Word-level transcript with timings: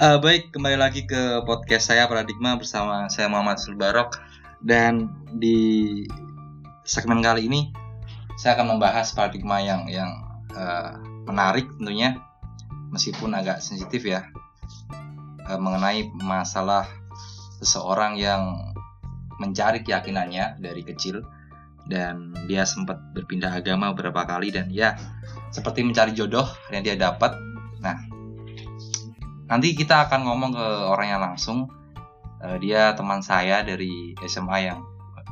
Eh, 0.00 0.18
baik, 0.24 0.56
kembali 0.56 0.80
lagi 0.80 1.04
ke 1.04 1.44
podcast 1.44 1.92
saya 1.92 2.08
Paradigma 2.08 2.56
bersama 2.56 3.12
saya 3.12 3.28
Muhammad 3.28 3.60
Sulbarok 3.60 4.16
dan 4.64 5.12
di 5.36 6.00
segmen 6.80 7.20
kali 7.20 7.44
ini 7.44 7.68
saya 8.40 8.56
akan 8.56 8.72
membahas 8.72 9.12
paradigma 9.12 9.60
yang 9.60 9.84
yang 9.92 10.08
eh, 10.56 10.96
menarik 11.28 11.68
tentunya 11.76 12.16
meskipun 12.88 13.36
agak 13.36 13.60
sensitif 13.60 14.08
ya 14.08 14.32
eh, 15.44 15.60
mengenai 15.60 16.08
masalah 16.24 16.88
seseorang 17.60 18.16
yang 18.16 18.72
mencari 19.36 19.84
keyakinannya 19.84 20.56
dari 20.56 20.88
kecil 20.88 21.20
dan 21.84 22.32
dia 22.48 22.64
sempat 22.64 22.96
berpindah 23.12 23.60
agama 23.60 23.92
beberapa 23.92 24.24
kali 24.24 24.56
dan 24.56 24.72
ya 24.72 24.96
seperti 25.52 25.84
mencari 25.84 26.16
jodoh 26.16 26.48
yang 26.72 26.80
dia 26.80 26.96
dapat. 26.96 27.51
Nanti 29.52 29.76
kita 29.76 30.08
akan 30.08 30.24
ngomong 30.24 30.56
ke 30.56 30.66
orangnya 30.88 31.20
langsung. 31.20 31.68
Eh, 32.40 32.56
dia 32.64 32.96
teman 32.96 33.20
saya 33.20 33.60
dari 33.60 34.16
SMA 34.24 34.64
yang 34.64 34.80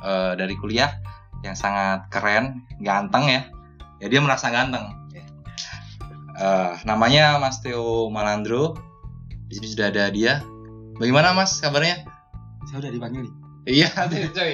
eh, 0.04 0.36
dari 0.36 0.52
kuliah 0.60 1.00
yang 1.40 1.56
sangat 1.56 2.12
keren, 2.12 2.68
ganteng 2.84 3.32
ya. 3.32 3.42
Ya 4.04 4.12
dia 4.12 4.20
merasa 4.20 4.52
ganteng. 4.52 4.92
Eh, 6.36 6.72
namanya 6.84 7.40
Mas 7.40 7.64
Theo 7.64 8.12
Malandro. 8.12 8.76
Di 9.48 9.56
sini 9.56 9.72
sudah 9.72 9.88
ada 9.88 10.12
dia. 10.12 10.44
Bagaimana 11.00 11.32
Mas 11.32 11.56
kabarnya? 11.56 12.04
Saya 12.68 12.84
udah 12.84 12.92
dipanggil 12.92 13.24
nih. 13.24 13.34
Iya, 13.68 13.88
coy. 14.36 14.52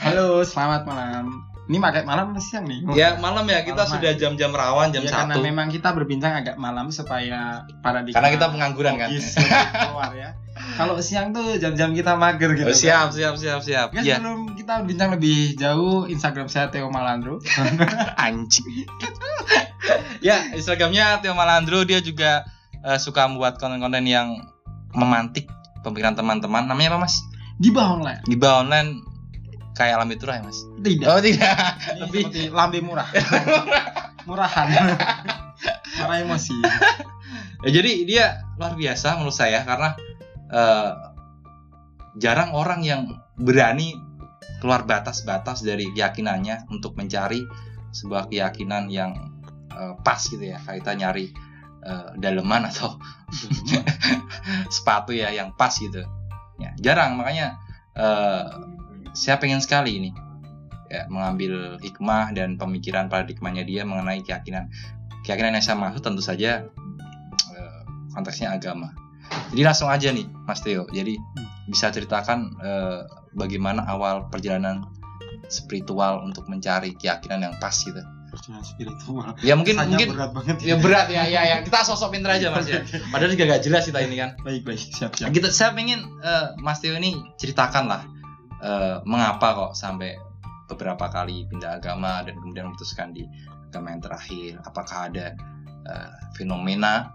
Halo, 0.00 0.44
selamat 0.44 0.84
malam. 0.84 1.49
Ini 1.70 1.78
pakai 1.78 2.02
malam 2.02 2.34
atau 2.34 2.42
siang 2.42 2.66
nih? 2.66 2.82
Ya 2.92 3.14
malam 3.16 3.46
ya 3.46 3.62
kita 3.62 3.86
Malam, 3.86 3.94
sudah 3.94 4.10
jam-jam 4.18 4.50
rawan 4.50 4.90
jam 4.90 5.00
Ya, 5.00 5.14
karena 5.14 5.38
satu. 5.38 5.46
memang 5.46 5.70
kita 5.70 5.94
berbincang 5.94 6.34
agak 6.34 6.58
malam 6.58 6.90
supaya 6.90 7.62
para 7.78 8.02
di 8.02 8.10
Karena 8.10 8.26
kita 8.28 8.50
pengangguran 8.50 8.98
kan. 8.98 9.06
keluar 9.06 10.10
ya. 10.12 10.34
Kalau 10.74 10.98
siang 10.98 11.30
tuh 11.30 11.54
jam-jam 11.56 11.94
kita 11.94 12.18
mager 12.18 12.52
gitu. 12.52 12.66
Oh, 12.66 12.74
siap, 12.74 13.14
siap, 13.14 13.38
siap, 13.38 13.62
siap. 13.62 13.88
Ya, 13.94 14.02
Ya, 14.02 14.14
sebelum 14.18 14.58
kita 14.58 14.82
berbincang 14.82 15.14
lebih 15.14 15.54
jauh, 15.54 16.04
Instagram 16.04 16.50
saya 16.50 16.68
Theo 16.68 16.90
Malandro. 16.90 17.38
anjing. 18.18 18.66
ya, 20.20 20.50
Instagramnya 20.52 21.22
Theo 21.22 21.32
Malandro 21.32 21.82
dia 21.82 22.02
juga 22.02 22.44
eh, 22.82 22.98
suka 22.98 23.24
membuat 23.24 23.56
konten-konten 23.56 24.04
yang 24.04 24.42
memantik 24.90 25.46
pemikiran 25.80 26.12
teman-teman. 26.12 26.66
Namanya 26.66 26.98
apa, 26.98 27.06
Mas? 27.06 27.22
Gibah 27.56 27.94
online. 27.94 28.20
Giba 28.26 28.58
online 28.58 29.06
kayak 29.80 29.96
Alam 29.96 30.12
Turah 30.20 30.36
ya, 30.36 30.42
Mas? 30.44 30.60
Tidak. 30.84 31.08
Oh, 31.08 31.20
tidak. 31.24 31.56
Ini 31.96 32.00
lebih- 32.04 32.52
lambe 32.52 32.84
murah. 32.84 33.08
Murahan. 34.28 34.68
Marah 36.04 36.18
emosi. 36.20 36.52
Ya, 37.64 37.68
jadi 37.72 37.92
dia 38.04 38.24
luar 38.60 38.76
biasa 38.76 39.16
menurut 39.16 39.32
saya 39.32 39.64
karena 39.64 39.96
eh, 40.52 40.92
jarang 42.20 42.52
orang 42.52 42.84
yang 42.84 43.08
berani 43.40 43.96
keluar 44.60 44.84
batas-batas 44.84 45.64
dari 45.64 45.88
keyakinannya 45.96 46.68
untuk 46.68 46.92
mencari 47.00 47.40
sebuah 47.96 48.28
keyakinan 48.28 48.92
yang 48.92 49.16
eh, 49.72 49.96
pas 50.04 50.20
gitu 50.20 50.44
ya. 50.44 50.60
Kita 50.60 50.92
nyari 50.92 51.32
eh, 51.80 52.08
daleman 52.20 52.68
atau 52.68 53.00
sepatu 54.76 55.16
ya 55.16 55.32
yang 55.32 55.56
pas 55.56 55.72
gitu. 55.72 56.04
Ya, 56.60 56.76
jarang 56.76 57.16
makanya 57.16 57.56
eh, 57.96 58.44
saya 59.12 59.36
pengen 59.42 59.58
sekali 59.62 59.98
ini 59.98 60.10
ya 60.90 61.06
mengambil 61.06 61.78
hikmah 61.78 62.34
dan 62.34 62.58
pemikiran 62.58 63.06
paradigmanya 63.06 63.62
dia 63.62 63.86
mengenai 63.86 64.26
keyakinan 64.26 64.66
keyakinan 65.22 65.54
yang 65.54 65.64
saya 65.64 65.78
maksud 65.78 66.02
tentu 66.02 66.22
saja 66.24 66.66
eh, 67.54 67.80
konteksnya 68.10 68.50
agama. 68.50 68.90
Jadi 69.54 69.62
langsung 69.62 69.86
aja 69.86 70.10
nih 70.10 70.26
Mas 70.48 70.58
Theo. 70.66 70.90
Jadi 70.90 71.14
bisa 71.70 71.94
ceritakan 71.94 72.58
eh, 72.58 73.00
bagaimana 73.38 73.86
awal 73.86 74.26
perjalanan 74.26 74.82
spiritual 75.46 76.26
untuk 76.26 76.50
mencari 76.50 76.98
keyakinan 76.98 77.46
yang 77.46 77.54
pas 77.62 77.74
gitu. 77.78 78.02
Perjalanan 78.34 78.66
spiritual. 78.66 79.38
Ya 79.46 79.54
mungkin 79.54 79.78
Rasanya 79.78 79.90
mungkin 79.94 80.08
berat 80.18 80.30
banget. 80.34 80.56
ya 80.66 80.74
berat 80.78 81.06
ya 81.10 81.22
ya 81.30 81.42
ya 81.46 81.56
kita 81.62 81.86
sosok 81.86 82.18
pinter 82.18 82.34
aja 82.34 82.50
Mas 82.50 82.66
ya. 82.66 82.82
Padahal 83.14 83.30
juga 83.30 83.54
gak 83.54 83.62
jelas 83.62 83.86
kita 83.86 84.02
ini 84.02 84.18
kan. 84.18 84.34
Baik, 84.42 84.66
baik. 84.66 84.80
Siap, 84.80 85.14
siap. 85.14 85.30
Gitu 85.30 85.46
saya 85.54 85.70
pengen 85.70 86.02
eh, 86.18 86.46
Mas 86.58 86.82
Theo 86.82 86.98
ini 86.98 87.14
ceritakan 87.38 87.86
lah 87.86 88.02
eh, 88.60 88.96
mengapa 89.04 89.48
kok 89.56 89.72
sampai 89.76 90.16
beberapa 90.70 91.10
kali 91.10 91.50
pindah 91.50 91.82
agama 91.82 92.22
dan 92.22 92.38
kemudian 92.38 92.70
memutuskan 92.70 93.10
di 93.10 93.26
agama 93.70 93.94
yang 93.94 94.02
terakhir. 94.02 94.50
Apakah 94.62 95.10
ada 95.10 95.34
eh, 95.88 96.12
fenomena 96.38 97.10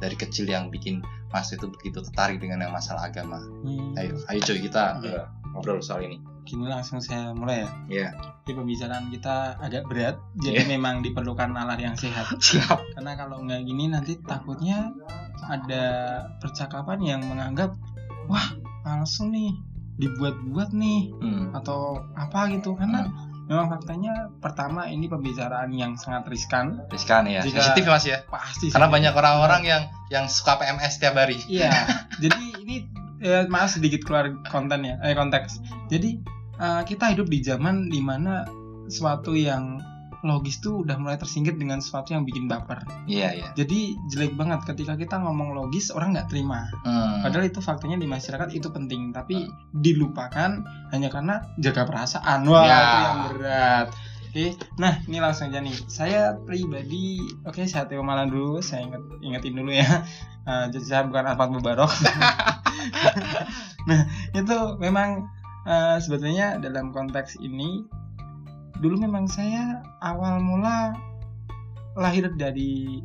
dari 0.00 0.16
kecil 0.16 0.48
yang 0.48 0.72
bikin 0.72 1.04
Mas 1.34 1.50
itu 1.50 1.66
begitu 1.66 1.98
tertarik 1.98 2.38
dengan 2.38 2.62
yang 2.62 2.72
masalah 2.72 3.10
agama? 3.10 3.42
Hmm. 3.42 3.98
Ayo, 3.98 4.22
ayo 4.30 4.38
coy 4.38 4.58
kita 4.62 5.02
eh, 5.02 5.26
ngobrol 5.50 5.82
soal 5.82 6.06
ini. 6.06 6.22
Gini 6.44 6.68
langsung 6.68 7.00
saya 7.00 7.34
mulai 7.34 7.64
ya. 7.64 7.70
Iya. 7.88 8.08
Jadi 8.44 8.52
pembicaraan 8.60 9.08
kita 9.08 9.56
agak 9.58 9.88
berat, 9.88 10.20
jadi 10.36 10.68
memang 10.68 11.00
diperlukan 11.00 11.56
nalar 11.56 11.80
yang 11.80 11.96
sehat. 11.96 12.28
Siap. 12.44 12.94
Karena 12.94 13.16
kalau 13.16 13.40
nggak 13.40 13.64
gini 13.64 13.88
nanti 13.88 14.20
takutnya 14.20 14.92
ada 15.48 15.84
percakapan 16.38 17.00
yang 17.00 17.20
menganggap, 17.24 17.72
wah 18.28 18.46
langsung 18.84 19.32
nih 19.32 19.56
dibuat-buat 19.96 20.70
nih 20.70 21.14
Hmm. 21.14 21.44
atau 21.52 22.02
apa 22.12 22.50
gitu. 22.50 22.74
Karena 22.74 23.06
memang 23.44 23.68
faktanya 23.68 24.32
pertama 24.38 24.84
ini 24.84 25.04
pembicaraan 25.04 25.70
yang 25.70 25.94
sangat 25.94 26.26
riskan, 26.26 26.82
Riskan 26.88 27.26
ya. 27.26 27.40
Jika- 27.40 27.60
Sensitif 27.62 27.84
Mas 27.86 28.04
ya. 28.04 28.18
pasti. 28.26 28.68
Karena 28.68 28.88
sih. 28.88 28.94
banyak 28.94 29.12
orang-orang 29.12 29.62
yang 29.62 29.82
yang 30.08 30.24
suka 30.26 30.56
PMS 30.56 30.98
tiap 30.98 31.14
hari. 31.14 31.38
Iya. 31.44 31.70
jadi 32.22 32.42
ini 32.58 32.76
eh, 33.20 33.44
maaf 33.46 33.72
sedikit 33.72 34.02
keluar 34.02 34.32
konten 34.46 34.82
ya, 34.82 34.98
eh 35.00 35.12
konteks. 35.12 35.60
Jadi 35.88 36.18
eh, 36.54 36.82
kita 36.84 37.10
hidup 37.10 37.26
di 37.26 37.40
zaman 37.40 37.86
di 37.86 38.00
mana 38.00 38.44
sesuatu 38.84 39.32
yang 39.32 39.80
logis 40.24 40.64
tuh 40.64 40.82
udah 40.82 40.96
mulai 40.96 41.20
tersingkir 41.20 41.54
dengan 41.54 41.84
sesuatu 41.84 42.16
yang 42.16 42.24
bikin 42.24 42.48
baper. 42.48 42.80
Iya, 43.04 43.36
iya. 43.36 43.46
Jadi 43.52 44.00
jelek 44.08 44.32
banget 44.34 44.64
ketika 44.64 44.96
kita 44.96 45.20
ngomong 45.20 45.52
logis 45.52 45.92
orang 45.92 46.16
nggak 46.16 46.32
terima. 46.32 46.64
Hmm. 46.82 47.20
Padahal 47.20 47.46
itu 47.46 47.60
faktanya 47.60 48.00
di 48.00 48.08
masyarakat 48.08 48.48
itu 48.56 48.72
penting, 48.72 49.12
tapi 49.12 49.44
dilupakan 49.76 50.64
hanya 50.90 51.08
karena 51.12 51.44
jaga 51.60 51.84
perasaan. 51.84 52.48
Wah, 52.48 52.64
Ya. 52.64 52.80
itu 52.80 52.96
yang 52.96 53.20
berat. 53.36 53.88
Oke, 54.34 54.50
nah 54.82 54.98
ini 55.06 55.22
langsung 55.22 55.46
aja 55.46 55.62
nih. 55.62 55.78
Saya 55.86 56.34
pribadi, 56.34 57.22
oke 57.46 57.70
saya 57.70 57.86
Theo 57.86 58.02
Malandro, 58.02 58.58
saya 58.58 58.82
inget, 58.82 58.98
ingetin 59.22 59.54
dulu 59.54 59.70
ya. 59.70 60.02
Eh, 60.42 60.64
jadi 60.74 60.82
saya 60.82 61.02
bukan 61.06 61.30
Ahmad 61.30 61.54
Mubarok. 61.54 61.86
nah 63.88 64.00
itu 64.34 64.58
memang 64.82 65.30
eh, 65.68 65.96
sebetulnya 66.02 66.58
dalam 66.58 66.90
konteks 66.90 67.38
ini 67.38 67.86
dulu 68.82 68.98
memang 68.98 69.30
saya 69.30 69.82
awal 70.02 70.42
mula 70.42 70.94
lahir 71.94 72.26
dari 72.34 73.02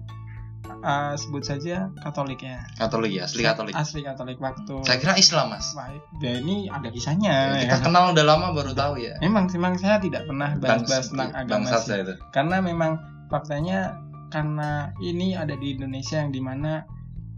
eh, 0.66 1.14
sebut 1.18 1.46
saja 1.46 1.94
Katolik 2.02 2.42
ya. 2.42 2.62
Katolik 2.78 3.12
ya, 3.14 3.30
asli 3.30 3.42
Katolik. 3.46 3.74
Asli 3.78 4.02
Katolik 4.02 4.38
waktu. 4.42 4.82
Saya 4.86 4.98
kira 4.98 5.14
Islam, 5.18 5.54
Mas. 5.54 5.74
Wah, 5.78 5.94
ya 6.22 6.42
ini 6.42 6.70
ada 6.70 6.90
kisahnya. 6.90 7.54
Ya, 7.54 7.54
ya 7.54 7.62
kita 7.70 7.78
kan? 7.82 7.86
kenal 7.92 8.04
udah 8.18 8.26
lama 8.26 8.48
baru 8.54 8.74
tahu 8.74 9.02
ya. 9.02 9.14
Memang, 9.22 9.50
memang 9.54 9.78
saya 9.78 10.02
tidak 10.02 10.26
pernah 10.26 10.58
bahas-bahas 10.58 11.14
tentang 11.14 11.32
agama 11.38 11.70
sih. 11.78 12.02
itu. 12.02 12.14
Karena 12.34 12.58
memang 12.62 12.98
faktanya 13.30 13.98
karena 14.30 14.94
ini 15.02 15.34
ada 15.34 15.58
di 15.58 15.78
Indonesia 15.78 16.22
yang 16.22 16.34
di 16.34 16.42
mana 16.42 16.86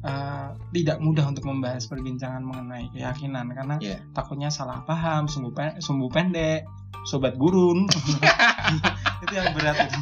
eh, 0.01 0.47
tidak 0.71 0.97
mudah 0.97 1.25
untuk 1.25 1.43
membahas 1.43 1.85
perbincangan 1.85 2.41
mengenai 2.41 2.89
keyakinan 2.89 3.45
karena 3.51 3.75
Iya. 3.77 4.01
takutnya 4.11 4.49
salah 4.49 4.81
paham, 4.81 5.25
sumbu, 5.25 5.51
pe- 5.51 5.77
sumbu 5.77 6.07
pendek, 6.07 6.65
sobat 7.03 7.35
gurun. 7.35 7.85
itu 9.23 9.33
yang 9.33 9.53
berat 9.53 9.77
itu. 9.83 9.99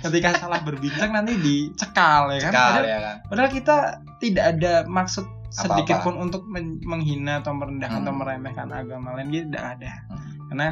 Ketika 0.00 0.36
salah 0.38 0.60
berbincang 0.60 1.12
nanti 1.12 1.36
dicekal 1.36 2.32
ya 2.32 2.40
kan. 2.40 2.50
Cekal 2.50 2.68
Padahal- 2.72 2.84
ya 2.84 2.98
kan. 2.98 3.16
Padahal 3.26 3.50
kita 3.50 3.76
tidak 4.18 4.44
ada 4.56 4.72
maksud 4.84 5.24
sedikit 5.50 6.02
pun 6.02 6.18
untuk 6.18 6.42
men- 6.44 6.82
menghina 6.82 7.38
atau 7.38 7.54
merendahkan 7.54 8.00
Hmm. 8.00 8.06
atau 8.06 8.14
meremehkan 8.16 8.68
agama 8.68 9.14
lain 9.14 9.28
gitu 9.28 9.46
tidak 9.48 9.78
ada. 9.78 9.92
Hmm. 10.08 10.32
Karena 10.48 10.68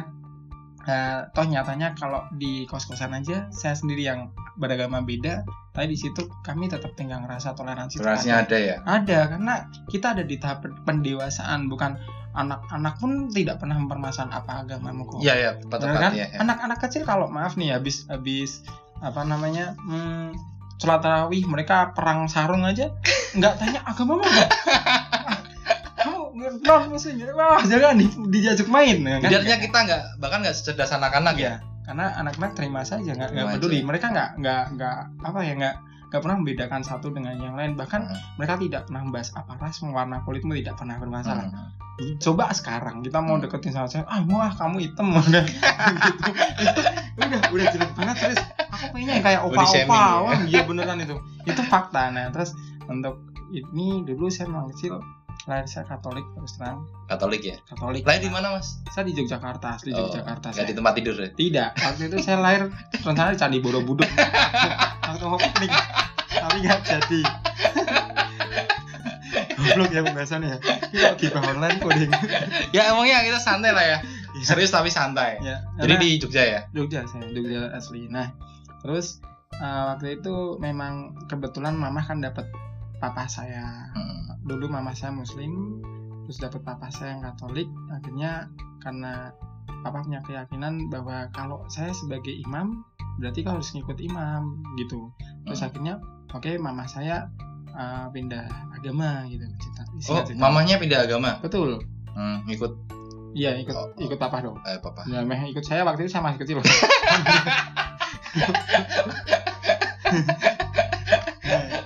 eh, 0.87 1.19
toh 1.31 1.45
nyatanya 1.47 1.95
kalau 1.95 2.27
di 2.35 2.67
kos-kosan 2.67 3.15
aja 3.15 3.47
saya 3.49 3.75
sendiri 3.75 4.07
yang 4.07 4.31
beragama 4.59 5.01
beda, 5.01 5.43
tapi 5.73 5.93
di 5.93 5.97
situ 5.97 6.29
kami 6.45 6.69
tetap 6.69 6.93
tinggal 6.93 7.23
ngerasa 7.25 7.57
toleransi. 7.57 7.97
itu 7.97 8.03
Toleransinya 8.03 8.37
ada. 8.43 8.47
ada 8.47 8.57
ya. 8.59 8.75
Ada 8.85 9.19
karena 9.33 9.53
kita 9.89 10.07
ada 10.17 10.23
di 10.23 10.35
tahap 10.37 10.67
pendewasaan 10.85 11.71
bukan 11.71 11.97
anak-anak 12.33 12.97
pun 12.97 13.29
tidak 13.29 13.61
pernah 13.61 13.77
mempermasalahan 13.77 14.33
apa 14.33 14.51
agamamu 14.65 15.05
kok. 15.05 15.19
Iya, 15.21 15.33
iya, 15.37 15.51
tepat 15.61 15.79
kan? 15.85 16.11
ya. 16.17 16.27
ya. 16.29 16.37
Anak-anak 16.41 16.77
kecil 16.81 17.05
kalau 17.05 17.29
maaf 17.29 17.53
nih 17.55 17.77
habis 17.77 18.09
habis 18.09 18.65
apa 19.03 19.21
namanya 19.27 19.75
hmm, 19.83 20.33
sholat 20.79 20.99
tarawih 21.03 21.43
mereka 21.47 21.91
perang 21.91 22.27
sarung 22.31 22.63
aja 22.67 22.91
nggak 23.37 23.53
tanya 23.59 23.79
agama 23.83 24.19
apa 24.23 24.27
non 26.59 26.83
muslim 26.89 27.15
ya? 27.15 27.31
wah 27.31 27.61
jangan 27.61 27.95
di, 27.95 28.05
diajak 28.29 28.67
main 28.67 28.97
ya 28.99 29.17
kan 29.19 29.29
Biarnya 29.29 29.55
kita 29.59 29.77
nggak 29.79 30.01
bahkan 30.17 30.39
nggak 30.41 30.53
secerdas 30.53 30.91
anak-anak 30.91 31.35
ya. 31.35 31.41
Iya, 31.41 31.53
karena 31.83 32.05
anak-anak 32.17 32.51
terima 32.53 32.81
saja 32.81 33.11
nggak 33.11 33.29
nggak 33.29 33.47
peduli 33.53 33.79
aja. 33.79 33.85
mereka 33.85 34.05
nggak 34.09 34.29
nggak 34.39 34.63
nggak 34.73 34.95
apa 35.21 35.39
ya 35.41 35.53
nggak 35.53 35.75
nggak 36.07 36.21
pernah 36.21 36.37
membedakan 36.37 36.81
satu 36.81 37.07
dengan 37.09 37.33
yang 37.35 37.53
lain 37.53 37.73
bahkan 37.73 38.05
Hmm. 38.05 38.17
mereka 38.37 38.53
tidak 38.55 38.81
pernah 38.85 39.01
membahas 39.01 39.29
apa 39.33 39.51
ras 39.57 39.81
warna 39.81 40.21
kulitmu 40.21 40.53
tidak 40.55 40.75
pernah 40.75 40.95
bermasalah 40.95 41.49
Hmm. 41.49 42.15
coba 42.17 42.49
sekarang 42.49 43.01
kita 43.01 43.17
mau 43.17 43.35
Hmm. 43.35 43.43
deketin 43.43 43.73
sama 43.73 43.85
saya 43.85 44.05
ah 44.05 44.21
mau 44.21 44.37
ah 44.37 44.49
kamu 44.49 44.77
hitam 44.83 45.09
udah 45.17 45.43
gitu 45.43 46.29
itu 46.59 46.81
udah 47.17 47.39
udah 47.49 47.65
jelek 47.67 47.91
banget 47.93 48.15
terus 48.19 48.39
aku 48.67 48.85
pengennya 48.91 49.13
yang 49.13 49.25
kayak 49.25 49.41
Body 49.41 49.53
opa 49.53 49.63
shaming, 49.67 49.89
opa 49.89 49.97
ya. 49.97 50.21
wah 50.21 50.39
iya 50.43 50.61
beneran 50.63 50.97
itu 50.99 51.15
itu 51.43 51.61
fakta 51.63 52.03
nah 52.09 52.29
terus 52.29 52.53
untuk 52.85 53.15
ini 53.49 54.01
dulu 54.03 54.29
saya 54.29 54.49
memang 54.49 54.69
kecil 54.69 54.97
lahir 55.43 55.65
saya 55.65 55.83
Katolik 55.83 56.23
terus 56.31 56.55
terang 56.55 56.87
Katolik 57.05 57.43
ya. 57.43 57.57
Katolik 57.65 58.03
Lahir 58.03 58.21
di 58.21 58.31
mana 58.31 58.55
mas? 58.55 58.79
saya 58.89 59.03
di 59.03 59.13
Yogyakarta 59.13 59.75
asli 59.75 59.91
Oh, 59.91 60.07
Yogyakarta 60.07 60.49
nggak 60.49 60.57
saya. 60.57 60.67
di 60.67 60.73
tempat 60.73 60.93
tidur 60.95 61.15
ya? 61.15 61.29
Tidak, 61.29 61.69
waktu 61.75 62.01
itu 62.07 62.17
saya 62.19 62.37
lahir 62.39 62.61
rencana 62.95 63.29
di 63.29 63.37
Candi 63.37 63.59
Borobudur. 63.59 64.07
Waktu 65.03 65.23
mau 65.25 65.35
piknik, 65.35 65.71
tapi 66.29 66.57
nggak 66.59 66.79
jadi. 66.81 67.21
Goblok 69.53 69.89
ya 69.89 70.01
pembahasannya 70.01 70.47
ya. 70.49 70.57
Kok 70.91 71.15
gibah 71.17 71.43
online 71.45 71.77
coding. 71.79 72.11
ya 72.71 72.91
emangnya 72.91 73.23
kita 73.23 73.39
santai 73.39 73.71
lah 73.71 73.85
ya. 73.85 73.97
Serius 74.39 74.69
tapi 74.69 74.89
santai. 74.89 75.39
ya, 75.39 75.61
Jadi 75.77 75.93
di 75.97 76.09
Jogja 76.17 76.43
ya. 76.43 76.59
Jogja 76.69 77.05
saya, 77.05 77.27
Jogja 77.27 77.71
asli. 77.71 78.07
Nah, 78.07 78.33
terus 78.79 79.19
eh, 79.53 79.83
waktu 79.87 80.19
itu 80.19 80.57
memang 80.57 81.13
kebetulan 81.27 81.73
mama 81.73 81.99
kan 81.99 82.19
dapat 82.19 82.49
papa 83.03 83.27
saya. 83.27 83.91
Hmm. 83.91 84.39
Dulu 84.41 84.67
mama 84.69 84.91
saya 84.91 85.11
muslim, 85.11 85.83
terus 86.23 86.39
dapat 86.39 86.63
papa 86.63 86.87
saya 86.87 87.13
yang 87.13 87.23
Katolik. 87.25 87.67
Akhirnya 87.91 88.47
karena 88.79 89.35
papa 89.81 89.99
punya 89.99 90.23
keyakinan 90.23 90.87
bahwa 90.87 91.27
kalau 91.29 91.67
saya 91.67 91.91
sebagai 91.91 92.31
imam 92.31 92.79
berarti 93.13 93.43
kau 93.43 93.53
harus 93.53 93.69
ngikut 93.69 93.99
imam 93.99 94.63
gitu. 94.75 95.11
Terus 95.43 95.59
Hmm. 95.59 95.67
akhirnya 95.67 95.93
oke 96.29 96.51
mama 96.57 96.83
saya 96.85 97.27
eh, 97.69 98.05
pindah 98.07 98.45
agama 98.71 99.25
gitu. 99.27 99.43
Cerita, 99.57 99.81
Oh, 99.83 99.99
singkat 99.99 100.23
cerita. 100.29 100.39
mamanya 100.39 100.75
pindah 100.77 100.99
agama. 101.03 101.41
Betul. 101.41 101.83
Hmm, 102.13 102.45
ikut 102.47 102.71
Iya 103.33 103.57
ikut 103.57 103.73
Oh, 103.73 103.89
oh. 103.89 103.97
ikut 103.97 104.21
papa 104.21 104.39
dong. 104.39 104.61
eh 104.61 104.77
papa. 104.77 105.09
Ya, 105.09 105.25
meh 105.25 105.49
ikut 105.49 105.65
saya 105.65 105.81
waktu 105.81 106.05
itu 106.05 106.13
saya 106.13 106.21
masih 106.21 106.37
kecil. 106.37 106.61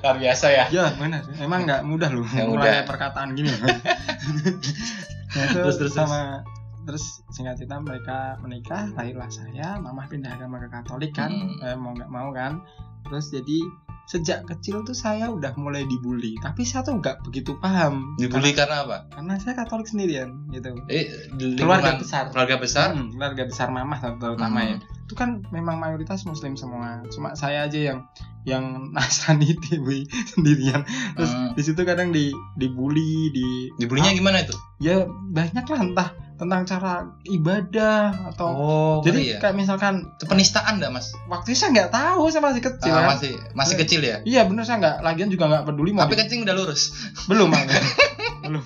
Luar 0.08 0.18
biasa 0.18 0.46
ya. 0.50 0.66
ya 0.70 0.86
benar. 0.96 1.22
Emang 1.38 1.68
nggak 1.68 1.82
mudah 1.84 2.10
loh 2.10 2.24
mulai 2.24 2.48
mudah. 2.48 2.88
perkataan 2.88 3.36
gini. 3.36 3.52
nah, 3.62 5.44
itu 5.44 5.58
Terus, 5.60 5.76
terus, 5.78 5.94
sama 5.94 6.42
terus 6.88 7.04
singkat 7.30 7.60
cerita 7.60 7.84
mereka 7.84 8.40
menikah, 8.40 8.88
lahirlah 8.96 9.28
saya, 9.28 9.76
mama 9.78 10.08
pindah 10.08 10.32
agama 10.32 10.58
ke 10.58 10.72
Katolik 10.72 11.12
kan, 11.12 11.28
Hmm. 11.30 11.60
eh, 11.62 11.76
mau 11.76 11.92
nggak 11.92 12.08
mau 12.08 12.32
kan. 12.32 12.64
Terus 13.04 13.28
jadi 13.30 13.60
sejak 14.08 14.48
kecil 14.48 14.82
tuh 14.82 14.96
saya 14.96 15.28
udah 15.28 15.52
mulai 15.56 15.84
dibully, 15.84 16.40
tapi 16.40 16.64
saya 16.64 16.80
tuh 16.82 16.96
nggak 16.96 17.28
begitu 17.28 17.60
paham. 17.60 18.16
Dibully 18.16 18.56
karena 18.56 18.82
apa? 18.82 19.12
Karena, 19.12 19.36
karena 19.36 19.44
saya 19.44 19.54
Katolik 19.54 19.86
sendirian 19.86 20.48
gitu. 20.50 20.72
Eh, 20.88 21.12
Keluarga 21.60 22.00
besar. 22.00 22.32
Keluarga 22.32 22.56
besar. 22.56 22.96
Hmm, 22.96 23.12
keluarga 23.12 23.44
besar 23.44 23.68
mama 23.68 24.00
terutama 24.00 24.64
Hmm. 24.64 24.70
ya. 24.72 24.78
Itu 25.04 25.14
kan 25.14 25.44
memang 25.52 25.76
mayoritas 25.78 26.24
muslim 26.24 26.56
semua. 26.56 27.04
Cuma 27.12 27.36
saya 27.36 27.68
aja 27.68 27.80
yang 27.80 28.00
yang 28.44 28.64
nasrani 28.96 29.60
TV 29.60 30.08
sendirian. 30.26 30.88
Terus 31.14 31.32
Hmm. 31.32 31.52
di 31.52 31.62
situ 31.62 31.82
kadang 31.84 32.16
di 32.16 32.32
dibully, 32.56 33.28
di 33.30 33.48
Dibulinya 33.76 34.12
gimana 34.12 34.40
itu? 34.40 34.56
ya 34.78 35.04
banyak 35.10 35.66
lah 35.66 35.80
entah 35.82 36.10
tentang 36.38 36.62
cara 36.64 36.94
ibadah 37.24 38.14
atau 38.30 38.48
Oh, 38.48 38.96
jadi 39.02 39.18
ngeri 39.18 39.28
ya. 39.28 39.40
kayak 39.40 39.56
misalkan 39.56 39.94
penistaan 40.22 40.78
enggak, 40.78 40.94
Mas? 40.94 41.10
waktu 41.26 41.52
itu 41.52 41.60
saya 41.60 41.74
nggak 41.76 41.90
tahu 41.90 42.24
saya 42.28 42.44
masih 42.44 42.62
kecil 42.64 42.90
Ah, 42.90 43.02
kan. 43.04 43.10
masih 43.12 43.34
masih 43.52 43.76
kecil 43.76 44.02
ya. 44.02 44.22
Iya 44.22 44.46
bener 44.46 44.62
saya 44.62 44.78
nggak 44.78 44.98
lagian 45.02 45.28
juga 45.28 45.46
nggak 45.48 45.64
peduli 45.66 45.92
mau 45.92 46.06
Tapi 46.06 46.14
di- 46.14 46.22
kencing 46.22 46.42
udah 46.44 46.56
lurus. 46.56 46.82
belum 47.26 47.50
Bang. 47.50 47.66
belum 48.46 48.64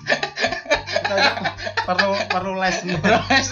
perlu 1.82 2.10
perlu 2.26 2.52
les 2.56 2.76
perlu 2.94 3.20
les 3.26 3.48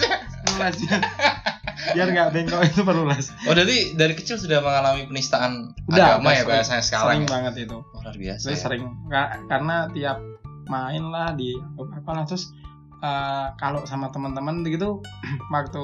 biar 1.91 2.07
nggak 2.07 2.29
bengkok 2.31 2.61
itu 2.63 2.81
perlu 2.81 3.03
les 3.05 3.33
Oh, 3.43 3.53
jadi 3.53 3.75
dari 3.95 4.13
kecil 4.13 4.37
sudah 4.37 4.59
mengalami 4.59 5.05
penistaan 5.05 5.73
Udah, 5.85 6.17
agama 6.17 6.29
udah 6.29 6.37
ya 6.37 6.43
bahasanya 6.45 6.83
sekarang. 6.83 7.05
sering 7.09 7.21
ya? 7.21 7.29
banget 7.29 7.53
itu 7.59 7.77
Oh, 7.81 7.99
luar 7.99 8.15
biasa. 8.15 8.41
saya 8.43 8.53
ya. 8.53 8.59
sering 8.59 8.83
Ka- 9.07 9.33
karena 9.47 9.75
tiap 9.89 10.17
main 10.63 11.03
lah 11.03 11.33
di 11.33 11.51
apa 11.75 12.11
lah 12.11 12.23
terus 12.23 12.53
eh, 13.01 13.47
kalau 13.55 13.83
sama 13.83 14.07
teman-teman 14.09 14.61
gitu 14.63 15.01
waktu 15.53 15.83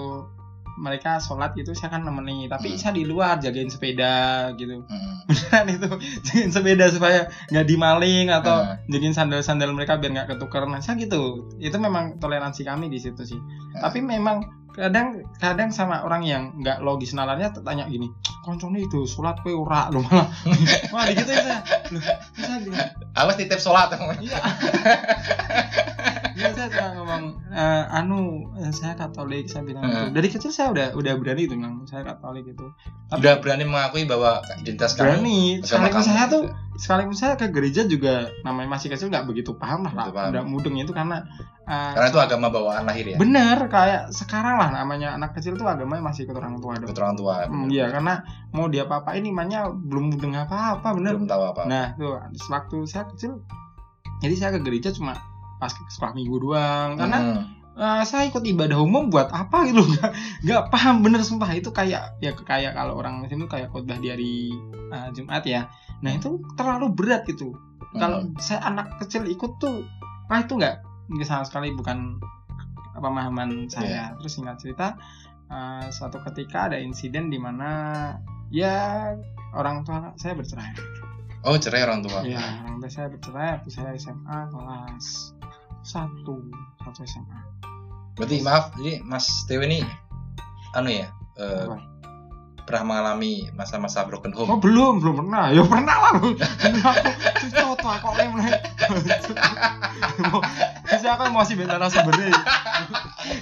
mereka 0.78 1.18
sholat 1.18 1.58
gitu 1.58 1.74
saya 1.74 1.90
kan 1.90 2.06
nemeni 2.06 2.46
tapi 2.46 2.70
Hmm. 2.70 2.78
saya 2.78 2.94
di 2.94 3.02
luar 3.02 3.42
jagain 3.42 3.66
sepeda 3.66 4.54
gitu 4.54 4.86
Hmm. 4.86 5.26
beneran 5.26 5.66
itu 5.74 5.90
jagain 6.22 6.54
sepeda 6.54 6.86
supaya 6.88 7.26
nggak 7.50 7.66
dimaling 7.66 8.30
atau 8.30 8.62
Hmm. 8.62 8.78
jagain 8.86 9.10
sandal-sandal 9.10 9.74
mereka 9.74 9.98
biar 9.98 10.14
nggak 10.14 10.38
ketuker 10.38 10.70
nah 10.70 10.78
saya 10.78 11.02
gitu 11.02 11.50
itu 11.58 11.74
memang 11.76 12.22
toleransi 12.22 12.62
kami 12.62 12.94
di 12.94 13.02
situ 13.02 13.26
sih 13.26 13.42
tapi 13.82 14.06
memang 14.06 14.46
kadang 14.70 15.26
kadang 15.42 15.74
sama 15.74 16.06
orang 16.06 16.22
yang 16.22 16.54
nggak 16.62 16.86
logis 16.86 17.18
nalarnya 17.18 17.50
tanya 17.66 17.90
gini 17.90 18.14
koncone 18.46 18.78
itu 18.78 19.10
sholat 19.10 19.42
kue 19.42 19.58
ora 19.58 19.90
lo 19.90 20.06
malah 20.06 20.30
wah 20.94 21.10
gitu 21.10 21.34
ya 21.34 21.58
saya 22.38 22.62
loh 22.62 22.62
bilang 22.62 22.86
Awas 23.18 23.34
titip 23.34 23.58
sholat. 23.58 23.90
Iya. 24.22 24.38
Iya 26.38 26.54
saya 26.54 26.68
cuma 26.70 26.90
ngomong 26.96 27.24
eh, 27.50 27.84
anu 27.90 28.20
eh, 28.56 28.70
saya 28.70 28.94
Katolik 28.94 29.50
saya 29.50 29.66
bilang 29.66 29.82
gitu. 29.84 29.98
Heeh. 29.98 30.08
Dari 30.14 30.28
kecil 30.30 30.52
saya 30.54 30.68
udah 30.70 30.88
udah 30.94 31.14
berani 31.18 31.42
itu 31.44 31.58
bilang 31.58 31.82
saya 31.84 32.06
Katolik 32.06 32.46
itu. 32.46 32.66
Tapi 33.10 33.18
Udah 33.18 33.34
berani 33.42 33.66
mengakui 33.66 34.06
bahwa 34.06 34.38
identitas 34.56 34.94
kamu 34.94 35.06
berani. 35.18 35.40
Sekalipun 35.60 35.94
kamu 35.94 36.06
saya 36.06 36.24
gitu. 36.24 36.32
tuh 36.32 36.44
sekalipun 36.78 37.16
saya 37.18 37.34
ke 37.34 37.50
gereja 37.50 37.82
juga 37.84 38.30
namanya 38.42 38.70
masih 38.72 38.88
kecil 38.88 39.10
nggak 39.10 39.26
begitu 39.26 39.58
paham 39.58 39.82
lah, 39.82 39.98
paham. 39.98 40.30
udah 40.30 40.44
mudeng 40.46 40.78
itu 40.78 40.94
karena 40.94 41.26
eh, 41.66 41.92
Karena 41.98 42.08
itu 42.08 42.20
agama 42.22 42.48
bawaan 42.48 42.86
lahir 42.86 43.06
ya. 43.10 43.18
bener 43.18 43.58
kayak 43.66 44.14
sekarang 44.14 44.62
lah 44.62 44.70
namanya 44.72 45.18
anak 45.18 45.34
kecil 45.34 45.58
tuh 45.58 45.66
agamanya 45.66 46.06
masih 46.06 46.30
ikut 46.30 46.38
orang 46.38 46.62
tua 46.62 46.78
dong. 46.78 46.86
Ikut 46.86 47.00
orang 47.02 47.16
tua. 47.18 47.36
Hmm, 47.50 47.66
Iya 47.68 47.90
karena 47.90 48.22
mau 48.54 48.70
dia 48.70 48.86
apa-apain 48.86 49.26
imannya 49.26 49.74
belum 49.74 50.14
mudeng 50.14 50.38
apa-apa 50.38 50.94
bener. 50.94 51.18
Belum 51.18 51.26
tahu 51.26 51.44
apa. 51.50 51.62
Nah, 51.66 51.86
tuh 51.98 52.22
waktu 52.48 52.78
saya 52.86 53.10
kecil 53.10 53.42
jadi 54.18 54.34
saya 54.34 54.50
ke 54.58 54.62
gereja 54.62 54.90
cuma 54.90 55.18
pas 55.58 55.70
sekolah 55.70 56.14
minggu 56.14 56.38
doang. 56.40 56.90
Karena 56.96 57.20
Hmm. 57.20 57.44
eh, 57.76 58.04
saya 58.04 58.26
ikut 58.26 58.42
ibadah 58.42 58.78
umum 58.78 59.08
buat 59.08 59.30
apa 59.30 59.64
gitu? 59.70 59.82
Nggak 59.82 60.12
nggak 60.42 60.62
paham 60.70 61.02
bener 61.02 61.22
sumpah. 61.22 61.50
Itu 61.52 61.70
kayak 61.70 62.18
ya 62.18 62.32
kayak 62.34 62.74
kalau 62.74 62.96
orang 62.96 63.22
muslim 63.22 63.44
itu 63.44 63.50
kayak 63.50 63.70
khotbah 63.70 63.96
di 63.96 64.08
hari 64.08 64.34
eh, 64.88 65.08
Jumat 65.12 65.44
ya. 65.44 65.70
Nah 66.00 66.12
itu 66.12 66.38
terlalu 66.54 66.90
berat 66.92 67.26
gitu. 67.26 67.54
Kalau 67.94 68.22
Hmm. 68.22 68.38
saya 68.38 68.62
anak 68.64 68.98
kecil 68.98 69.26
ikut 69.26 69.58
tuh 69.58 69.86
ah 70.28 70.40
itu 70.40 70.54
nggak? 70.54 70.82
Nggak 71.08 71.26
sama 71.26 71.44
sekali 71.44 71.72
bukan 71.72 72.20
pemahaman 72.94 73.66
saya. 73.68 74.14
Terus 74.18 74.34
singkat 74.34 74.58
cerita 74.58 74.88
eh, 75.48 75.86
suatu 75.90 76.20
ketika 76.24 76.68
ada 76.68 76.78
insiden 76.78 77.30
di 77.30 77.38
mana 77.38 78.12
ya 78.50 79.14
orang 79.54 79.82
tua 79.82 80.12
saya 80.16 80.34
bercerai. 80.34 80.76
Oh, 81.42 81.56
cerai 81.56 81.82
orang 81.82 82.02
tua. 82.02 82.20
Ya, 82.22 82.42
orang 82.62 82.78
tua 82.78 82.92
saya 82.92 83.08
bercerai 83.08 83.50
waktu 83.56 83.70
saya 83.70 83.96
SMA 83.96 84.40
kelas 84.52 85.37
satu 85.84 86.42
satu 86.82 87.00
SMA. 87.06 87.40
Berarti 88.18 88.42
maaf, 88.42 88.74
jadi 88.78 89.02
Mas 89.06 89.30
Tewe 89.46 89.70
ini 89.70 89.86
anu 90.74 90.90
ya, 90.90 91.08
Apa? 91.38 91.78
pernah 92.68 92.84
mengalami 92.84 93.48
masa-masa 93.56 94.04
broken 94.04 94.36
home. 94.36 94.52
Oh 94.52 94.60
belum, 94.60 95.00
belum 95.00 95.24
pernah. 95.24 95.56
Ya 95.56 95.64
pernah 95.64 95.96
lah. 95.96 96.14
Bener 96.20 96.84
aku 97.88 98.08
mulai. 98.28 98.52
Bisa 100.92 101.08
aku 101.16 101.32
masih 101.32 101.56
beda 101.56 101.80
narasumbernya. 101.80 102.36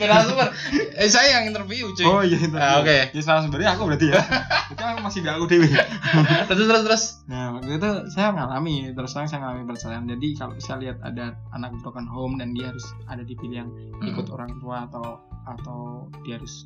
Beda 0.01 0.25
sumber. 0.25 0.49
Eh 0.97 1.09
saya 1.09 1.39
yang 1.39 1.51
interview, 1.53 1.91
cuy. 1.93 2.05
Oh 2.05 2.21
iya 2.25 2.37
itu. 2.39 2.55
Ah, 2.57 2.81
oke. 2.81 3.13
Jadi 3.13 3.23
narasumbernya 3.23 3.69
aku 3.77 3.81
berarti 3.87 4.07
ya. 4.11 4.21
Itu 4.73 4.81
aku 4.81 4.99
masih 5.05 5.19
beda 5.21 5.33
aku 5.37 5.45
dewi. 5.45 5.69
terus 6.49 6.65
terus 6.65 6.83
terus. 6.83 7.03
Nah 7.29 7.53
waktu 7.53 7.77
itu 7.77 7.89
saya 8.09 8.33
mengalami 8.33 8.89
terus 8.97 9.13
terang 9.13 9.29
saya 9.29 9.39
mengalami 9.45 9.63
perceraian. 9.69 10.03
Jadi 10.09 10.27
kalau 10.33 10.53
saya 10.57 10.77
lihat 10.81 10.97
ada 11.05 11.37
anak 11.53 11.71
broken 11.85 12.09
home 12.09 12.41
dan 12.41 12.57
dia 12.57 12.73
harus 12.73 12.85
ada 13.05 13.21
di 13.21 13.37
pilihan 13.37 13.69
ikut 14.01 14.27
orang 14.33 14.57
tua 14.57 14.89
atau 14.89 15.21
atau 15.45 16.09
dia 16.25 16.41
harus 16.41 16.65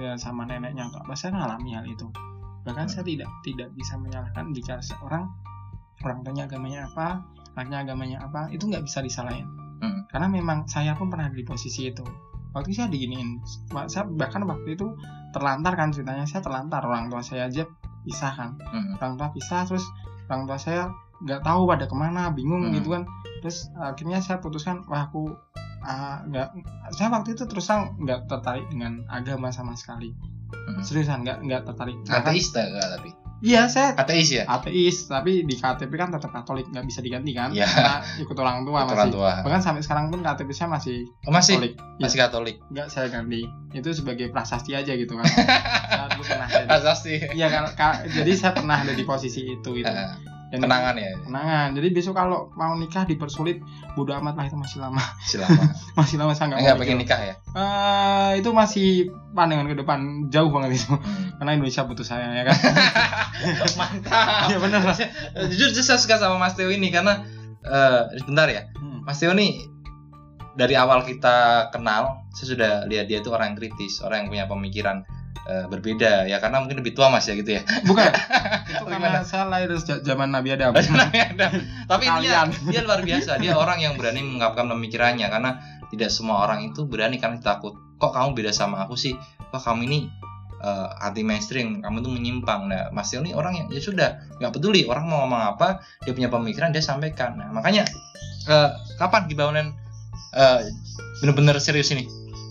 ya, 0.00 0.16
sama 0.16 0.48
neneknya 0.48 0.88
atau 0.88 1.04
apa 1.04 1.12
saya 1.12 1.36
mengalami 1.36 1.76
hal 1.76 1.84
itu 1.84 2.08
bahkan 2.64 2.88
saya 2.88 3.04
tidak 3.06 3.30
tidak 3.44 3.68
bisa 3.76 3.94
menyalahkan 4.00 4.50
jika 4.56 4.80
seorang 4.82 5.30
orang 6.02 6.24
tuanya 6.24 6.48
agamanya 6.50 6.80
apa 6.90 7.22
anaknya 7.54 7.78
agamanya 7.86 8.18
apa 8.24 8.48
itu 8.50 8.66
nggak 8.66 8.82
bisa 8.82 9.04
disalahin 9.04 9.46
Hmm. 9.76 10.08
karena 10.08 10.32
memang 10.32 10.64
saya 10.64 10.96
pun 10.96 11.12
pernah 11.12 11.28
di 11.28 11.44
posisi 11.44 11.92
itu 11.92 12.00
waktu 12.56 12.72
saya 12.72 12.88
diginiin 12.88 13.44
saya 13.86 14.08
bahkan 14.08 14.40
waktu 14.48 14.80
itu 14.80 14.96
terlantar 15.36 15.76
kan 15.76 15.92
ceritanya 15.92 16.24
saya 16.24 16.40
terlantar 16.40 16.80
orang 16.80 17.12
tua 17.12 17.20
saya 17.20 17.52
aja 17.52 17.68
pisah 18.08 18.32
kan 18.32 18.56
Hmm. 18.72 18.96
orang 18.96 19.14
tua 19.20 19.28
pisah 19.36 19.68
terus 19.68 19.84
orang 20.32 20.48
tua 20.48 20.56
saya 20.56 20.88
nggak 21.20 21.44
tahu 21.44 21.68
pada 21.68 21.84
ke 21.84 21.92
mana 21.92 22.32
bingung 22.32 22.72
Hmm. 22.72 22.72
gitu 22.72 22.96
kan 22.96 23.04
terus 23.44 23.68
akhirnya 23.76 24.24
saya 24.24 24.40
putuskan 24.40 24.88
wah 24.88 25.04
aku 25.04 25.28
ah, 25.84 26.24
nggak 26.24 26.48
saya 26.96 27.12
waktu 27.12 27.36
itu 27.36 27.44
terus 27.44 27.68
nggak 27.68 28.24
tertarik 28.24 28.64
dengan 28.72 29.04
agama 29.06 29.52
sama 29.52 29.76
sekali 29.76 30.16
Hmm. 30.48 30.80
seriusan 30.80 31.22
nggak 31.28 31.44
nggak 31.44 31.62
tertarik 31.68 31.96
Ateis 32.08 32.48
tak 32.50 32.72
tapi. 32.72 33.10
Iya 33.38 33.66
saya 33.66 33.92
Ateis 33.94 34.28
ya? 34.30 34.44
ateis 34.44 35.04
tapi 35.04 35.42
di 35.42 35.54
KTP 35.54 35.92
kan 35.92 36.08
tetap 36.08 36.30
Katolik 36.30 36.66
nggak 36.66 36.82
bisa 36.82 37.00
diganti 37.00 37.30
kan 37.30 37.50
Iya. 37.50 37.64
karena 37.64 37.94
ikut 38.16 38.32
orang 38.34 38.62
tua 38.62 38.78
Ikut 38.78 38.86
masih 38.86 38.96
orang 38.96 39.10
tua. 39.10 39.30
bahkan 39.40 39.60
sampai 39.60 39.80
sekarang 39.80 40.08
pun 40.08 40.20
KTP 40.20 40.50
saya 40.50 40.68
masih 40.70 41.04
Oh, 41.22 41.30
masih 41.30 41.54
Katolik 41.54 41.72
masih 41.98 42.18
Katolik. 42.18 42.56
nggak 42.68 42.86
saya 42.88 43.06
ganti 43.08 43.44
itu 43.70 43.88
sebagai 43.92 44.26
prasasti 44.28 44.72
aja 44.72 44.92
gitu 44.92 45.14
kan 45.14 45.26
saya 45.90 46.08
dulu 46.10 46.24
pernah 46.24 46.46
jadi 46.46 46.68
Asasti. 46.70 47.14
iya 47.32 47.48
kan 47.48 47.64
Ka- 47.72 48.04
jadi 48.04 48.32
saya 48.32 48.52
pernah 48.52 48.76
ada 48.78 48.90
di 48.90 49.02
posisi 49.02 49.40
itu 49.46 49.68
gitu 49.74 49.92
Dan 50.46 50.62
Kenangan 50.62 50.94
ya. 50.94 51.10
kenangan 51.20 51.68
jadi 51.74 51.88
besok 51.90 52.14
kalau 52.14 52.54
mau 52.54 52.70
nikah 52.72 53.02
dipersulit 53.02 53.58
bodo 53.92 54.14
amat 54.14 54.34
lah 54.34 54.46
itu 54.46 54.54
masih 54.54 54.78
lama 54.78 55.02
Selama. 55.20 55.58
masih 55.98 56.16
lama 56.16 56.32
saya 56.32 56.46
nggak 56.48 56.60
Enggak 56.62 56.76
pengen 56.78 56.98
nikah 56.98 57.20
ya. 57.20 57.34
Eh, 57.50 58.30
itu 58.38 58.50
masih 58.50 58.86
pandangan 59.32 59.66
ke 59.66 59.76
depan 59.76 59.98
jauh 60.28 60.46
banget 60.48 60.78
itu 60.78 60.94
Hmm. 60.94 61.34
karena 61.36 61.50
Indonesia 61.52 61.82
butuh 61.82 62.02
saya 62.02 62.30
ya 62.32 62.42
kan 62.44 62.56
Mantap. 63.76 64.48
iya 64.48 64.56
lah 64.62 64.96
Eh, 65.34 65.46
Jujur 65.50 65.74
saya 65.76 65.98
suka 65.98 66.16
sama 66.16 66.38
Mas 66.38 66.54
Teo 66.54 66.68
ini 66.68 66.88
karena 66.88 67.26
eh 67.60 68.02
sebentar 68.16 68.46
ya. 68.46 68.70
Hmm. 68.74 69.02
Mas 69.02 69.18
Teo 69.18 69.32
nih 69.32 69.66
dari 70.54 70.72
awal 70.72 71.02
kita 71.02 71.68
kenal, 71.68 72.24
saya 72.32 72.46
sudah 72.48 72.72
lihat 72.86 73.04
dia 73.06 73.18
itu 73.18 73.28
orang 73.28 73.52
yang 73.52 73.58
kritis, 73.58 74.00
orang 74.00 74.24
yang 74.24 74.28
punya 74.30 74.44
pemikiran 74.46 75.04
eh, 75.44 75.66
berbeda 75.68 76.24
ya 76.24 76.40
karena 76.40 76.64
mungkin 76.64 76.80
lebih 76.80 76.96
tua 76.96 77.12
Mas 77.12 77.28
ya 77.28 77.36
gitu 77.36 77.60
ya. 77.60 77.62
bukan 77.84 78.08
itu 78.72 78.84
karena 78.88 79.20
Gimana? 79.20 79.20
saya 79.22 79.44
lahir 79.46 79.70
sejak 79.76 80.00
zaman 80.02 80.32
Nabi 80.36 80.56
Adam 80.56 80.72
Tapi 81.86 82.04
dia 82.24 82.48
dia 82.48 82.80
luar 82.82 83.00
biasa, 83.04 83.38
dia 83.38 83.54
orang 83.54 83.78
yang 83.78 83.94
berani 84.00 84.24
mengungkapkan 84.24 84.66
pemikirannya 84.66 85.28
karena 85.28 85.60
tidak 85.92 86.10
semua 86.10 86.42
orang 86.42 86.66
itu 86.66 86.84
berani 86.84 87.20
karena 87.22 87.38
takut. 87.38 87.76
Kok 87.96 88.12
kamu 88.12 88.28
beda 88.36 88.52
sama 88.52 88.82
aku 88.84 88.98
sih? 88.98 89.14
Kok 89.54 89.62
kamu 89.62 89.86
ini 89.86 89.98
eh, 90.60 90.88
anti 91.04 91.22
mainstream, 91.22 91.80
kamu 91.80 92.02
tuh 92.02 92.12
menyimpang. 92.12 92.68
Nah, 92.68 92.90
Mas 92.90 93.12
Teo 93.12 93.22
ini 93.22 93.32
orang 93.32 93.54
yang 93.54 93.66
ya 93.70 93.80
sudah 93.80 94.08
nggak 94.42 94.52
peduli 94.52 94.84
orang 94.88 95.06
mau 95.06 95.24
ngomong 95.24 95.56
apa, 95.56 95.80
dia 96.02 96.12
punya 96.12 96.28
pemikiran 96.28 96.74
dia 96.74 96.82
sampaikan. 96.82 97.38
Nah, 97.38 97.48
makanya 97.54 97.86
eh, 98.50 98.70
kapan 98.98 99.30
Gibaunan 99.30 99.66
eh 100.36 100.60
benar-benar 101.22 101.56
serius 101.62 101.88
ini? 101.94 102.04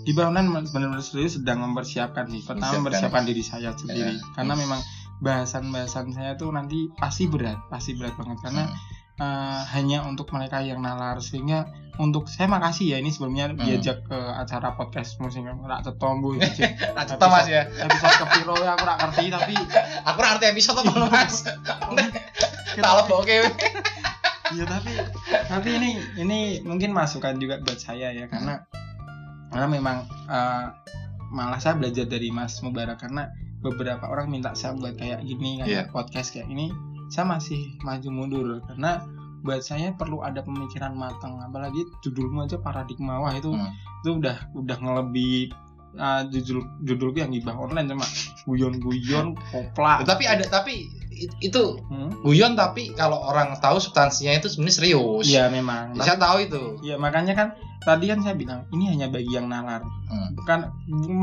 Di 0.06 0.14
Bangunan 0.14 0.46
benar-benar 0.70 1.02
serius 1.02 1.36
sedang 1.36 1.60
mempersiapkan 1.60 2.30
sih 2.30 2.40
pertama 2.40 2.78
Mempersiapkan. 2.78 3.26
diri 3.26 3.42
saya 3.42 3.74
sendiri 3.74 4.14
Ya. 4.14 4.26
karena 4.34 4.54
memang 4.54 4.80
bahasan-bahasan 5.20 6.12
saya 6.12 6.36
tuh 6.36 6.52
nanti 6.52 6.92
pasti 6.94 7.26
berat 7.26 7.58
pasti 7.68 7.92
berat 7.92 8.14
banget 8.14 8.38
karena 8.40 8.64
Hmm. 8.66 8.78
eh, 9.18 9.62
hanya 9.72 10.04
untuk 10.04 10.28
mereka 10.30 10.60
yang 10.60 10.78
nalar 10.78 11.18
sehingga 11.18 11.66
untuk 11.96 12.28
saya 12.28 12.46
makasih 12.46 12.92
ya 12.92 12.98
ini 12.98 13.10
sebelumnya 13.10 13.48
Hmm. 13.50 13.58
diajak 13.58 14.04
ke 14.04 14.14
acara 14.14 14.76
podcast 14.76 15.16
musik 15.18 15.40
rak 15.42 15.88
itu 16.36 16.52
sih. 16.54 16.68
Nah, 16.92 17.02
cerita 17.02 17.26
Mas 17.26 17.48
ya. 17.48 17.64
episode 17.66 18.12
ke 18.14 18.26
Piro 18.30 18.56
ya 18.58 18.76
aku 18.76 18.84
rak 18.84 18.98
ngerti 19.00 19.26
tapi 19.30 19.56
Aku 20.12 20.20
ngerti 20.22 20.46
episode 20.48 20.84
apa 20.84 21.08
Mas? 21.08 21.36
kita- 22.76 22.84
Salah 22.84 23.08
oke. 23.16 23.38
Iya 24.46 24.64
tapi 24.64 24.92
tapi 25.48 25.70
ini 25.74 25.90
ini 26.18 26.40
mungkin 26.62 26.92
masukan 26.92 27.40
juga 27.40 27.58
buat 27.58 27.80
saya 27.80 28.12
ya 28.12 28.28
karena 28.28 28.62
karena 29.56 29.68
memang 29.72 29.98
eh, 30.28 30.66
malah 31.32 31.58
saya 31.58 31.74
belajar 31.74 32.04
dari 32.06 32.28
Mas 32.28 32.60
Mubarak 32.60 33.00
karena 33.00 33.32
beberapa 33.58 34.06
orang 34.06 34.28
minta 34.30 34.52
saya 34.52 34.76
buat 34.76 34.94
kayak 34.94 35.24
gini 35.24 35.58
kayak 35.58 35.70
Iya. 35.70 35.84
podcast 35.90 36.30
kayak 36.30 36.46
ini 36.48 36.70
saya 37.08 37.26
masih 37.26 37.58
maju 37.82 38.10
mundur 38.10 38.46
karena 38.66 39.02
buat 39.40 39.62
saya 39.62 39.94
perlu 39.94 40.20
ada 40.20 40.42
pemikiran 40.42 40.92
matang 40.92 41.38
apalagi 41.40 41.82
judulmu 42.02 42.44
aja 42.44 42.58
paradigma 42.58 43.18
wah 43.18 43.32
itu 43.32 43.48
Hmm. 43.48 43.72
itu 44.02 44.10
udah 44.18 44.38
udah 44.54 44.78
ngelebi 44.78 45.50
eh, 45.96 46.22
judul 46.30 46.60
judulku 46.84 47.18
yang 47.18 47.32
gibah 47.32 47.56
online 47.56 47.88
cuma 47.88 48.06
guyon-guyon 48.46 49.34
kopla 49.50 50.04
Tapi 50.04 50.24
ada 50.26 50.46
tapi 50.46 50.86
itu 51.40 51.64
Hmm? 51.88 52.12
guyon 52.22 52.54
tapi 52.54 52.92
kalau 52.92 53.18
orang 53.24 53.56
tahu 53.58 53.80
substansinya 53.80 54.36
itu 54.36 54.52
sebenarnya 54.52 54.76
serius. 54.76 55.26
Iya 55.26 55.48
memang 55.48 55.96
Saya 55.98 56.20
tahu 56.20 56.38
itu. 56.44 56.62
Iya 56.84 57.00
makanya 57.00 57.34
kan 57.34 57.48
tadi 57.82 58.10
kan 58.10 58.20
saya 58.26 58.36
bilang 58.36 58.66
ini 58.74 58.92
hanya 58.92 59.08
bagi 59.08 59.32
yang 59.32 59.48
nalar. 59.48 59.82
Hmm. 60.12 60.30
Bukan 60.36 60.60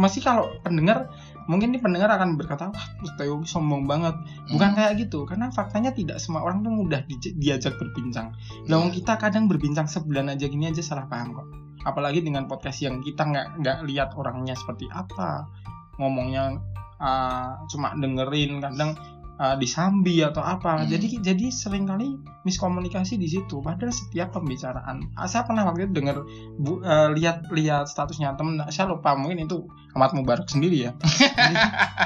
masih 0.01 0.25
kalau 0.25 0.49
pendengar 0.65 1.13
mungkin 1.51 1.75
nih 1.75 1.83
pendengar 1.83 2.07
akan 2.09 2.39
berkata 2.39 2.71
wah 2.71 2.87
Teo 3.19 3.45
sombong 3.45 3.85
banget. 3.85 4.15
Bukan 4.49 4.73
kayak 4.73 4.97
gitu 4.97 5.29
karena 5.29 5.53
faktanya 5.53 5.93
tidak 5.93 6.17
semua 6.19 6.41
orang 6.41 6.65
tuh 6.65 6.73
mudah 6.73 7.05
di- 7.05 7.37
diajak 7.37 7.77
berbincang. 7.77 8.33
Lah 8.71 8.77
wong 8.81 8.95
kita 8.95 9.19
kadang 9.21 9.51
berbincang 9.51 9.85
sebulan 9.85 10.33
aja 10.33 10.49
gini 10.49 10.71
aja 10.71 10.81
salah 10.81 11.05
paham 11.07 11.37
kok. 11.37 11.47
Apalagi 11.83 12.23
dengan 12.23 12.47
podcast 12.47 12.79
yang 12.81 13.03
kita 13.03 13.27
nggak 13.27 13.47
nggak 13.59 13.79
lihat 13.91 14.15
orangnya 14.15 14.55
seperti 14.55 14.87
apa, 14.95 15.51
ngomongnya 15.99 16.63
uh, 17.03 17.59
cuma 17.67 17.91
dengerin 17.99 18.63
kadang 18.63 18.95
uh, 19.43 19.57
disambi 19.59 20.23
atau 20.23 20.39
apa. 20.39 20.83
Hmm. 20.83 20.87
Jadi 20.87 21.19
jadi 21.19 21.51
sering 21.51 21.91
kali 21.91 22.15
miskomunikasi 22.47 23.19
di 23.19 23.27
situ. 23.27 23.59
Padahal 23.59 23.91
setiap 23.91 24.39
pembicaraan, 24.39 25.11
ah, 25.19 25.27
saya 25.27 25.43
pernah 25.43 25.67
waktu 25.67 25.91
itu 25.91 25.99
dengar 25.99 26.23
uh, 26.23 27.09
lihat 27.11 27.51
lihat 27.51 27.91
statusnya 27.91 28.39
temen, 28.39 28.63
saya 28.71 28.87
lupa 28.95 29.19
mungkin 29.19 29.43
itu 29.43 29.67
Ahmad 29.99 30.15
Mubarak 30.15 30.47
sendiri 30.47 30.89
ya. 30.89 30.91
jadi, 31.35 31.57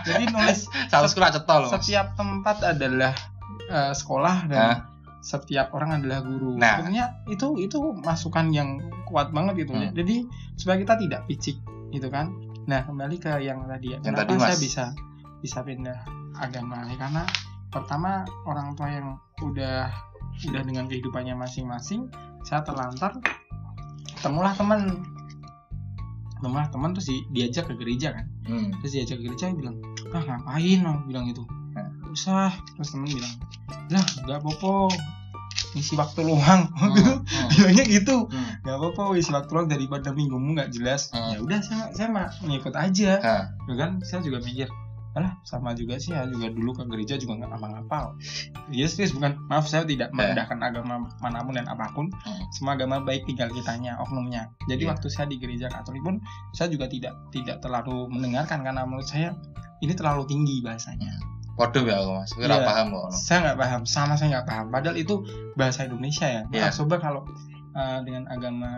jadi 0.08 0.24
nulis 0.32 0.66
Salah 0.88 1.10
sekolah 1.12 1.30
cetol 1.36 1.68
setiap 1.68 2.16
tempat 2.16 2.64
adalah 2.64 3.12
uh, 3.68 3.92
sekolah 3.92 4.48
dan 4.48 4.56
Hah? 4.64 4.78
setiap 5.20 5.76
orang 5.76 6.00
adalah 6.00 6.24
guru. 6.24 6.56
Nah. 6.56 6.80
Sebenarnya 6.80 7.04
itu 7.28 7.60
itu 7.60 7.78
masukan 8.00 8.48
yang 8.54 8.80
kuat 9.04 9.34
banget 9.34 9.66
gitu. 9.66 9.76
Hmm. 9.76 9.92
Jadi 9.92 10.24
supaya 10.56 10.80
kita 10.80 10.94
tidak 10.96 11.20
picik 11.28 11.60
gitu 11.92 12.08
kan. 12.08 12.32
Nah 12.66 12.82
kembali 12.86 13.16
ke 13.18 13.30
yang 13.42 13.66
tadi 13.66 13.94
ya. 13.94 13.98
Yang 14.02 14.14
Kenapa 14.14 14.22
tadi, 14.26 14.34
saya 14.42 14.56
bisa 14.58 14.84
bisa 15.46 15.62
pindah 15.62 16.02
agama 16.34 16.82
ya 16.84 16.98
karena 16.98 17.22
pertama 17.68 18.10
orang 18.42 18.74
tua 18.74 18.88
yang 18.88 19.14
udah 19.40 19.86
udah 20.42 20.62
dengan 20.62 20.84
kehidupannya 20.84 21.32
masing-masing. 21.34 22.10
Saya 22.42 22.62
terlantar 22.62 23.14
temulah 24.16 24.50
teman 24.52 25.06
temulah 26.36 26.66
teman 26.68 26.92
terus 26.92 27.08
di- 27.08 27.26
diajak 27.32 27.64
ke 27.66 27.74
gereja 27.74 28.12
kan 28.12 28.26
Hmm. 28.44 28.68
terus 28.78 28.92
diajak 28.92 29.18
ke 29.18 29.24
gereja 29.24 29.48
dia 29.48 29.56
bilang 29.56 29.76
ah 30.10 30.22
ngapain 30.22 30.78
lo 30.80 31.00
bilang 31.04 31.24
gitu 31.26 31.42
Nah. 31.72 31.88
"Nggak 31.96 32.12
usah 32.12 32.52
terus 32.74 32.92
temen 32.92 33.08
bilang 33.08 33.34
lah 33.88 34.04
nggak 34.22 34.38
apa-apa 34.38 34.92
isi 35.72 35.96
waktu 35.96 36.20
luang 36.22 36.68
Hmm. 36.70 36.92
Hmm. 37.24 37.48
bilangnya 37.50 37.84
gitu 37.88 38.28
Hmm. 38.28 38.52
nggak 38.62 38.76
apa-apa 38.76 39.16
isi 39.16 39.32
waktu 39.32 39.50
luang 39.50 39.66
daripada 39.66 40.12
minggumu 40.12 40.52
nggak 40.52 40.70
jelas 40.70 41.08
Hmm. 41.08 41.32
ya 41.32 41.38
udah 41.40 41.58
saya 41.58 41.84
saya 41.90 42.08
mah 42.10 42.28
ngikut 42.38 42.74
aja 42.74 43.10
Hah. 43.18 43.42
ya 43.64 43.74
kan 43.74 43.90
saya 44.02 44.20
juga 44.20 44.38
mikir 44.38 44.68
alah 45.16 45.32
sama 45.42 45.72
juga 45.72 45.96
sih 45.96 46.12
ya 46.12 46.22
juga 46.24 46.46
dulu 46.48 46.70
ke 46.72 46.84
gereja 46.86 47.16
juga 47.16 47.40
nggak 47.40 47.50
apa-apa 47.50 48.12
iya 48.68 48.84
serius 48.84 49.10
bukan 49.10 49.32
maaf 49.48 49.64
saya 49.64 49.82
tidak 49.82 50.12
merendahkan 50.12 50.60
agama 50.60 51.00
mana 51.18 51.40
pun 51.40 51.56
dan 51.56 51.64
apa 51.64 51.88
pun 51.90 52.06
Hmm. 52.18 52.44
semua 52.50 52.74
agama 52.74 53.00
baik 53.00 53.24
tinggal 53.24 53.48
kitanya 53.48 53.96
oknumnya 53.98 54.52
jadi 54.66 54.84
Iya. 54.84 54.90
waktu 54.92 55.06
saya 55.08 55.26
di 55.26 55.36
gereja 55.36 55.66
katolik 55.66 56.00
pun 56.00 56.20
saya 56.52 56.68
juga 56.68 56.84
tidak 56.86 57.16
tidak 57.30 57.58
terlalu 57.58 58.06
mendengarkan 58.08 58.60
karena 58.60 58.84
menurut 58.84 59.04
saya 59.04 59.32
ini 59.80 59.92
terlalu 59.92 60.24
tinggi 60.26 60.60
bahasanya 60.60 61.16
Waduh 61.56 61.82
ya 61.82 61.96
aku 61.96 62.12
mas, 62.14 62.30
gue 62.30 62.44
nggak 62.44 62.60
Iya. 62.60 62.68
paham 62.68 62.86
kok. 62.92 63.08
saya 63.10 63.38
nggak 63.42 63.58
paham 63.58 63.82
sama 63.82 64.12
saya 64.12 64.28
nggak 64.30 64.46
paham 64.46 64.66
padahal 64.68 64.92
itu 64.94 65.14
bahasa 65.54 65.88
Indonesia 65.88 66.26
ya 66.26 66.42
Iya. 66.46 66.68
Maaf, 66.68 66.76
coba 66.76 66.96
kalau 67.00 67.20
uh, 67.72 67.98
dengan 68.04 68.28
agama 68.28 68.68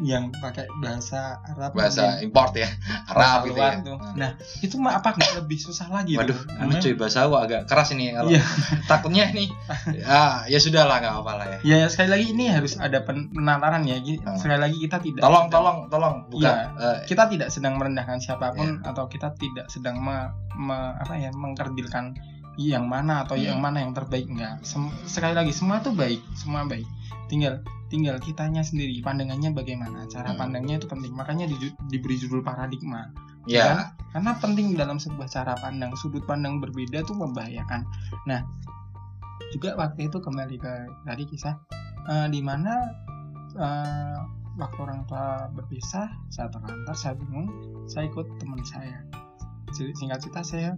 yang 0.00 0.30
pakai 0.32 0.70
bahasa 0.78 1.42
Arab 1.44 1.74
Bahasa 1.74 2.06
mungkin 2.14 2.24
import 2.24 2.52
ya, 2.54 2.70
bahasa 3.04 3.10
Arab 3.10 3.40
gitu 3.44 3.58
ya. 3.58 3.70
tuh. 3.80 3.98
nah 4.14 4.30
itu 4.60 4.74
mah 4.76 4.92
apa 4.94 5.08
nggak 5.12 5.32
lebih 5.36 5.58
susah 5.58 5.86
lagi 5.88 6.14
tuh? 6.14 6.22
Waduh, 6.22 6.38
Namanya- 6.54 6.78
lucu 6.78 6.88
bahasa 6.94 7.18
aku 7.20 7.34
agak 7.36 7.60
keras 7.64 7.88
ini 7.90 8.12
kalau 8.12 8.30
Iya. 8.30 8.42
takutnya 8.90 9.24
nih. 9.28 9.48
Ya, 9.98 10.46
ya 10.46 10.58
sudah 10.58 10.84
lah 10.84 10.98
nggak 10.98 11.12
apa-apa 11.12 11.32
lah 11.34 11.46
ya. 11.50 11.58
ya 11.64 11.78
sekali 11.86 12.08
lagi 12.08 12.26
ini 12.30 12.44
harus 12.48 12.76
ada 12.76 13.00
pen- 13.00 13.28
penalaran 13.28 13.82
ya 13.82 13.98
Hmm. 13.98 14.36
sekali 14.36 14.56
lagi 14.56 14.78
kita 14.78 14.98
tidak 14.98 15.20
Tolong, 15.20 15.46
tolong, 15.48 15.78
tolong, 15.88 16.14
bukan. 16.28 16.54
Eh, 16.76 16.98
kita 17.04 17.26
tidak 17.26 17.48
sedang 17.48 17.74
merendahkan 17.74 18.16
siapa 18.16 18.52
pun 18.52 18.78
Iya. 18.78 18.88
atau 18.88 19.04
kita 19.04 19.34
tidak 19.34 19.66
sedang 19.66 19.98
me- 19.98 20.30
me- 20.54 20.94
apa 20.96 21.14
ya 21.14 21.30
mengkerdilkan 21.30 22.14
yang 22.58 22.90
mana 22.90 23.22
atau 23.22 23.38
Hmm. 23.38 23.54
yang 23.54 23.58
mana 23.62 23.86
yang 23.86 23.94
terbaik 23.94 24.26
enggak. 24.26 24.58
Sem- 24.66 24.90
sekali 25.06 25.38
lagi 25.38 25.54
semua 25.54 25.78
itu 25.78 25.94
baik 25.94 26.18
semua 26.34 26.66
baik. 26.66 26.84
Tinggal 27.30 27.62
tinggal 27.88 28.18
kitanya 28.18 28.60
sendiri 28.60 28.98
pandangannya 29.00 29.54
bagaimana 29.54 30.04
cara 30.10 30.34
Hmm. 30.34 30.40
pandangnya 30.42 30.82
itu 30.82 30.90
penting. 30.90 31.14
Makanya 31.14 31.46
di- 31.46 31.76
diberi 31.86 32.18
judul 32.18 32.42
paradigma 32.42 33.08
ya, 33.48 33.94
karena 34.12 34.36
penting 34.36 34.76
dalam 34.76 35.00
sebuah 35.00 35.30
cara 35.30 35.56
pandang 35.56 35.94
sudut 35.96 36.20
pandang 36.26 36.60
berbeda 36.60 37.00
itu 37.00 37.14
membahayakan. 37.16 37.86
Nah 38.26 38.42
juga 39.54 39.72
waktu 39.78 40.10
itu 40.10 40.18
kembali 40.20 40.60
ke 40.60 40.72
tadi 41.06 41.24
kisah 41.24 41.56
eh, 42.10 42.26
di 42.28 42.42
mana 42.44 42.74
eh, 43.56 44.18
waktu 44.58 44.78
orang 44.82 45.06
tua 45.06 45.46
berpisah 45.54 46.10
saya 46.28 46.50
terlantar 46.50 46.92
saya 46.92 47.14
bingung 47.16 47.48
saya 47.86 48.10
ikut 48.10 48.26
teman 48.42 48.60
saya. 48.66 49.00
Singkat 49.72 50.18
cerita 50.20 50.42
saya 50.42 50.70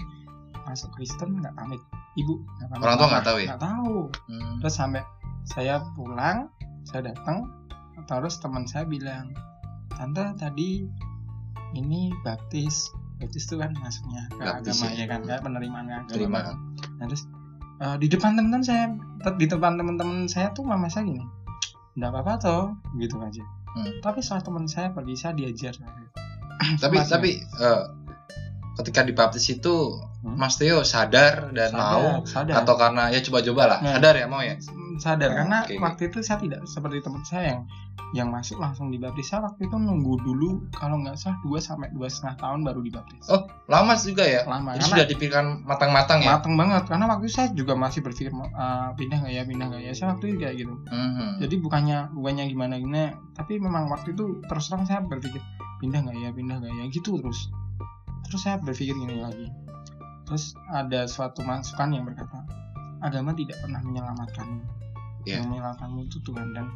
masuk 0.62 0.90
Kristen 0.92 1.36
nggak 1.36 1.52
pamit 1.52 1.80
ibu 2.14 2.34
nggak 2.58 2.68
pamit 2.68 2.82
Orang 2.82 2.96
tua 2.96 3.08
nggak 3.08 3.24
tahu 3.24 3.38
ya? 3.38 3.46
nggak 3.48 3.62
tahu 3.62 3.96
Hmm. 4.26 4.54
terus 4.58 4.74
sampai 4.74 5.02
saya 5.44 5.74
pulang 5.94 6.48
saya 6.82 7.08
datang 7.08 7.48
terus 8.02 8.36
teman 8.36 8.64
saya 8.64 8.84
bilang 8.84 9.30
tante 9.90 10.22
tadi 10.34 10.84
ini 11.72 12.10
baptis 12.20 12.88
baptis 13.16 13.44
itu 13.44 13.56
kan 13.56 13.70
masuknya 13.76 14.22
ke 14.28 14.40
Baptis 14.40 14.74
agama 14.74 14.86
ya. 14.88 14.96
ya 14.96 15.06
kan 15.06 15.20
kayak 15.22 15.42
penerimaan 15.42 15.86
agama 15.86 16.08
Penerimaan. 16.08 16.54
nah 16.96 17.04
terus 17.06 17.22
eh, 17.78 17.96
di 17.96 18.06
depan 18.06 18.34
teman-teman 18.34 18.62
saya 18.62 18.84
di 19.34 19.46
depan 19.46 19.76
teman-teman 19.76 20.18
saya 20.24 20.50
tuh 20.50 20.62
mama 20.62 20.86
saya 20.86 21.04
gini 21.06 21.22
nggak 21.94 22.10
apa-apa 22.10 22.32
toh 22.38 22.64
gitu 22.96 23.16
aja 23.18 23.44
Hmm. 23.70 23.86
tapi 24.02 24.18
setelah 24.18 24.42
teman 24.42 24.66
saya 24.66 24.90
pergi 24.90 25.14
saya 25.14 25.30
diajar 25.32 25.70
tapi 26.76 26.96
tapi 27.00 27.30
eh, 27.38 27.82
ketika 28.76 29.00
dibaptis 29.02 29.48
itu 29.48 29.98
Hmm. 30.20 30.36
Mas 30.36 30.60
Theo 30.60 30.84
sadar 30.84 31.48
dan 31.50 31.72
mau? 31.72 32.20
sadar. 32.28 32.60
Atau 32.60 32.76
karena 32.76 33.08
ya 33.08 33.24
coba-coba 33.24 33.62
lah 33.64 33.78
Nah. 33.80 33.96
sadar 33.96 34.14
ya 34.14 34.28
mau 34.28 34.44
ya? 34.44 34.52
Sadar 35.00 35.32
Oh, 35.32 35.36
karena 35.40 35.58
oke. 35.64 35.80
waktu 35.80 36.02
itu 36.12 36.18
saya 36.20 36.36
tidak 36.36 36.60
seperti 36.68 37.00
teman 37.00 37.24
saya 37.24 37.56
yang 37.56 37.60
yang 38.12 38.28
masuk 38.28 38.60
langsung 38.60 38.92
dibaptis. 38.92 39.32
Saya 39.32 39.40
waktu 39.40 39.64
itu 39.64 39.72
nunggu 39.72 40.20
dulu 40.20 40.68
kalau 40.70 41.00
nggak 41.00 41.16
salah 41.16 41.40
2 41.40 41.56
sampai 41.56 41.88
dua 41.90 42.04
setengah 42.04 42.36
tahun 42.36 42.68
baru 42.68 42.82
dibaptis. 42.82 43.22
Oh, 43.32 43.48
lama 43.64 43.96
juga 43.96 44.20
ya? 44.20 44.44
Lama 44.44 44.76
Jadi 44.76 44.84
sudah 44.92 45.06
dipikirkan 45.08 45.46
matang-matang 45.64 46.20
ya? 46.20 46.36
Mateng 46.36 46.52
banget 46.52 46.84
karena 46.84 47.04
waktu 47.08 47.24
itu 47.24 47.34
saya 47.34 47.48
juga 47.54 47.72
masih 47.72 48.00
berpikir 48.02 48.28
uh, 48.28 48.92
pindah 48.92 49.24
nggak 49.24 49.32
ya 49.32 49.42
pindah 49.42 49.66
nggak 49.72 49.82
ya? 49.82 49.92
Saya 49.94 50.06
waktu 50.12 50.24
itu 50.26 50.36
kayak 50.36 50.54
gitu. 50.58 50.74
Mhm. 50.84 51.40
jadi 51.40 51.54
bukannya 51.56 51.98
bukannya 52.12 52.44
gimana 52.44 52.74
gimana 52.76 53.02
tapi 53.32 53.56
memang 53.56 53.88
waktu 53.88 54.12
itu 54.12 54.44
terus 54.44 54.68
terang 54.68 54.84
saya 54.84 55.00
berpikir 55.00 55.40
pindah 55.78 56.04
nggak 56.04 56.16
ya 56.18 56.28
pindah 56.28 56.60
nggak 56.60 56.72
ya? 56.76 56.84
Gitu 56.92 57.16
terus 57.16 57.48
terus 58.24 58.40
saya 58.42 58.56
berpikir 58.56 58.92
gini 58.92 59.18
lagi 59.18 59.48
terus 60.24 60.52
ada 60.68 61.04
suatu 61.04 61.42
masukan 61.42 61.90
yang 61.90 62.04
berkata 62.04 62.44
agama 63.00 63.32
tidak 63.32 63.56
pernah 63.58 63.80
menyelamatkanmu 63.80 64.62
Iya. 65.22 65.36
yang 65.36 65.52
menyelamatkanmu 65.52 66.00
itu 66.02 66.16
Tuhan 66.22 66.52
dan 66.52 66.72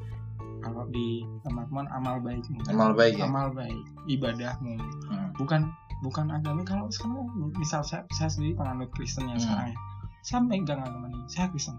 kalau 0.61 0.85
di 0.89 1.25
teman-teman 1.41 1.89
amal 1.89 2.17
baikmu 2.19 2.61
Amal 2.69 2.93
baik 2.93 3.17
ya? 3.17 3.25
amal 3.25 3.53
baik 3.53 3.85
ibadahmu 4.07 4.77
Hmm. 5.09 5.29
bukan 5.37 5.69
bukan 6.01 6.29
agama 6.29 6.61
kalau 6.63 6.89
sekarang 6.89 7.25
misal 7.55 7.81
saya, 7.81 8.05
saya 8.13 8.29
sendiri 8.29 8.53
penganut 8.55 8.93
Kristen 8.93 9.29
yang 9.29 9.41
Hmm. 9.41 9.45
sekarang 9.45 9.67
ya 9.73 9.79
saya 10.21 10.41
megang 10.41 10.81
agama 10.81 11.09
ini 11.09 11.25
saya 11.25 11.49
Kristen 11.49 11.77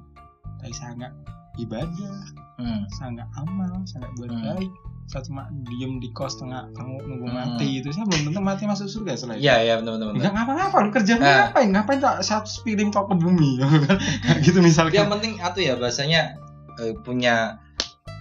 tapi 0.57 0.71
saya 0.71 0.93
nggak 0.95 1.13
ibadah 1.57 2.15
Hmm. 2.55 2.87
saya 2.89 3.11
nggak 3.11 3.29
amal 3.37 3.67
saya 3.83 3.99
nggak 4.01 4.13
buat 4.15 4.29
Hmm. 4.29 4.43
baik 4.49 4.71
saya 5.05 5.21
cuma 5.21 5.43
diem 5.65 5.99
di 5.99 6.09
kos 6.09 6.33
tengah 6.35 6.65
tunggu 6.71 6.97
nunggu 6.99 7.27
Hmm. 7.27 7.35
mati 7.53 7.77
itu 7.77 7.89
saya 7.89 8.05
belum 8.05 8.21
tentu 8.25 8.41
mati 8.41 8.63
masuk 8.63 8.87
surga 8.87 9.11
setelah 9.13 9.35
itu 9.35 9.43
Iya, 9.43 9.55
iya 9.61 9.73
benar-benar. 9.77 10.15
nggak 10.15 10.33
ngapa-ngapa 10.33 10.77
lu 10.79 10.89
kerja 10.91 11.13
Nah. 11.13 11.23
ngapain 11.45 11.69
ngapain 11.69 11.99
tak 11.99 12.15
satu 12.21 12.49
piring 12.61 12.89
kok 12.89 13.05
ke 13.05 13.15
bumi 13.15 13.51
gitu 14.41 14.59
misalnya 14.59 14.97
Yang 14.97 15.11
penting 15.11 15.33
atau 15.37 15.59
ya 15.59 15.73
bahasanya 15.75 16.21
eh, 16.77 16.95
punya 16.97 17.59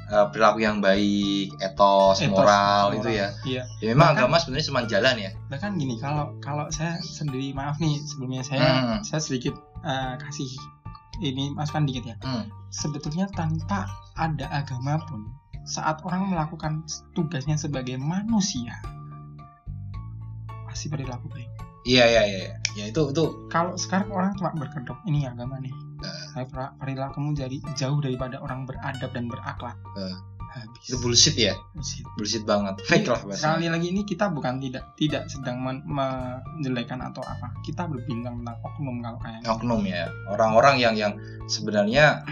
eh, 0.05 0.27
perilaku 0.29 0.61
yang 0.61 0.79
baik, 0.79 1.49
etos, 1.59 2.21
Etos, 2.21 2.29
moral 2.29 2.93
moral. 2.93 2.99
itu 2.99 3.09
ya. 3.15 3.29
iya 3.45 3.63
Ya 3.81 3.87
memang 3.89 4.13
Bahkan- 4.13 4.21
agama 4.21 4.37
sebenarnya 4.37 4.67
cuma 4.67 4.81
jalan 4.85 5.15
ya. 5.17 5.31
bahkan 5.47 5.71
gini 5.75 5.95
kalau 5.97 6.25
kalau 6.39 6.67
saya 6.69 6.99
sendiri 7.01 7.51
maaf 7.51 7.79
nih 7.79 7.97
sebelumnya 8.05 8.43
saya 8.43 8.61
Hmm. 8.61 8.99
saya 9.01 9.19
sedikit 9.19 9.55
eh, 9.81 10.15
kasih 10.19 10.51
ini 11.19 11.51
masukan 11.51 11.85
dikit 11.85 12.05
ya 12.05 12.17
Hmm. 12.21 12.47
sebetulnya 12.69 13.27
tanpa 13.29 13.87
ada 14.15 14.47
agama 14.49 14.99
pun 15.05 15.31
saat 15.65 16.03
orang 16.03 16.29
melakukan 16.29 16.85
tugasnya 17.13 17.55
sebagai 17.55 17.97
manusia 17.97 18.75
pasti 20.65 20.89
perilaku 20.89 21.29
baik 21.29 21.51
Iya, 21.85 22.05
iya, 22.09 22.23
iya. 22.25 22.39
iya. 22.41 22.55
Ya 22.75 22.85
itu 22.89 23.13
itu 23.13 23.25
kalau 23.47 23.77
sekarang 23.77 24.09
orang 24.09 24.33
cuma 24.35 24.57
berkedok 24.57 24.97
ini 25.05 25.29
agama 25.29 25.61
nih 25.61 25.71
per- 26.49 26.75
perilakumu 26.75 27.33
jadi 27.33 27.61
jauh 27.77 28.01
daripada 28.01 28.41
orang 28.41 28.65
beradab 28.65 29.13
dan 29.13 29.29
berakhlak 29.29 29.77
Eh. 29.95 30.17
Habis 30.55 30.87
itu 30.87 30.97
bullshit 30.99 31.35
ya. 31.35 31.55
Bullshit. 31.75 32.05
Bullshit 32.15 32.45
banget. 32.45 32.79
Fake 32.83 33.05
lah 33.05 33.19
sekali 33.19 33.35
bahasanya. 33.35 33.69
lagi 33.75 33.87
ini 33.91 34.03
kita 34.03 34.31
bukan 34.31 34.63
tidak 34.63 34.85
tidak 34.95 35.23
sedang 35.27 35.59
men- 35.59 35.83
menjelekan 35.85 37.03
atau 37.03 37.21
apa 37.21 37.51
kita 37.61 37.85
berbincang 37.85 38.39
tentang 38.39 38.57
oknum 38.63 38.97
kalau 39.01 39.19
kayak 39.19 39.43
gitu. 39.43 39.51
Oknum 39.51 39.83
ya. 39.83 40.07
Orang-orang 40.29 40.77
yang 40.79 40.95
yang 40.95 41.13
sebenarnya 41.47 42.23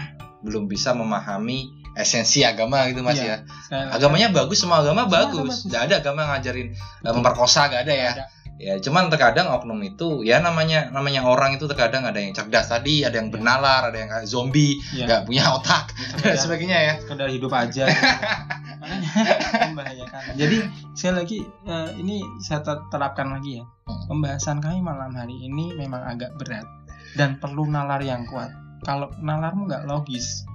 belum 0.41 0.67
bisa 0.67 0.91
memahami 0.91 1.71
esensi 1.93 2.41
agama 2.41 2.89
gitu 2.89 2.99
Mas 2.99 3.15
Iya. 3.15 3.23
ya. 3.23 3.37
Sekali 3.63 3.87
Agamanya 3.91 4.27
bagus, 4.33 4.57
semua 4.57 4.81
agama 4.81 5.05
Semua 5.05 5.13
bagus. 5.23 5.55
Gak 5.67 5.81
ada 5.87 5.95
agama 6.01 6.21
ngajarin 6.31 6.73
eh, 6.73 7.13
memperkosa 7.13 7.69
gak 7.69 7.85
ada 7.85 7.93
ya. 7.93 8.11
ada. 8.17 8.25
Ya, 8.63 8.79
cuman 8.79 9.07
terkadang 9.07 9.51
oknum 9.51 9.75
itu 9.79 10.23
ya 10.23 10.39
namanya 10.39 10.87
namanya 10.89 11.21
orang 11.21 11.53
itu 11.53 11.65
terkadang 11.65 12.01
ada 12.01 12.15
yang 12.15 12.31
cerdas 12.31 12.67
tadi, 12.67 13.03
ada 13.03 13.13
yang 13.13 13.27
Iya. 13.27 13.33
bernalar, 13.33 13.81
ada 13.87 13.97
yang 13.97 14.07
kayak 14.07 14.23
zombie, 14.25 14.79
Iya. 14.89 15.03
nggak 15.05 15.21
punya 15.27 15.43
otak 15.51 15.91
dan 15.91 16.07
Sekedar- 16.15 16.39
sebagainya 16.39 16.77
ya. 16.81 16.93
sekedar 16.97 17.27
hidup 17.27 17.51
aja 17.51 17.83
makanya 18.79 19.09
membahayakan 19.67 20.21
jadi 20.35 20.57
sekali 20.91 21.15
lagi 21.17 21.39
eh, 21.65 21.89
ini 21.97 22.15
saya 22.39 22.59
ter- 22.61 22.83
terapkan 22.89 23.29
lagi 23.29 23.59
ya 23.59 23.65
Hmm. 23.83 23.99
pembahasan 24.09 24.57
kami 24.57 24.79
malam 24.79 25.11
hari 25.11 25.35
ini 25.41 25.71
memang 25.73 25.99
agak 26.05 26.31
berat 26.35 26.63
dan 27.13 27.35
perlu 27.35 27.63
nalar 27.65 27.99
yang 27.99 28.23
kuat 28.23 28.47
kalau 28.81 29.11
nalarmu 29.17 29.67
nggak 29.67 29.83
logis 29.83 30.47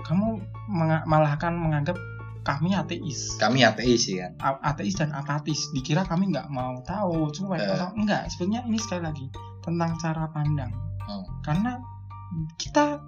kamu 0.00 0.40
menga- 0.66 1.04
malah 1.04 1.36
akan 1.36 1.60
menganggap 1.60 2.00
kami 2.50 2.74
ateis 2.74 3.36
Kami 3.36 3.62
ateis 3.62 4.02
kan. 4.08 4.32
A- 4.38 4.62
ateis 4.66 4.94
dan 4.94 5.10
apatis 5.10 5.70
dikira 5.70 6.02
kami 6.02 6.28
nggak 6.28 6.48
mau 6.48 6.82
tahu 6.82 7.30
cuma 7.30 7.54
Eh. 7.54 7.62
atau 7.64 7.94
enggak 7.94 8.26
sebenarnya 8.28 8.66
ini 8.66 8.78
sekali 8.78 9.02
lagi 9.02 9.26
tentang 9.60 9.94
cara 9.96 10.26
pandang 10.28 10.72
Hmm. 11.00 11.24
karena 11.40 11.78
kita 12.56 12.98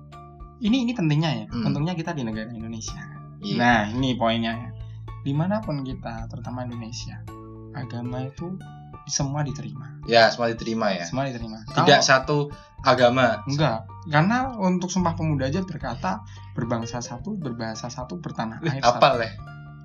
ini 0.59 0.83
ini 0.83 0.92
pentingnya 0.92 1.31
ya 1.33 1.46
Hmm. 1.48 1.66
untungnya 1.66 1.92
kita 1.92 2.11
di 2.11 2.22
negara 2.22 2.48
Indonesia 2.48 3.02
Iya. 3.38 3.59
Nah, 3.59 3.81
ini 3.90 4.14
poinnya. 4.14 4.70
Di 5.20 5.35
mana 5.35 5.59
pun 5.59 5.83
kita, 5.83 6.31
terutama 6.31 6.62
Indonesia, 6.62 7.18
agama 7.74 8.22
itu 8.22 8.55
semua 9.05 9.43
diterima. 9.43 9.99
Ya, 10.05 10.29
semua 10.29 10.49
diterima 10.49 10.91
ya. 10.91 11.05
Semua 11.05 11.25
diterima. 11.25 11.62
Tidak 11.67 11.83
Kalau- 11.85 12.03
satu 12.03 12.38
agama. 12.81 13.43
enggak, 13.45 13.83
karena 14.05 14.55
untuk 14.57 14.88
Sumpah 14.88 15.12
Pemuda 15.12 15.47
aja 15.47 15.62
berkata 15.62 16.23
berbangsa 16.53 16.99
satu, 16.99 17.35
berbahasa 17.35 17.87
satu, 17.87 18.19
bertanah 18.19 18.59
air 18.61 18.79
satu. 18.79 18.99
Apal 18.99 19.15
ya. 19.19 19.31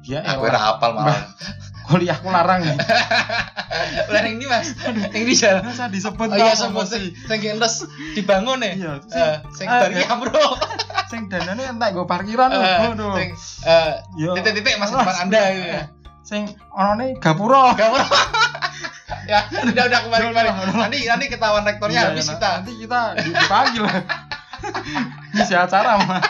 Ya 0.08 0.20
Aku 0.24 0.46
ora 0.46 0.72
apal 0.72 0.96
malah. 0.96 1.36
kuliahku 1.86 2.26
larang 2.26 2.64
nih. 2.64 2.78
Lah 4.14 4.22
yang 4.22 4.40
ini 4.40 4.46
Mas. 4.46 4.72
Yang 5.12 5.26
di 5.26 5.36
jalan. 5.36 5.62
Masa 5.64 5.86
disebut 5.88 6.28
Oh 6.28 6.38
iya 6.38 6.54
semua 6.54 6.86
promosi. 6.86 7.12
sing 7.18 7.40
gentos 7.40 7.84
dibangun 8.14 8.62
ya. 8.62 8.72
Iya, 8.74 8.92
Eh, 9.04 9.36
sing 9.52 9.68
dari 9.68 10.00
ya. 10.00 10.16
Bro. 10.16 10.56
sing 11.08 11.28
danane 11.28 11.64
entek 11.66 11.92
go 11.92 12.04
parkiran 12.04 12.50
lho, 12.50 12.62
Eh, 12.62 12.78
waduh. 12.88 13.16
Sing 13.16 13.30
eh, 13.64 13.92
Yo. 14.16 14.32
titik-titik 14.34 14.76
Mas 14.76 14.90
depan 14.90 15.16
Anda 15.20 15.42
gitu 15.52 15.68
ya. 15.68 15.84
Sing 16.24 16.42
onone 16.72 17.16
gapura. 17.18 17.76
Gak 17.76 17.90
mau. 17.90 18.00
ya, 19.28 19.40
udah 19.68 19.84
udah 19.86 20.00
kembali 20.04 20.24
kembali. 20.32 20.48
Nanti 20.74 20.98
nanti 21.06 21.26
ketahuan 21.28 21.64
rektornya 21.64 22.00
Iya, 22.00 22.10
habis 22.10 22.26
iya, 22.26 22.34
kita. 22.34 22.50
Nanti 22.58 22.74
kita 22.80 23.00
dipanggil. 23.20 23.84
Ngisi 25.36 25.54
acara 25.54 25.92
mah. 26.02 26.22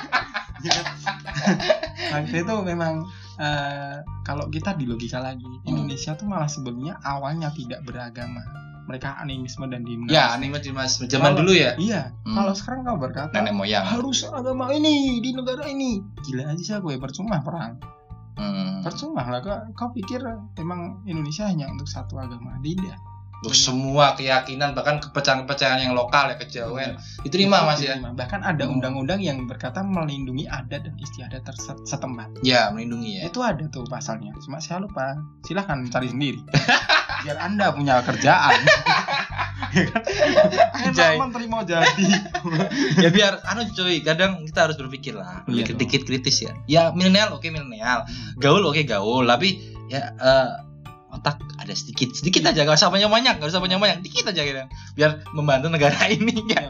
Waktu 2.12 2.36
itu 2.43 2.55
memang 2.65 3.05
eh, 3.38 3.95
kalau 4.21 4.49
kita 4.49 4.73
di 4.73 4.83
logika 4.83 5.21
lagi, 5.21 5.45
Hmm. 5.45 5.69
Indonesia 5.69 6.17
tuh 6.17 6.25
malah 6.25 6.49
sebelumnya 6.49 6.97
awalnya 7.01 7.53
tidak 7.53 7.86
beragama. 7.86 8.41
Mereka 8.88 9.19
animisme 9.19 9.67
dan 9.67 9.83
dimensi. 9.83 10.15
Ya, 10.15 10.31
Mas 10.71 10.95
zaman 10.97 11.36
dulu 11.36 11.51
ya. 11.51 11.75
Iya, 11.75 12.15
Hmm. 12.23 12.36
kalau 12.36 12.53
sekarang 12.55 12.81
kau 12.83 12.95
berkata 12.97 13.36
Nenek 13.36 13.53
moyang. 13.53 13.83
harus 13.83 14.23
agama 14.23 14.71
ini 14.71 15.19
di 15.19 15.36
negara 15.36 15.67
ini. 15.67 15.99
Gila 16.23 16.55
aja 16.55 16.79
gue 16.79 16.95
percuma 16.95 17.43
perang. 17.43 17.77
Hmm. 18.38 18.86
Percuma 18.86 19.26
lah 19.26 19.41
kau, 19.41 19.58
kau 19.73 19.89
pikir 19.91 20.21
emang 20.56 21.02
Indonesia 21.04 21.50
hanya 21.50 21.65
untuk 21.67 21.89
satu 21.89 22.15
agama? 22.15 22.56
Tidak. 22.62 22.97
Untuk 23.38 23.54
semua 23.54 24.17
keyakinan 24.17 24.73
bahkan 24.73 24.97
kepercayaan-kepercayaan 24.97 25.86
yang 25.86 25.93
lokal 25.93 26.26
ya 26.26 26.41
kejawen 26.41 26.97
diterima 27.21 27.62
Itu 27.62 27.67
Mas 27.69 27.78
ya. 27.78 27.93
diterima. 27.93 28.10
Bahkan 28.17 28.41
ada 28.41 28.65
Hmm. 28.65 28.73
undang-undang 28.82 29.21
yang 29.21 29.45
berkata 29.45 29.86
melindungi 29.86 30.50
adat 30.50 30.89
dan 30.89 30.97
istiadat 30.97 31.45
setempat. 31.86 32.41
Ya, 32.41 32.73
melindungi 32.73 33.21
ya. 33.21 33.30
Itu 33.30 33.45
ada 33.45 33.62
tuh 33.69 33.86
pasalnya. 33.86 34.34
Cuma 34.41 34.58
saya 34.58 34.82
lupa. 34.82 35.13
Silahkan 35.45 35.86
cari 35.86 36.10
sendiri. 36.10 36.41
Biar 37.26 37.38
anda 37.38 37.69
punya 37.69 38.02
kerjaan. 38.02 38.58
Ya 39.77 39.85
kan? 39.93 40.03
Enak 40.89 41.11
menteri 41.21 41.45
mau 41.45 41.61
jadi. 41.61 42.07
ya 43.03 43.09
biar 43.13 43.45
anu 43.45 43.69
cuy, 43.69 44.01
kadang 44.01 44.41
kita 44.45 44.69
harus 44.69 44.77
berpikir 44.81 45.13
lah, 45.13 45.45
Iya 45.45 45.63
berpikir 45.67 45.73
dong. 45.73 45.81
dikit 45.85 46.01
kritis 46.09 46.37
ya. 46.41 46.53
Ya 46.65 46.83
milenial 46.91 47.37
oke 47.37 47.45
milenial, 47.47 48.09
gaul 48.41 48.65
oke 48.65 48.81
gaul, 48.83 49.25
tapi 49.29 49.61
ya 49.87 50.11
eh, 50.17 50.49
otak 51.13 51.37
ada 51.61 51.73
sedikit. 51.73 52.13
Sedikit 52.13 52.43
aja 52.45 52.65
gak 52.65 52.77
usah 52.77 52.91
banyak 52.91 53.09
banyak 53.09 53.33
gak 53.39 53.49
usah 53.49 53.61
banyak 53.63 53.79
banyak 53.79 53.99
dikit 54.05 54.29
aja 54.29 54.41
gitu 54.43 54.63
biar 54.93 55.23
membantu 55.33 55.71
negara 55.71 55.97
ini 56.13 56.33
Ya, 56.47 56.63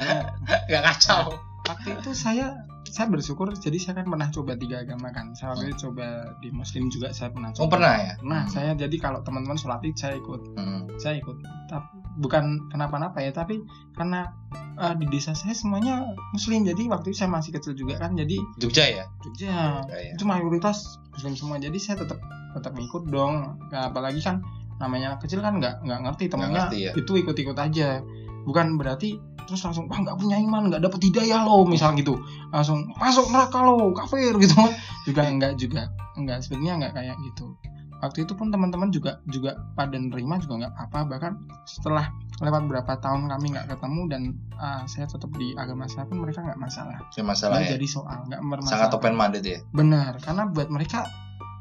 gak, 0.46 0.62
gak 0.70 0.84
kacau. 0.94 1.38
Waktu 1.68 2.00
itu 2.00 2.12
saya 2.16 2.64
saya 2.88 3.12
bersyukur 3.12 3.52
jadi 3.52 3.76
saya 3.84 4.00
kan 4.00 4.08
pernah 4.08 4.32
coba 4.32 4.56
tiga 4.56 4.82
agama 4.82 5.12
kan. 5.12 5.36
Saya 5.36 5.54
waktu 5.54 5.76
itu 5.76 5.92
coba 5.92 6.38
di 6.40 6.50
muslim 6.56 6.88
juga 6.88 7.12
saya 7.12 7.30
pernah 7.36 7.52
coba 7.52 7.64
oh 7.66 7.70
pernah 7.70 7.94
ya? 8.00 8.14
Nah 8.24 8.48
saya 8.48 8.72
jadi 8.74 8.96
kalau 8.98 9.20
teman-teman 9.28 9.60
sholat 9.60 9.84
id 9.84 9.98
saya 10.00 10.16
ikut. 10.16 10.42
Hmm. 10.56 10.88
saya 10.96 11.20
ikut. 11.20 11.36
Tapi 11.68 12.07
bukan 12.18 12.70
kenapa-napa 12.74 13.22
ya 13.22 13.30
tapi 13.30 13.62
karena 13.94 14.34
eh, 14.82 14.94
di 14.98 15.06
desa 15.10 15.38
saya 15.38 15.54
semuanya 15.54 16.18
muslim 16.34 16.66
jadi 16.66 16.90
waktu 16.90 17.14
itu 17.14 17.24
saya 17.24 17.30
masih 17.30 17.54
kecil 17.54 17.78
juga 17.78 18.02
kan 18.02 18.18
jadi 18.18 18.42
Jogja 18.58 18.86
ya? 18.90 19.06
Jogja. 19.22 19.86
Kayak. 19.86 20.18
itu 20.18 20.24
mayoritas 20.26 20.98
muslim 21.14 21.34
semua 21.38 21.62
jadi 21.62 21.78
saya 21.78 22.02
tetap 22.02 22.20
tetap 22.58 22.74
ngikut 22.74 23.10
dong. 23.14 23.62
Nah, 23.70 23.94
apalagi 23.94 24.18
kan 24.20 24.42
namanya 24.82 25.14
anak 25.14 25.26
kecil 25.26 25.42
kan 25.42 25.62
nggak 25.62 25.86
nggak 25.86 26.00
ngerti 26.06 26.26
temennya 26.30 26.70
ngerti, 26.70 26.78
ya. 26.90 26.92
itu 26.98 27.12
ikut-ikut 27.22 27.58
aja. 27.58 28.02
Bukan 28.50 28.78
berarti 28.82 29.18
terus 29.48 29.64
langsung 29.64 29.88
wah 29.88 30.00
nggak 30.02 30.18
punya 30.20 30.38
iman 30.44 30.68
nggak 30.68 30.84
dapet 30.84 31.00
hidayah 31.08 31.46
lo 31.46 31.64
misal 31.70 31.94
gitu. 31.94 32.18
Langsung 32.50 32.90
masuk 32.98 33.30
neraka 33.30 33.62
lo 33.62 33.94
kafir 33.94 34.34
gitu. 34.44 34.58
Juga 35.06 35.22
enggak 35.30 35.58
juga 35.62 35.94
enggak 36.18 36.42
sebenarnya 36.42 36.74
enggak 36.82 36.94
kayak 36.98 37.16
gitu 37.30 37.54
waktu 37.98 38.24
itu 38.24 38.34
pun 38.34 38.48
teman-teman 38.48 38.88
juga 38.88 39.18
juga 39.26 39.58
pada 39.74 39.94
nerima 39.94 40.38
juga 40.38 40.62
nggak 40.62 40.74
apa 40.80 41.00
bahkan 41.04 41.34
setelah 41.64 42.08
lewat 42.38 42.64
berapa 42.66 42.94
tahun 42.98 43.26
kami 43.28 43.46
nggak 43.52 43.68
ketemu 43.68 44.02
dan 44.08 44.22
ah, 44.56 44.86
saya 44.86 45.06
tetap 45.06 45.34
di 45.34 45.54
agama 45.54 45.86
saya 45.86 46.06
pun 46.06 46.22
mereka 46.22 46.42
nggak 46.42 46.58
masalah 46.58 46.98
Ya 47.12 47.22
masalah 47.22 47.58
nggak 47.58 47.68
ya. 47.68 47.74
jadi 47.74 47.88
soal 47.88 48.18
nggak 48.24 48.42
bermasalah 48.44 48.74
Sangat 48.86 48.90
open 48.94 49.14
minded 49.14 49.44
ya. 49.44 49.60
benar 49.72 50.18
karena 50.18 50.44
buat 50.46 50.70
mereka 50.70 51.10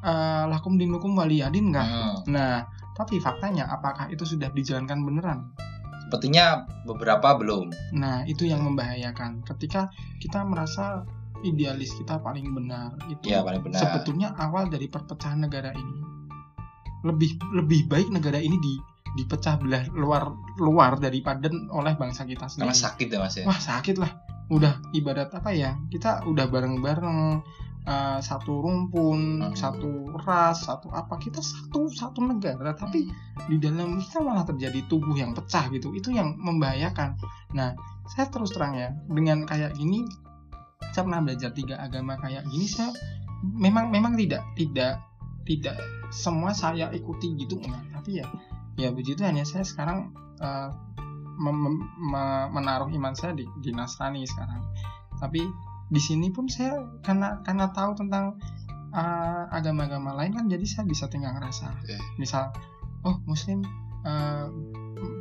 eh, 0.03 0.44
lakum 0.46 0.77
dinukum 0.77 1.12
waliyadin 1.12 1.70
nggak 1.70 1.87
Hmm. 1.87 2.16
nah 2.29 2.68
tapi 2.92 3.16
faktanya 3.16 3.64
apakah 3.66 4.07
itu 4.07 4.25
sudah 4.25 4.49
dijalankan 4.51 5.01
beneran 5.01 5.40
Sepertinya 6.03 6.62
beberapa 6.87 7.35
belum. 7.35 7.75
Nah, 7.92 8.22
itu 8.25 8.46
yang 8.46 8.62
membahayakan. 8.62 9.42
Ketika 9.42 9.90
kita 10.16 10.46
merasa 10.46 11.03
idealis 11.42 11.90
kita 11.92 12.22
paling 12.22 12.46
benar, 12.49 12.94
itu 13.07 13.27
Iya 13.27 13.42
paling 13.42 13.59
benar. 13.61 13.83
sebetulnya 13.83 14.31
awal 14.37 14.70
dari 14.70 14.87
perpecahan 14.87 15.42
negara 15.42 15.75
ini. 15.75 16.06
Lebih 17.07 17.31
lebih 17.55 17.87
baik 17.87 18.11
negara 18.11 18.42
ini 18.42 18.59
di 18.59 18.75
dipecah 19.16 19.57
belah 19.57 19.87
luar 19.97 20.29
luar 20.61 21.01
daripada 21.01 21.49
oleh 21.73 21.95
bangsa 21.97 22.29
kita 22.29 22.51
Karena 22.53 22.69
sendiri. 22.69 22.85
sakit 22.85 23.07
ya 23.09 23.19
mas 23.23 23.35
ya. 23.38 23.45
Wah, 23.49 23.57
sakit 23.57 23.97
lah. 23.97 24.12
Udah 24.53 24.83
ibarat 24.92 25.33
apa 25.33 25.55
ya? 25.55 25.79
Kita 25.88 26.27
udah 26.27 26.45
bareng-bareng 26.51 27.19
eh, 27.87 28.19
satu 28.19 28.61
rumpun, 28.61 29.40
Hmm. 29.40 29.55
satu 29.55 30.11
ras, 30.21 30.66
satu 30.66 30.90
apa. 30.90 31.16
Kita 31.16 31.38
satu 31.38 31.87
satu 31.87 32.19
negara, 32.21 32.75
tapi 32.75 33.07
di 33.47 33.57
dalam 33.57 34.03
kita 34.03 34.19
malah 34.21 34.42
terjadi 34.42 34.85
tubuh 34.90 35.14
yang 35.14 35.31
pecah 35.31 35.71
gitu 35.71 35.95
itu 35.95 36.11
yang 36.11 36.35
membahayakan 36.40 37.14
nah 37.55 37.77
saya 38.09 38.27
terus 38.27 38.51
terang 38.51 38.75
ya 38.75 38.90
dengan 39.07 39.47
kayak 39.47 39.77
gini 39.77 40.03
saya 40.90 41.07
pernah 41.07 41.23
belajar 41.23 41.51
tiga 41.55 41.79
agama 41.79 42.19
kayak 42.19 42.42
gini 42.49 42.66
saya 42.66 42.90
memang 43.45 43.92
memang 43.92 44.19
tidak 44.19 44.42
tidak 44.59 44.99
tidak 45.46 45.78
semua 46.11 46.50
saya 46.52 46.90
ikuti 46.90 47.32
gitu 47.38 47.56
enggak. 47.62 47.82
Tapi 47.94 48.20
ya 48.20 48.26
ya 48.76 48.92
begitu 48.92 49.24
hanya 49.24 49.46
saya 49.46 49.64
sekarang 49.64 50.12
mem- 51.38 51.62
mem- 51.62 51.90
me- 52.12 52.48
menaruh 52.52 52.90
iman 52.92 53.14
saya 53.14 53.32
di, 53.32 53.46
di 53.62 53.70
Nasrani 53.72 54.26
sekarang. 54.26 54.61
Tapi 55.16 55.40
di 55.87 56.00
sini 56.02 56.35
pun 56.35 56.50
saya 56.50 56.82
karena 57.00 57.40
karena 57.46 57.70
tahu 57.70 57.94
tentang 57.94 58.37
eh, 58.92 59.44
agama-agama 59.54 60.18
lain 60.18 60.35
kan 60.35 60.44
jadi 60.50 60.66
saya 60.66 60.85
bisa 60.88 61.06
tinggal 61.06 61.37
ngerasa. 61.38 61.70
Oke. 61.72 61.96
misal 62.18 62.50
oh 63.06 63.16
muslim 63.24 63.62
eh, 64.04 64.46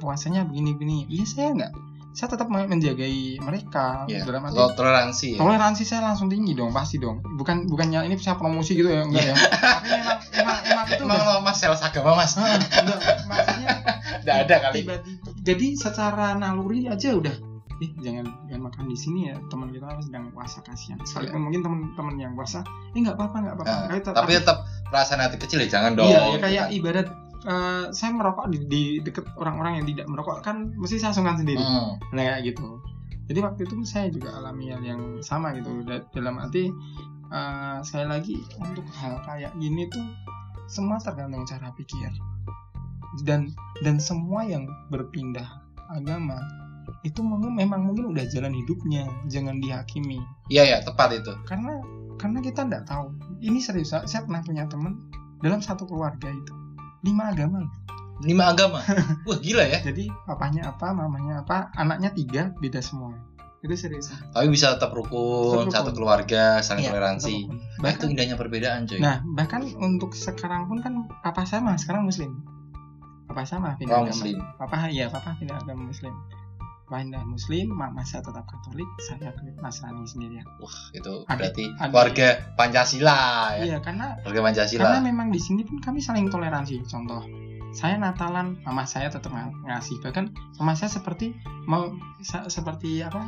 puasanya 0.01 0.47
begini-begini. 0.49 1.07
Iya 1.11 1.25
saya 1.29 1.49
nggak 1.53 1.73
saya 2.15 2.31
tetap 2.31 2.47
men- 2.47 2.65
menjagai 2.65 3.11
mereka 3.37 4.07
Iya. 4.07 4.23
dalam 4.23 4.47
arti 4.47 4.55
toleransi 4.55 5.27
ya. 5.29 5.37
toleransi 5.37 5.83
saya 5.83 6.01
langsung 6.05 6.25
tinggi 6.25 6.51
dong 6.51 6.71
pasti 6.71 6.95
dong 6.95 7.19
bukan 7.35 7.67
bukannya 7.67 8.01
ini 8.03 8.15
saya 8.15 8.33
promosi 8.33 8.71
gitu 8.73 8.87
ya 8.87 9.03
enggak 9.03 9.25
ya 9.25 9.35
tapi 9.35 9.87
memang 9.91 10.17
emang 10.33 10.57
emang 10.65 10.85
itu 10.87 11.03
Emang 11.03 11.19
udah- 11.19 11.43
mas 11.43 11.57
sales 11.57 11.81
agama 11.81 12.15
mas? 12.15 12.33
Ah, 12.35 12.55
enggak, 12.55 12.99
maksudnya 13.25 13.69
Tidak 14.17 14.35
ada 14.41 14.55
kali. 14.61 14.75
tiba-tiba 14.81 15.29
jadi 15.43 15.67
secara 15.75 16.33
naluri 16.33 16.87
aja 16.87 17.11
udah 17.11 17.35
eh 17.75 17.91
jangan 17.99 18.23
jangan 18.47 18.61
makan 18.65 18.87
di 18.87 18.95
sini 18.95 19.19
ya 19.27 19.35
teman 19.45 19.67
kita 19.67 19.83
sedang 19.99 20.31
puasa 20.31 20.63
kasihan 20.63 20.95
sekalipun 21.01 21.43
mungkin 21.43 21.59
teman-teman 21.59 22.15
yang 22.17 22.31
puasa 22.31 22.63
eh 22.89 22.97
nggak 22.97 23.13
apa-apa 23.13 23.37
nggak 23.41 23.53
apa-apa 23.53 23.67
Nah, 23.67 23.87
Kayak 23.91 24.15
tapi 24.15 24.31
tetap 24.33 24.57
perasaan 24.85 25.19
hati 25.19 25.35
kecil 25.37 25.59
ya 25.59 25.67
jangan 25.69 25.91
dong. 25.93 26.07
iya 26.07 26.19
ya 26.25 26.37
kayak 26.39 26.63
kan. 26.63 26.71
ibarat 26.71 27.07
eh, 27.45 27.85
saya 27.93 28.11
merokok 28.11 28.49
di, 28.49 28.57
di 28.65 28.83
deket 29.05 29.25
orang-orang 29.37 29.81
yang 29.81 29.85
tidak 29.87 30.05
merokok. 30.09 30.41
Kan 30.41 30.73
mesti 30.75 30.97
saya 30.97 31.13
sungkan 31.13 31.37
sendiri. 31.37 31.61
Hmm. 31.61 32.01
nah 32.11 32.23
kayak 32.25 32.51
gitu. 32.53 32.81
Jadi 33.25 33.39
waktu 33.41 33.61
itu 33.65 33.73
saya 33.85 34.09
juga 34.13 34.33
alami 34.37 34.69
hal 34.69 34.81
yang 34.81 35.01
sama 35.21 35.53
gitu. 35.57 35.85
Da- 35.85 36.05
dalam 36.13 36.41
arti 36.41 36.69
eh, 37.29 37.77
sekali 37.85 38.07
lagi 38.09 38.35
untuk 38.57 38.85
hal 38.97 39.21
kayak 39.25 39.53
gini 39.61 39.85
tuh 39.89 40.03
semua 40.65 40.97
tergantung 40.97 41.45
cara 41.45 41.69
pikir. 41.77 42.09
Dan 43.23 43.53
dan 43.85 44.01
semua 44.01 44.43
yang 44.43 44.67
berpindah 44.91 45.45
agama 45.87 46.35
itu 47.05 47.21
mungkin 47.21 47.53
memang 47.53 47.85
mungkin 47.85 48.09
udah 48.11 48.25
jalan 48.29 48.53
hidupnya. 48.53 49.05
Jangan 49.29 49.61
dihakimi. 49.61 50.19
Iya 50.49 50.63
ya 50.65 50.77
tepat 50.81 51.21
itu. 51.21 51.33
karena 51.45 51.81
karena 52.17 52.39
kita 52.41 52.65
nggak 52.65 52.89
tahu. 52.89 53.13
Ini 53.41 53.61
serius 53.61 53.93
saya 53.93 54.03
saya 54.09 54.25
pernah 54.25 54.41
punya 54.41 54.65
teman 54.65 54.97
dalam 55.43 55.61
satu 55.61 55.85
keluarga 55.85 56.31
itu 56.31 56.64
lima 57.05 57.29
agama. 57.29 57.61
Lima 58.19 58.43
agama. 58.49 58.79
Wah 59.27 59.37
gila 59.37 59.61
ya. 59.63 59.79
jadi 59.79 60.09
papanya 60.25 60.67
apa 60.67 60.89
mamanya 60.89 61.43
apa 61.43 61.69
anaknya 61.73 62.09
tiga 62.11 62.41
beda 62.57 62.79
semua 62.79 63.13
itu 63.59 63.73
serius 63.75 64.13
Tapi 64.29 64.45
bisa 64.47 64.73
tetap 64.73 64.89
rukun, 64.91 65.09
Tetap 65.09 65.61
rukun. 65.63 65.73
satu 65.73 65.91
keluarga, 65.91 66.61
saling 66.61 66.85
Iya, 66.85 66.93
toleransi. 66.93 67.35
Nah, 67.41 67.49
itu 67.49 67.81
bahkan 67.81 68.07
indahnya 68.07 68.35
perbedaan 68.35 68.85
coy. 68.85 68.97
nah 68.99 69.25
bahkan 69.27 69.61
untuk 69.75 70.13
sekarang 70.13 70.65
pun 70.65 70.77
kan 70.79 70.93
papa 71.19 71.43
saya 71.43 71.59
mah 71.59 71.73
sekarang 71.75 72.05
muslim 72.05 72.45
papa 73.25 73.41
saya 73.41 73.57
mah 73.59 73.73
pindah 73.75 73.89
Orang 73.95 74.05
agama 74.07 74.13
muslim. 74.15 74.37
papa 74.55 74.77
iya 74.87 75.05
papa 75.09 75.33
pindah 75.35 75.57
agama 75.57 75.81
muslim 75.83 76.13
pindah 76.85 77.25
muslim 77.25 77.73
mama 77.73 78.05
saya 78.05 78.21
tetap 78.21 78.45
katolik 78.45 78.85
saya 79.01 79.33
nasrani 79.57 80.05
sendirian 80.05 80.45
Wah 80.61 80.77
itu 80.93 81.25
berarti 81.25 81.65
adik. 81.73 81.89
keluarga 81.89 82.27
Pancasila 82.53 83.19
ya. 83.57 83.63
iya 83.65 83.77
karena 83.81 84.13
Keluarga 84.21 84.41
Pancasila. 84.53 84.81
Karena 84.85 85.01
memang 85.01 85.27
di 85.33 85.41
sini 85.41 85.65
pun 85.65 85.81
kami 85.81 85.97
saling 85.97 86.29
toleransi. 86.29 86.85
Contoh, 86.85 87.25
saya 87.73 87.97
Natalan, 87.97 88.61
mama 88.61 88.85
saya 88.85 89.09
tetap 89.09 89.29
ng- 89.29 89.65
ngasih. 89.65 89.97
Bahkan 90.01 90.25
mama 90.57 90.73
saya 90.77 90.89
seperti 90.89 91.33
mau 91.65 91.89
seperti 92.47 93.01
apa? 93.01 93.27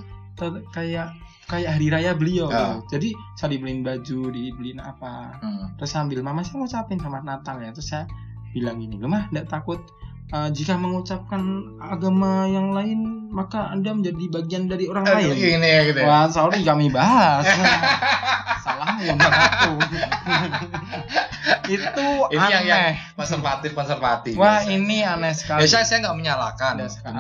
kayak 0.70 1.18
kayak 1.50 1.70
hari 1.78 1.90
raya 1.90 2.14
beliau. 2.14 2.46
Ah. 2.48 2.78
gitu. 2.78 2.94
Jadi 2.94 3.10
saya 3.34 3.50
dibeliin 3.58 3.82
baju, 3.82 4.30
dibeliin 4.30 4.78
apa. 4.78 5.34
Hmm. 5.42 5.74
Terus 5.82 5.90
sambil 5.90 6.22
mama 6.22 6.46
saya 6.46 6.62
ngucapin 6.62 7.02
selamat 7.02 7.24
Natal 7.26 7.58
ya. 7.58 7.74
Terus 7.74 7.90
saya 7.90 8.06
bilang 8.54 8.78
gini, 8.78 9.02
"Lu 9.02 9.10
mah 9.10 9.34
enggak 9.34 9.50
takut 9.50 9.82
eh, 10.28 10.50
jika 10.52 10.76
mengucapkan 10.76 11.42
agama 11.78 12.46
yang 12.46 12.72
lain 12.72 13.00
maka 13.28 13.70
Anda 13.70 13.92
menjadi 13.92 14.24
bagian 14.34 14.66
dari 14.66 14.88
orang 14.88 15.06
Aduh, 15.06 15.32
lain?" 15.32 15.38
ini 15.38 15.68
ya 15.68 15.82
gitu 15.86 16.00
ya. 16.02 16.08
Wah, 16.08 16.26
sorry 16.28 16.62
kami 16.62 16.90
bahas. 16.90 17.46
Salah 18.68 19.00
ya 19.00 19.16
aku. 19.16 19.72
itu 21.68 22.08
Ini 22.32 22.40
aneh. 22.40 22.52
yang 22.52 22.64
yang 22.66 22.84
konservatif 23.16 23.72
konservatif. 23.72 24.34
Wah, 24.36 24.64
biasanya. 24.64 24.76
ini 24.76 24.98
aneh 25.04 25.34
sekali. 25.36 25.60
Ya 25.64 25.84
saya 25.84 25.98
nggak 26.04 26.18
menyalahkan 26.18 26.74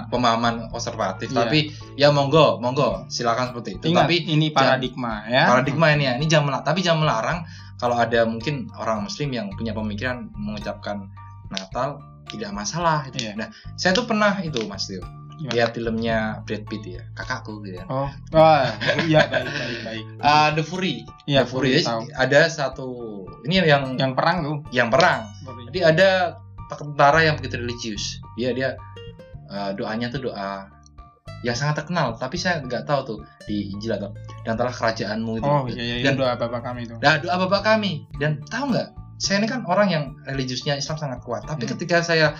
pemahaman 0.07 0.67
konservatif, 0.67 1.31
Iya. 1.31 1.37
tapi 1.37 1.59
ya 1.95 2.11
monggo, 2.11 2.59
monggo, 2.59 3.07
silakan 3.07 3.51
seperti 3.51 3.79
itu. 3.79 3.83
Ingat, 3.91 4.07
Tapi 4.07 4.15
ini 4.25 4.47
paradigma 4.51 5.23
ya. 5.27 5.47
paradigma 5.47 5.87
ini 5.95 6.03
ya, 6.07 6.13
ini 6.15 6.25
jangan 6.27 6.45
melarang, 6.51 6.65
tapi 6.65 6.79
jangan 6.83 6.99
melarang 7.03 7.37
kalau 7.77 7.95
ada 7.95 8.23
mungkin 8.25 8.67
orang 8.75 9.05
Muslim 9.05 9.29
yang 9.31 9.47
punya 9.53 9.71
pemikiran 9.71 10.31
mengucapkan 10.35 11.07
Natal 11.47 11.99
tidak 12.27 12.51
masalah. 12.51 13.07
Gitu. 13.07 13.23
Iya. 13.23 13.33
Nah, 13.35 13.47
saya 13.75 13.91
tuh 13.91 14.03
pernah 14.03 14.35
itu 14.39 14.59
Mas 14.67 14.85
Tio, 14.85 15.01
Gimana? 15.37 15.53
lihat 15.53 15.69
filmnya 15.71 16.17
Brad 16.43 16.63
Pitt 16.65 16.83
ya, 16.83 17.03
kakakku 17.13 17.61
gitu 17.61 17.79
ya. 17.79 17.85
Oh, 17.87 18.09
wah, 18.31 18.67
iya 19.05 19.25
baik 19.27 19.47
baik 19.47 19.79
baik. 19.83 20.05
Ah, 20.19 20.49
The 20.51 20.63
Fury. 20.63 21.05
Iya, 21.25 21.45
The 21.45 21.49
Fury. 21.49 21.71
Fury 21.81 22.09
ada 22.11 22.41
satu 22.47 22.87
ini 23.43 23.61
yang 23.61 23.95
Yang 23.95 24.11
perang 24.13 24.37
tuh. 24.41 24.57
yang 24.71 24.89
perang. 24.89 25.29
Jadi 25.69 25.79
ada 25.83 26.09
tentara 26.67 27.21
yang 27.21 27.35
begitu 27.37 27.57
religius. 27.57 28.19
Dia 28.35 28.51
dia 28.51 28.75
uh, 29.47 29.71
doanya 29.71 30.09
tuh 30.09 30.27
doa 30.27 30.67
yang 31.45 31.53
sangat 31.53 31.85
terkenal, 31.85 32.17
tapi 32.17 32.33
saya 32.33 32.65
nggak 32.65 32.89
tahu 32.89 32.99
tuh 33.05 33.17
di 33.45 33.69
Injil 33.69 33.93
atau 33.93 34.09
dan 34.41 34.57
telah 34.57 34.73
kerajaanmu 34.73 35.37
itu. 35.37 35.45
Oh 35.45 35.69
iya 35.69 35.77
iya, 35.77 35.95
iya 36.01 36.05
Dan 36.09 36.17
doa 36.17 36.33
bapak 36.33 36.65
kami 36.65 36.89
itu. 36.89 36.97
nah, 36.97 37.21
doa 37.21 37.35
bapak 37.45 37.61
kami 37.61 38.09
dan 38.17 38.41
tahu 38.49 38.73
nggak? 38.73 38.89
Saya 39.17 39.41
ini 39.41 39.47
kan 39.49 39.65
orang 39.65 39.87
yang 39.89 40.03
religiusnya 40.29 40.77
Islam 40.77 40.97
sangat 41.01 41.25
kuat, 41.25 41.45
tapi 41.45 41.65
Hmm. 41.65 41.71
ketika 41.77 42.05
saya 42.05 42.37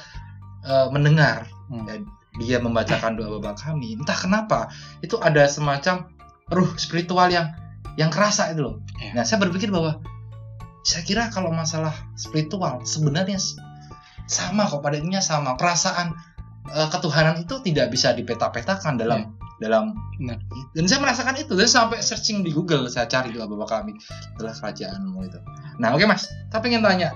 uh, 0.63 0.87
mendengar 0.93 1.49
Hmm. 1.69 1.83
dan 1.89 2.05
dia 2.37 2.61
membacakan 2.61 3.17
doa 3.17 3.41
bapak 3.41 3.65
kami, 3.65 3.97
entah 3.97 4.13
kenapa 4.13 4.69
itu 5.01 5.17
ada 5.17 5.49
semacam 5.49 6.05
ruh 6.53 6.69
spiritual 6.77 7.27
yang 7.33 7.49
yang 7.97 8.13
kerasa 8.13 8.53
itu 8.53 8.61
loh. 8.61 8.85
Iya. 9.01 9.17
Nah, 9.17 9.23
saya 9.25 9.41
berpikir 9.41 9.73
bahwa 9.73 9.97
saya 10.85 11.01
kira 11.01 11.33
kalau 11.33 11.49
masalah 11.49 11.91
spiritual 12.13 12.85
sebenarnya 12.85 13.41
sama 14.29 14.69
kok 14.69 14.79
pada 14.85 15.01
intinya 15.01 15.19
sama 15.19 15.57
perasaan 15.57 16.13
eh, 16.69 16.87
ketuhanan 16.93 17.41
itu 17.41 17.57
tidak 17.65 17.89
bisa 17.91 18.13
dipeta-petakan 18.13 18.95
dalam 19.01 19.33
dalam 19.57 19.97
Benar. 20.21 20.37
dan 20.77 20.85
saya 20.85 20.99
merasakan 21.01 21.35
itu 21.41 21.57
dan 21.57 21.65
sampai 21.65 21.97
searching 22.05 22.45
di 22.45 22.53
Google 22.53 22.85
saya 22.93 23.09
cari 23.09 23.33
doa 23.33 23.49
bapak 23.49 23.69
kami 23.73 23.97
adalah 24.37 24.53
kerajaanmu 24.53 25.17
itu 25.25 25.39
nah 25.77 25.93
oke 25.93 26.03
mas. 26.03 26.25
Tapi 26.49 26.69
ingin 26.69 26.81
tanya. 26.81 27.09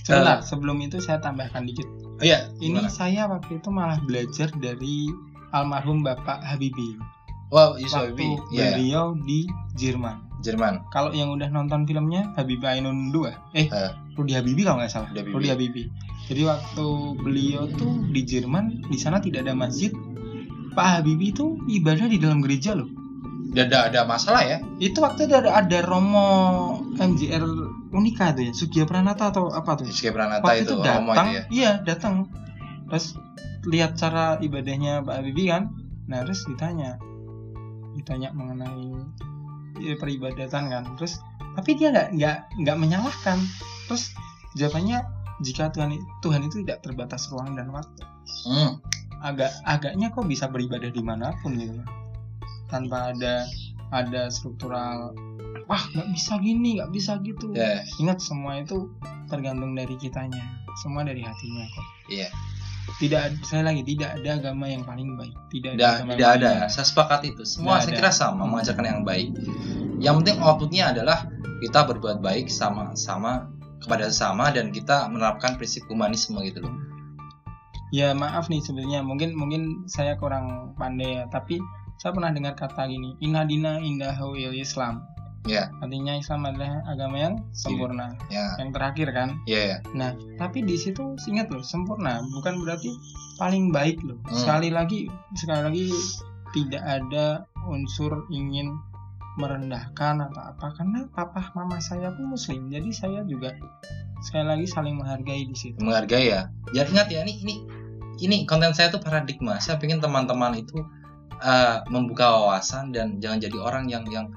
Sebentar, 0.00 0.40
sebelum 0.40 0.80
itu 0.80 0.98
saya 0.98 1.20
tambahkan 1.20 1.68
dikit. 1.68 1.84
oh 2.16 2.24
iya 2.24 2.48
Ini 2.58 2.80
gimana? 2.80 2.88
saya 2.88 3.28
waktu 3.28 3.60
itu 3.60 3.68
malah 3.68 4.00
belajar 4.02 4.48
dari 4.56 5.12
almarhum 5.52 6.00
Bapak 6.00 6.40
Habibie. 6.40 6.96
Wow 7.48 7.76
Yusuf 7.76 8.12
waktu 8.12 8.36
iya 8.50 8.72
beliau 8.72 9.12
di 9.22 9.44
Jerman. 9.76 10.24
Jerman. 10.40 10.80
Kalau 10.88 11.12
yang 11.12 11.28
udah 11.30 11.50
nonton 11.50 11.84
filmnya 11.84 12.30
Habibie 12.36 12.64
Ainun 12.64 13.10
2, 13.12 13.32
eh 13.52 13.68
Eh. 13.68 13.90
Rudi 14.16 14.32
Habibie 14.32 14.64
kalau 14.64 14.80
nggak 14.80 14.88
salah. 14.88 15.08
Rudi 15.12 15.20
Habibie. 15.20 15.34
Rudi 15.34 15.48
Habibie. 15.52 15.86
Jadi 16.28 16.42
waktu 16.44 16.86
beliau 17.18 17.62
tuh 17.74 17.92
di 18.08 18.20
Jerman 18.22 18.84
di 18.86 18.96
sana 18.96 19.16
tidak 19.18 19.44
ada 19.44 19.52
masjid. 19.52 19.92
Pak 20.72 21.00
Habibie 21.00 21.32
itu 21.32 21.56
ibadah 21.68 22.06
di 22.06 22.16
dalam 22.16 22.40
gereja 22.40 22.72
loh 22.72 22.88
ada 23.56 23.88
ada 23.88 24.00
masalah 24.04 24.44
ya? 24.44 24.58
itu 24.76 25.00
waktu 25.00 25.24
itu 25.24 25.34
ada 25.34 25.56
ada 25.56 25.78
Romo 25.80 26.28
MJR 27.00 27.44
Unika 27.94 28.36
tuh 28.36 28.44
ya? 28.44 28.52
Sugiya 28.52 28.84
Pranata 28.84 29.32
atau 29.32 29.48
apa 29.48 29.80
tuh? 29.80 29.88
Suki 29.88 30.12
Pranata 30.12 30.44
waktu 30.44 30.68
itu, 30.68 30.76
itu 30.76 30.84
Romo 30.84 31.12
datang 31.16 31.28
itu 31.32 31.36
ya. 31.36 31.42
iya 31.48 31.70
datang. 31.80 32.14
Terus 32.88 33.16
lihat 33.68 33.96
cara 33.96 34.36
ibadahnya 34.40 35.00
Pak 35.04 35.14
Habibie 35.20 35.48
kan? 35.48 35.72
Nah 36.08 36.24
terus 36.28 36.44
ditanya 36.44 37.00
ditanya 37.96 38.32
mengenai 38.36 38.92
ya, 39.80 39.96
peribadatan 39.96 40.68
kan? 40.68 40.84
Terus 41.00 41.24
tapi 41.56 41.80
dia 41.80 41.88
nggak 41.88 42.08
nggak 42.20 42.36
nggak 42.64 42.76
menyalahkan. 42.76 43.38
Terus 43.88 44.12
jawabannya 44.60 45.00
jika 45.40 45.72
Tuhan 45.72 45.96
Tuhan 46.20 46.44
itu 46.44 46.60
tidak 46.66 46.84
terbatas 46.84 47.32
ruang 47.32 47.56
dan 47.56 47.72
waktu. 47.72 48.04
Hmm. 48.44 48.76
agak 49.18 49.50
agaknya 49.66 50.14
kok 50.14 50.30
bisa 50.30 50.46
beribadah 50.46 50.94
di 50.94 51.02
mana 51.02 51.34
pun 51.42 51.58
gitu 51.58 51.74
tanpa 52.68 53.12
ada 53.12 53.44
ada 53.90 54.28
struktural 54.28 55.12
wah 55.64 55.82
nggak 55.92 56.08
bisa 56.12 56.36
gini 56.38 56.76
nggak 56.78 56.92
bisa 56.92 57.16
gitu 57.20 57.52
Ya, 57.52 57.80
ingat 57.98 58.20
semua 58.20 58.60
itu 58.60 58.88
tergantung 59.26 59.72
dari 59.72 59.96
kitanya 59.96 60.40
semua 60.78 61.02
dari 61.02 61.20
hatinya 61.20 61.64
kok 61.66 61.86
iya. 62.08 62.28
tidak 62.96 63.20
ad- 63.28 63.40
saya 63.42 63.62
lagi 63.64 63.84
tidak 63.84 64.16
ada 64.16 64.38
agama 64.38 64.64
yang 64.64 64.80
paling 64.80 65.12
baik 65.14 65.34
tidak 65.48 65.76
Tidak, 65.76 65.92
agama 65.92 66.10
tidak 66.12 66.20
yang 66.24 66.36
ada. 66.40 66.50
baik. 66.64 66.70
Saya 66.70 66.84
sepakat 66.86 67.20
itu. 67.26 67.42
Semua 67.44 67.72
Tidak 67.76 67.82
saya 67.82 67.92
ada. 67.92 67.98
kira 68.00 68.10
sama 68.10 68.42
mengajarkan 68.44 68.84
yang 68.86 69.02
baik. 69.02 69.28
Yang 69.98 70.14
penting 70.22 70.36
outputnya 70.40 70.84
adalah 70.88 71.18
kita 71.60 71.80
berbuat 71.84 72.18
baik 72.20 72.48
sama-sama 72.48 73.50
kepada 73.78 74.08
sesama 74.08 74.48
dan 74.48 74.70
kita 74.70 75.04
menerapkan 75.06 75.56
prinsip 75.56 75.84
humanisme 75.86 76.40
gitu 76.42 76.64
loh. 76.64 76.72
ya 77.88 78.12
maaf 78.12 78.48
nih 78.48 78.60
sebenarnya 78.60 79.00
mungkin 79.00 79.32
mungkin 79.32 79.84
saya 79.84 80.12
kurang 80.14 80.76
pandai 80.76 81.16
ya 81.16 81.24
tapi 81.28 81.56
saya 81.98 82.14
pernah 82.14 82.30
dengar 82.30 82.54
kata 82.54 82.86
gini 82.86 83.18
inadina 83.20 83.82
indahu 83.82 84.38
il 84.38 84.54
Islam 84.56 85.04
Ya, 85.46 85.72
artinya 85.80 86.18
Islam 86.18 86.44
adalah 86.44 86.84
agama 86.84 87.16
yang 87.16 87.34
sempurna 87.56 88.18
ya, 88.28 88.58
yang 88.60 88.74
terakhir 88.74 89.14
kan 89.16 89.38
ya, 89.48 89.60
ya. 89.64 89.78
Nah, 89.96 90.12
tapi 90.36 90.60
di 90.60 90.76
situ 90.76 91.16
ingat 91.24 91.48
loh, 91.48 91.64
sempurna 91.64 92.20
bukan 92.36 92.60
berarti 92.60 92.92
paling 93.40 93.72
baik 93.72 93.96
loh. 94.04 94.20
Hmm. 94.28 94.34
Sekali 94.34 94.68
lagi, 94.68 95.08
sekali 95.38 95.62
lagi 95.62 95.86
tidak 96.52 96.84
ada 96.84 97.48
unsur 97.64 98.28
ingin 98.28 98.76
merendahkan 99.38 100.20
atau 100.28 100.42
apa 100.42 100.74
karena 100.74 101.06
papa 101.14 101.54
mama 101.54 101.78
saya 101.78 102.10
pun 102.10 102.34
muslim 102.34 102.66
jadi 102.66 102.90
saya 102.90 103.20
juga 103.22 103.54
sekali 104.18 104.50
lagi 104.50 104.66
saling 104.66 104.98
menghargai 104.98 105.46
di 105.46 105.54
situ 105.54 105.78
Menghargai 105.78 106.34
ya. 106.34 106.50
Ya 106.74 106.82
ingat 106.82 107.06
ya 107.08 107.22
ini 107.22 107.38
ini 107.46 107.54
ini 108.18 108.36
konten 108.44 108.74
saya 108.74 108.90
tuh 108.90 108.98
paradigma. 108.98 109.62
Saya 109.62 109.78
pengen 109.78 110.02
teman-teman 110.02 110.58
itu 110.58 110.82
eh, 111.42 111.76
membuka 111.90 112.28
wawasan 112.30 112.90
dan 112.90 113.18
jangan 113.22 113.38
jadi 113.42 113.58
orang 113.58 113.84
yang 113.88 114.04
yang 114.10 114.28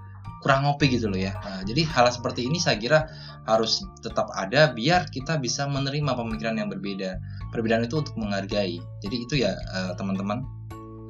kurang 0.42 0.66
ngopi 0.66 0.90
gitu 0.90 1.06
loh 1.08 1.22
ya. 1.22 1.38
Nah, 1.38 1.62
jadi 1.62 1.86
hal 1.86 2.10
seperti 2.10 2.50
ini 2.50 2.58
saya 2.58 2.82
kira 2.82 3.06
harus 3.46 3.86
tetap 4.02 4.30
ada 4.34 4.74
biar 4.74 5.10
kita 5.10 5.38
bisa 5.38 5.70
menerima 5.70 6.18
pemikiran 6.18 6.58
yang 6.58 6.70
berbeda. 6.70 7.22
Perbedaan 7.54 7.86
itu 7.86 8.02
untuk 8.02 8.18
menghargai. 8.18 8.82
Jadi 9.06 9.16
itu 9.16 9.34
ya 9.38 9.54
eh, 9.54 9.94
teman-teman 9.98 10.42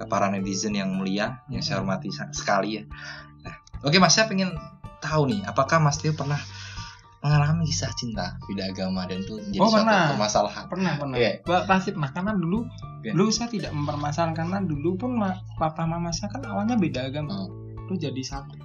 eh, 0.04 0.08
para 0.08 0.27
netizen 0.27 0.75
yang 0.75 0.91
mulia 0.91 1.39
yang 1.47 1.63
saya 1.63 1.80
hormati 1.80 2.12
sa- 2.12 2.32
sekali 2.36 2.80
ya. 2.80 2.84
Nah, 3.47 3.56
oke 3.88 3.95
Mas 4.04 4.19
saya 4.19 4.27
pengen 4.27 4.51
tahu 4.99 5.32
nih 5.32 5.41
apakah 5.47 5.80
Mas 5.80 5.97
Tio 5.97 6.13
pernah 6.13 6.38
mengalami 7.21 7.63
kisah 7.63 7.93
cinta 7.93 8.36
beda 8.43 8.67
agama 8.67 9.05
dan 9.05 9.21
itu 9.21 9.38
menjadi 9.38 9.57
Oh, 9.57 9.69
suatu 9.69 9.77
pernah. 9.79 10.01
permasalahan. 10.10 10.65
pernah 10.67 10.93
pernah 10.95 11.15
Iya. 11.15 11.31
Ba- 11.41 11.65
pasti 11.65 11.89
pernah 11.91 12.12
karena 12.12 12.34
dulu 12.34 12.60
Iya. 12.99 13.13
dulu 13.13 13.29
saya 13.29 13.47
tidak 13.47 13.71
mempermasalahkan 13.71 14.34
karena 14.36 14.57
dulu 14.60 14.89
pun 14.95 15.12
ma- 15.15 15.38
papa 15.55 15.84
mama 15.84 16.10
saya 16.10 16.29
kan 16.29 16.41
awalnya 16.43 16.75
beda 16.75 17.07
agama 17.07 17.45
Hmm. 17.45 17.86
itu 17.86 17.93
jadi 18.01 18.21
satu 18.21 18.57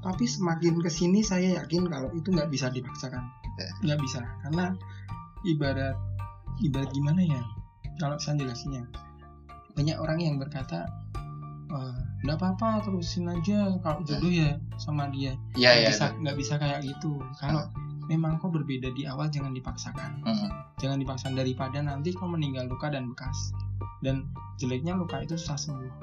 tapi 0.00 0.24
semakin 0.24 0.80
ke 0.80 0.88
sini 0.88 1.20
saya 1.20 1.62
yakin 1.62 1.86
kalau 1.86 2.10
itu 2.10 2.28
nggak 2.28 2.48
bisa 2.48 2.66
dipaksakan 2.68 3.22
Ya. 3.54 3.68
nggak 3.84 4.00
bisa 4.00 4.24
karena 4.40 4.72
ibarat 5.44 5.94
ibarat 6.58 6.90
gimana 6.90 7.20
ya 7.20 7.42
kalau 7.98 8.16
saya 8.16 8.34
jelasinnya 8.36 8.88
banyak 9.72 9.96
orang 9.96 10.18
yang 10.18 10.36
berkata 10.36 10.88
"Wah, 11.68 11.96
nggak 12.22 12.38
apa-apa 12.38 12.86
terusin 12.86 13.26
aja 13.26 13.74
kalau 13.82 14.00
jodoh 14.06 14.30
ya 14.30 14.54
sama 14.78 15.10
dia. 15.10 15.34
Iya 15.58 15.70
nggak 15.74 15.82
iya. 15.82 15.90
bisa 15.90 16.04
nggak 16.22 16.36
bisa 16.38 16.54
kayak 16.58 16.80
gitu. 16.86 17.18
Kalau 17.38 17.66
memang 18.06 18.38
kau 18.38 18.50
berbeda 18.50 18.90
di 18.94 19.06
awal 19.06 19.26
jangan 19.30 19.50
dipaksakan. 19.54 20.22
Mm-mm. 20.22 20.50
jangan 20.78 20.98
dipaksakan. 21.02 21.34
Daripada 21.34 21.78
nanti 21.82 22.14
kau 22.14 22.30
meninggal 22.30 22.70
luka 22.70 22.90
dan 22.90 23.10
bekas. 23.10 23.50
Dan 24.02 24.30
jeleknya 24.58 24.94
luka 24.94 25.22
itu 25.22 25.34
susah 25.34 25.58
sembuh. 25.58 25.94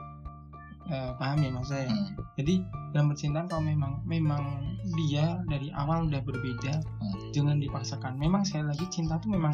Eh, 0.90 1.12
paham 1.22 1.38
ya 1.46 1.54
mas 1.54 1.70
saya 1.70 1.86
Mm. 1.86 2.18
jadi 2.34 2.54
dalam 2.98 3.14
percintaan 3.14 3.46
kalau 3.46 3.62
memang 3.62 4.02
memang 4.10 4.74
dia 4.98 5.38
dari 5.46 5.70
awal 5.78 6.10
udah 6.10 6.18
berbeda 6.26 6.82
Hmm. 6.82 7.30
jangan 7.30 7.62
dipaksakan. 7.62 8.18
Memang 8.18 8.42
sekali 8.42 8.74
lagi 8.74 8.90
cinta 8.90 9.22
tuh 9.22 9.30
memang 9.30 9.54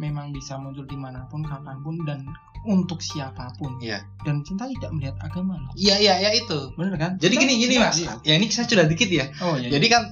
memang 0.00 0.32
bisa 0.32 0.56
muncul 0.56 0.88
di 0.88 0.96
mana 0.96 1.28
pun 1.28 1.44
kapan 1.44 1.84
pun 1.84 2.00
dan 2.08 2.24
untuk 2.62 2.98
siapa 2.98 3.48
pun 3.54 3.78
Iya. 3.78 4.04
dan 4.20 4.40
cinta 4.40 4.68
tidak 4.68 4.90
melihat 4.90 5.16
agama 5.18 5.56
loh 5.56 5.72
Iya 5.72 5.96
iya 5.96 6.14
ya 6.18 6.30
itu. 6.34 6.72
bener 6.74 6.94
kan 6.94 7.12
Jadi 7.16 7.34
Cinta- 7.34 7.42
gini 7.42 7.54
gini 7.58 7.74
mas, 7.76 7.96
iya. 7.96 8.12
ya 8.22 8.34
ini 8.34 8.46
saya 8.46 8.64
sudah 8.64 8.84
dikit 8.84 9.08
ya. 9.08 9.32
oh 9.38 9.54
iya 9.54 9.68
Jadi 9.70 9.86
kan 9.86 10.02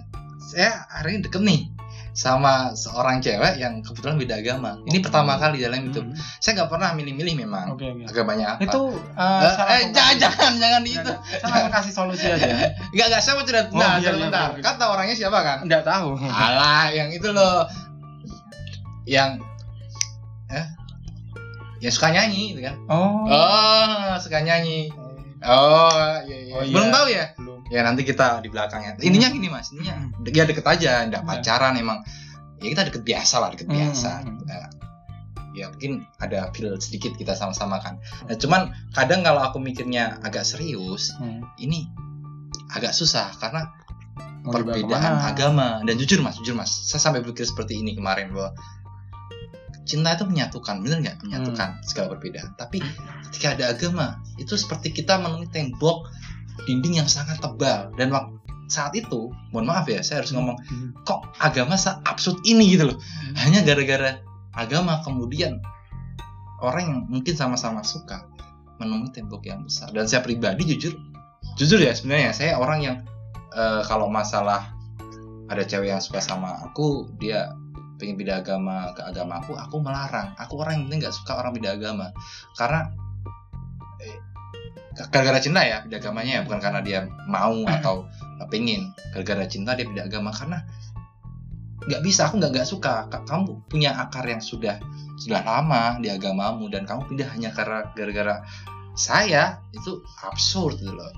saya 0.40 0.70
hari 0.88 1.14
ini 1.14 1.20
deket 1.22 1.42
nih 1.42 1.60
sama 2.10 2.74
seorang 2.74 3.20
cewek 3.20 3.56
yang 3.56 3.78
kebetulan 3.78 4.16
beda 4.16 4.34
agama. 4.36 4.74
Ini 4.82 4.98
pertama 4.98 5.36
kali 5.36 5.60
dalam 5.60 5.86
itu. 5.86 6.02
Hmm. 6.02 6.10
Saya 6.36 6.52
nggak 6.56 6.66
pernah 6.68 6.90
milih-milih 6.92 7.34
memang 7.38 7.66
oke 7.70 7.84
oke 7.84 8.04
agamanya 8.06 8.56
apa. 8.56 8.64
itu 8.64 8.82
Eh, 8.90 9.22
eh, 9.22 9.52
salah 9.54 9.70
eh, 9.70 9.78
satu- 9.78 9.94
jangan 9.94 10.14
jangan 10.18 10.52
jangan 10.56 10.82
Nggak, 10.82 10.96
itu. 10.96 11.12
nggak. 11.12 11.38
saya 11.38 11.46
langsung 11.52 11.70
kasih 11.70 11.92
solusi 11.94 12.26
aja 12.26 12.46
Enggak 12.90 13.06
enggak 13.06 13.20
saya 13.20 13.34
mau 13.34 13.44
cerita. 13.44 13.68
Oh, 13.68 13.76
Nah, 13.76 13.92
iya, 13.94 14.10
iya, 14.10 14.26
oke, 14.26 14.40
oke. 14.50 14.60
Kata 14.64 14.84
orangnya 14.88 15.14
siapa 15.14 15.38
kan? 15.38 15.58
nggak 15.62 15.82
tahu 15.84 16.08
Alah, 16.18 16.84
yang 16.90 17.08
itu 17.12 17.28
loh. 17.28 17.68
Yang 19.04 19.30
eh 19.38 19.47
yang 21.78 21.92
suka 21.92 22.08
nyanyi 22.10 22.54
gitu 22.54 22.60
kan. 22.66 22.74
oh, 22.88 23.26
Oh, 23.26 24.12
suka 24.18 24.42
nyanyi. 24.42 24.90
Oh, 25.38 26.18
iya, 26.26 26.36
iya. 26.42 26.52
Oh, 26.58 26.62
iya. 26.66 26.72
Belum 26.74 26.88
tahu 26.90 27.06
ya? 27.08 27.24
belum 27.38 27.58
Ya 27.68 27.80
nanti 27.84 28.02
kita 28.02 28.40
di 28.40 28.48
belakangnya. 28.48 28.96
Intinya 28.98 29.28
gini 29.28 29.46
mas, 29.46 29.70
intinya 29.70 30.00
ya 30.24 30.44
deket 30.44 30.64
aja, 30.64 31.04
nggak 31.06 31.22
Iya. 31.22 31.28
pacaran 31.28 31.74
emang. 31.76 32.00
Ya 32.58 32.72
kita 32.72 32.82
deket 32.88 33.02
biasa 33.04 33.34
lah, 33.38 33.48
deket 33.54 33.68
Hmm. 33.68 33.76
biasa. 33.76 34.10
Nah, 34.24 34.66
ya 35.52 35.68
mungkin 35.68 36.02
ada 36.18 36.50
feel 36.50 36.74
sedikit 36.78 37.14
kita 37.14 37.36
sama-sama 37.36 37.78
kan. 37.78 38.00
Nah 38.24 38.34
cuman 38.34 38.60
kadang 38.90 39.20
kalau 39.20 39.44
aku 39.44 39.60
mikirnya 39.60 40.18
agak 40.24 40.42
serius, 40.42 41.14
Hmm. 41.14 41.44
ini 41.56 41.86
agak 42.72 42.90
susah 42.90 43.30
karena 43.36 43.68
Mau 44.38 44.54
perbedaan 44.54 45.18
agama. 45.20 45.82
Dan 45.84 45.98
jujur 45.98 46.18
mas, 46.18 46.38
jujur 46.40 46.54
mas, 46.54 46.70
saya 46.70 47.02
sampai 47.02 47.20
berpikir 47.20 47.44
seperti 47.44 47.76
ini 47.76 47.92
kemarin 47.92 48.32
bahwa 48.32 48.54
cinta 49.88 50.12
itu 50.12 50.28
menyatukan, 50.28 50.84
bener 50.84 51.00
nggak 51.00 51.16
menyatukan 51.24 51.68
Hmm. 51.74 51.82
segala 51.82 52.12
perbedaan. 52.12 52.52
Tapi 52.54 52.78
ketika 53.28 53.56
ada 53.56 53.72
agama, 53.72 54.06
itu 54.36 54.52
seperti 54.54 54.92
kita 54.92 55.16
menemui 55.16 55.48
tembok 55.48 56.06
dinding 56.68 57.00
yang 57.00 57.08
sangat 57.08 57.40
tebal 57.40 57.88
dan 57.96 58.12
wak- 58.12 58.36
saat 58.68 58.92
itu, 58.92 59.32
mohon 59.48 59.64
maaf 59.64 59.88
ya, 59.88 60.04
saya 60.04 60.20
harus 60.20 60.36
ngomong 60.36 60.60
Hmm. 60.60 60.92
kok 61.00 61.24
agama 61.40 61.72
absurd 62.04 62.44
ini 62.44 62.76
gitu 62.76 62.92
loh. 62.92 63.00
Hanya 63.40 63.64
gara-gara 63.64 64.20
agama 64.52 65.00
kemudian 65.00 65.56
orang 66.60 66.84
yang 66.84 67.00
mungkin 67.08 67.32
sama-sama 67.32 67.80
suka 67.80 68.28
menemui 68.76 69.08
tembok 69.08 69.40
yang 69.48 69.64
besar. 69.64 69.88
Dan 69.88 70.04
saya 70.04 70.20
pribadi 70.20 70.68
jujur, 70.68 70.92
jujur 71.56 71.80
ya 71.80 71.96
sebenarnya 71.96 72.36
saya 72.36 72.60
orang 72.60 72.80
yang 72.84 72.96
eh, 73.48 73.82
kalau 73.88 74.12
masalah 74.12 74.76
ada 75.48 75.64
cewek 75.64 75.88
yang 75.88 76.04
suka 76.04 76.20
sama 76.20 76.60
aku, 76.60 77.08
dia 77.16 77.48
pengen 77.98 78.14
beda 78.14 78.40
agama 78.40 78.94
ke 78.94 79.02
agama 79.02 79.42
aku, 79.42 79.58
aku 79.58 79.76
melarang. 79.82 80.32
Aku 80.38 80.62
orang 80.62 80.80
yang 80.80 80.82
penting 80.88 81.00
nggak 81.04 81.16
suka 81.18 81.32
orang 81.36 81.52
beda 81.52 81.74
agama. 81.74 82.14
Karena 82.54 82.88
eh, 84.00 84.18
gara-gara 85.10 85.42
cinta 85.42 85.66
ya 85.66 85.82
beda 85.84 85.98
agamanya 85.98 86.32
ya. 86.38 86.42
Bukan 86.46 86.60
karena 86.62 86.80
dia 86.80 87.10
mau 87.26 87.58
atau 87.66 88.06
pengen. 88.48 88.94
Gara-gara 89.12 89.44
cinta 89.50 89.74
dia 89.74 89.84
beda 89.84 90.06
agama. 90.06 90.30
Karena 90.30 90.62
nggak 91.84 92.02
bisa. 92.06 92.30
Aku 92.30 92.38
nggak 92.38 92.54
nggak 92.54 92.68
suka. 92.70 93.10
Ka- 93.10 93.26
kamu 93.26 93.66
punya 93.66 93.98
akar 93.98 94.24
yang 94.24 94.40
sudah 94.40 94.78
sudah 95.18 95.42
lama 95.42 95.98
di 95.98 96.08
agamamu. 96.08 96.70
Dan 96.70 96.86
kamu 96.86 97.10
pindah 97.10 97.28
hanya 97.34 97.50
karena 97.50 97.90
gara-gara 97.92 98.46
saya 98.94 99.58
itu 99.74 100.02
absurd 100.22 100.78
gitu 100.78 100.94
loh. 100.94 101.10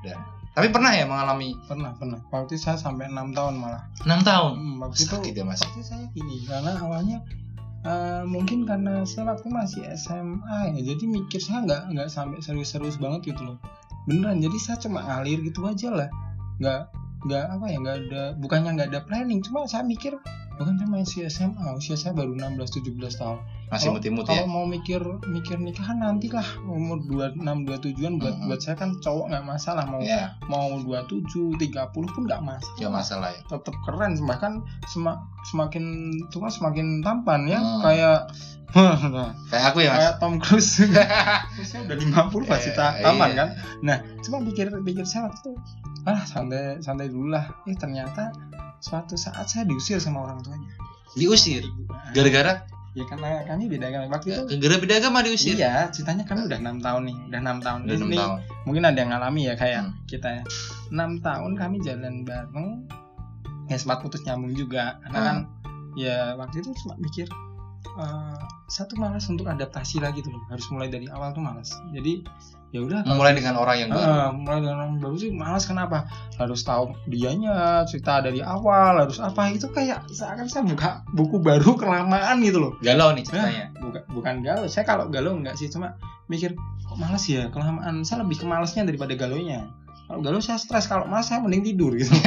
Dan 0.00 0.35
tapi 0.56 0.72
pernah 0.72 0.88
ya 0.96 1.04
mengalami? 1.04 1.52
Pernah 1.68 1.92
pernah. 2.00 2.16
Waktu 2.32 2.56
itu 2.56 2.64
saya 2.64 2.80
sampai 2.80 3.12
enam 3.12 3.36
tahun 3.36 3.60
malah. 3.60 3.92
Enam 4.08 4.24
tahun? 4.24 4.52
Hmm, 4.56 4.74
waktu 4.80 5.04
itu 5.04 5.12
sakit 5.12 5.32
ya 5.36 5.44
mas? 5.44 5.60
waktu 5.60 5.84
saya 5.84 6.08
gini 6.16 6.48
karena 6.48 6.72
awalnya 6.80 7.20
eh, 7.84 8.24
mungkin 8.24 8.64
karena 8.64 9.04
saya 9.04 9.36
waktu 9.36 9.52
masih 9.52 9.84
SMA 9.92 10.72
ya 10.72 10.80
jadi 10.80 11.04
mikir 11.04 11.44
saya 11.44 11.60
nggak 11.68 11.82
nggak 11.92 12.08
sampai 12.08 12.40
serius-serius 12.40 12.96
banget 12.96 13.36
gitu 13.36 13.52
loh. 13.52 13.60
Beneran 14.08 14.40
jadi 14.40 14.56
saya 14.56 14.76
cuma 14.80 15.04
ngalir 15.04 15.44
gitu 15.44 15.60
aja 15.68 15.92
lah. 15.92 16.08
Nggak 16.56 16.80
nggak 17.28 17.44
apa 17.52 17.64
ya 17.68 17.76
nggak 17.82 17.98
ada 18.08 18.22
bukannya 18.40 18.70
nggak 18.80 18.88
ada 18.96 19.00
planning 19.04 19.44
cuma 19.44 19.68
saya 19.68 19.84
mikir 19.84 20.16
bahkan 20.56 20.74
saya 20.74 20.88
masih 20.88 21.20
SMA 21.26 21.66
usia 21.72 21.94
saya 21.94 22.12
baru 22.12 22.32
16 22.32 22.56
17 22.80 22.96
tahun. 23.14 23.38
Masih 23.66 23.90
Kalau- 23.90 23.94
muti-muti 23.98 24.30
kalau 24.30 24.42
ya? 24.42 24.48
mau 24.48 24.64
mikir 24.64 25.00
mikir 25.26 25.58
nikahan 25.58 25.98
nantilah 25.98 26.46
umur 26.64 27.02
26 27.02 27.42
27-an 27.66 28.14
buat 28.16 28.32
Mm-mm. 28.32 28.46
buat 28.46 28.60
saya 28.60 28.74
kan 28.74 28.94
cowok 28.96 29.26
nggak 29.28 29.44
masalah. 29.44 29.84
Mau 29.84 30.00
ya 30.00 30.32
mau 30.46 30.70
27 30.78 31.58
30 31.58 31.68
pun 32.08 32.22
nggak 32.24 32.40
masalah. 32.40 32.78
Ya 32.78 32.88
masalah 32.88 33.28
ya? 33.30 33.40
Tetap 33.44 33.74
keren 33.82 34.16
bahkan 34.22 34.52
sema- 34.86 35.18
semakin 35.44 35.84
tua 36.28 36.46
semakin 36.46 37.00
tampan 37.00 37.44
ya. 37.44 37.58
Hmm. 37.58 37.82
kayak 37.82 38.18
kayak 39.50 39.64
aku 39.66 39.78
ya 39.80 39.90
mas? 39.90 39.98
Kayak 39.98 40.14
Tom 40.18 40.34
Cruise. 40.36 40.72
Terusnya 41.56 41.78
udah 41.84 41.96
50 42.28 42.44
masih 42.46 42.70
Eh, 42.70 42.74
ta- 42.74 42.96
tampan 42.96 43.28
iya. 43.28 43.36
kan? 43.36 43.48
Nah 43.82 43.96
cuma 44.20 44.38
pikir 44.42 44.66
pikir 44.80 45.04
saya 45.04 45.26
waktu 45.26 45.42
itu 45.42 45.52
ah 46.06 46.22
santai 46.22 46.78
santai 46.78 47.10
dulu 47.10 47.30
lah. 47.30 47.50
Eh 47.64 47.74
ternyata 47.74 48.30
suatu 48.78 49.14
saat 49.14 49.46
saya 49.46 49.64
diusir 49.64 49.98
sama 49.98 50.24
orang 50.24 50.40
tuanya 50.40 50.68
diusir 51.12 51.64
Nah, 51.86 52.12
gara-gara 52.12 52.52
ya 52.92 53.04
karena 53.04 53.44
kami 53.44 53.68
beda 53.68 53.86
kan 53.88 54.00
waktu 54.08 54.26
itu 54.30 54.42
gara-gara 54.48 54.76
beda 54.80 54.94
agama 55.00 55.18
diusir 55.20 55.52
Iya, 55.54 55.88
ceritanya 55.90 56.24
kami 56.24 56.48
udah 56.48 56.58
enam 56.58 56.76
tahun 56.78 57.02
nih, 57.04 57.16
udah 57.28 57.40
enam 57.40 57.58
tahun. 57.60 57.78
udah 57.84 57.96
Ini 57.98 58.16
tahun 58.16 58.32
mungkin 58.64 58.82
ada 58.84 58.98
yang 58.98 59.10
ngalami 59.12 59.40
ya 59.44 59.54
kayak 59.54 59.80
Hmm. 59.84 59.92
kita 60.06 60.28
ya. 60.32 60.42
Enam 60.88 61.10
tahun 61.20 61.52
kami 61.54 61.76
jalan 61.84 62.14
bareng, 62.22 62.68
ya 63.68 63.76
sempat 63.76 64.00
putus 64.00 64.24
nyambung 64.24 64.54
juga. 64.54 64.96
Karena 65.04 65.18
Hmm. 65.18 65.26
kan 65.28 65.36
ya 65.94 66.16
waktu 66.36 66.64
itu 66.64 66.72
cuma 66.84 66.96
mikir 66.96 67.28
eh, 67.96 68.36
satu 68.68 68.96
malas 68.96 69.24
untuk 69.26 69.48
adaptasi 69.48 69.98
lagi 69.98 70.20
tuh. 70.20 70.32
Harus 70.48 70.68
mulai 70.68 70.88
dari 70.88 71.08
awal 71.08 71.32
tuh 71.32 71.40
malas. 71.40 71.72
Jadi 71.90 72.22
ya 72.74 72.82
udah 72.82 73.06
kalau- 73.06 73.18
mulai 73.18 73.32
dengan 73.32 73.54
orang 73.56 73.76
yang 73.80 73.90
baru. 73.90 74.04
Eh, 74.04 74.30
mulai 74.36 74.58
dengan 74.60 74.76
orang 74.84 74.92
baru 75.00 75.16
sih 75.16 75.30
malas. 75.32 75.64
Kenapa? 75.64 76.04
Harus 76.36 76.60
tahu 76.62 76.92
dianya 77.08 77.82
cerita 77.88 78.20
dari 78.20 78.44
awal 78.44 79.00
harus 79.00 79.16
apa. 79.18 79.48
Itu 79.50 79.72
kayak 79.72 80.08
seakan 80.12 80.46
saya 80.46 80.64
buka 80.68 80.90
buku 81.16 81.40
baru 81.40 81.74
kelamaan 81.74 82.42
gitu 82.44 82.58
loh. 82.60 82.72
Galau 82.84 83.16
nih 83.16 83.24
ceritanya. 83.24 83.72
Bukan 83.80 84.02
bukan 84.12 84.34
galau. 84.44 84.68
Saya 84.68 84.84
kalau 84.84 85.08
galau 85.08 85.32
enggak 85.36 85.56
sih. 85.56 85.72
Cuma 85.72 85.96
mikir 86.28 86.52
kok 86.84 86.98
malas 87.00 87.24
ya? 87.26 87.48
Kelamaan. 87.48 88.04
Saya 88.04 88.22
lebih 88.26 88.42
ke 88.42 88.46
malasnya 88.46 88.84
daripada 88.84 89.14
galonya 89.16 89.66
kalau 90.06 90.22
galau 90.22 90.38
saya 90.38 90.58
stres. 90.58 90.86
Kalau 90.86 91.06
malas 91.10 91.26
saya 91.30 91.42
mending 91.42 91.66
tidur 91.74 91.90
gitu. 91.98 92.14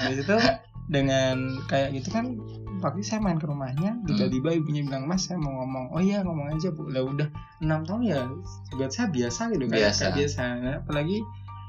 Habis 0.00 0.26
itu 0.26 0.36
dengan 0.90 1.54
kayak 1.70 1.94
gitu 1.94 2.10
kan 2.10 2.34
itu 2.80 3.04
saya 3.04 3.20
main 3.20 3.36
ke 3.36 3.44
rumahnya 3.44 4.00
tiba-tiba 4.08 4.56
ibunya 4.56 4.82
bilang 4.82 5.04
mas 5.04 5.28
saya 5.28 5.36
mau 5.36 5.52
ngomong. 5.60 5.92
Oh 5.92 6.00
iya 6.00 6.24
ngomong 6.24 6.56
aja 6.56 6.72
bu. 6.72 6.88
Lah 6.88 7.04
udah 7.04 7.28
enam 7.60 7.84
tahun 7.84 8.02
ya 8.08 8.18
buat 8.74 8.90
saya 8.90 9.12
biasa 9.12 9.52
gitu 9.52 9.64
kayak 9.68 9.92
Biasa. 9.92 10.02
kayak 10.08 10.14
biasa. 10.16 10.42
Nah, 10.60 10.74
apalagi 10.80 11.18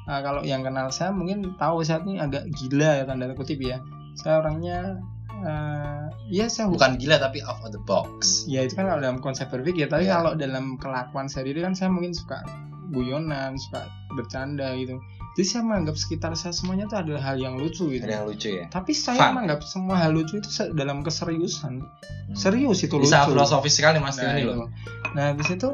uh, 0.08 0.22
kalau 0.24 0.42
yang 0.48 0.62
kenal 0.64 0.88
saya 0.90 1.12
mungkin 1.12 1.54
tahu 1.60 1.84
saat 1.84 2.08
ini 2.08 2.18
agak 2.18 2.48
gila 2.56 3.02
ya 3.02 3.04
tanda 3.04 3.28
kutip 3.36 3.60
ya. 3.60 3.78
Saya 4.16 4.40
orangnya 4.40 5.00
uh, 5.44 6.08
ya 6.32 6.48
saya 6.48 6.72
bukan 6.72 6.96
gila 6.96 7.20
tapi 7.20 7.44
out 7.44 7.60
of 7.62 7.72
the 7.76 7.82
box. 7.84 8.48
Ya 8.48 8.64
itu 8.64 8.76
kan 8.76 8.88
kalau 8.88 9.02
dalam 9.04 9.20
konsep 9.20 9.52
berpikir 9.52 9.92
tapi 9.92 10.08
Iya. 10.08 10.20
kalau 10.20 10.32
dalam 10.40 10.80
kelakuan 10.80 11.28
sendiri 11.28 11.60
kan 11.62 11.76
saya 11.76 11.92
mungkin 11.92 12.16
suka 12.16 12.40
guyonan 12.92 13.56
suka 13.56 13.88
bercanda 14.20 14.76
gitu 14.76 15.00
jadi 15.32 15.48
saya 15.48 15.62
menganggap 15.64 15.96
sekitar 15.96 16.36
saya 16.36 16.52
semuanya 16.52 16.92
itu 16.92 16.96
adalah 17.00 17.22
hal 17.24 17.40
yang 17.40 17.56
lucu 17.56 17.88
gitu. 17.88 18.04
Ada 18.04 18.20
yang 18.20 18.28
lucu 18.28 18.50
ya? 18.52 18.66
Tapi 18.68 18.92
saya 18.92 19.16
Fun. 19.16 19.28
menganggap 19.32 19.64
semua 19.64 19.96
hal 19.96 20.12
lucu 20.12 20.44
itu 20.44 20.50
dalam 20.76 21.00
keseriusan. 21.08 21.80
Hmm. 22.32 22.36
serius 22.36 22.84
itu 22.84 22.96
bisa 23.00 23.28
lucu. 23.28 23.36
filosofis 23.36 23.76
sekali 23.76 24.00
mas 24.00 24.16
nah, 24.16 24.32
ini 24.32 24.48
loh. 24.48 24.72
nah 25.16 25.36
habis 25.36 25.52
itu 25.52 25.68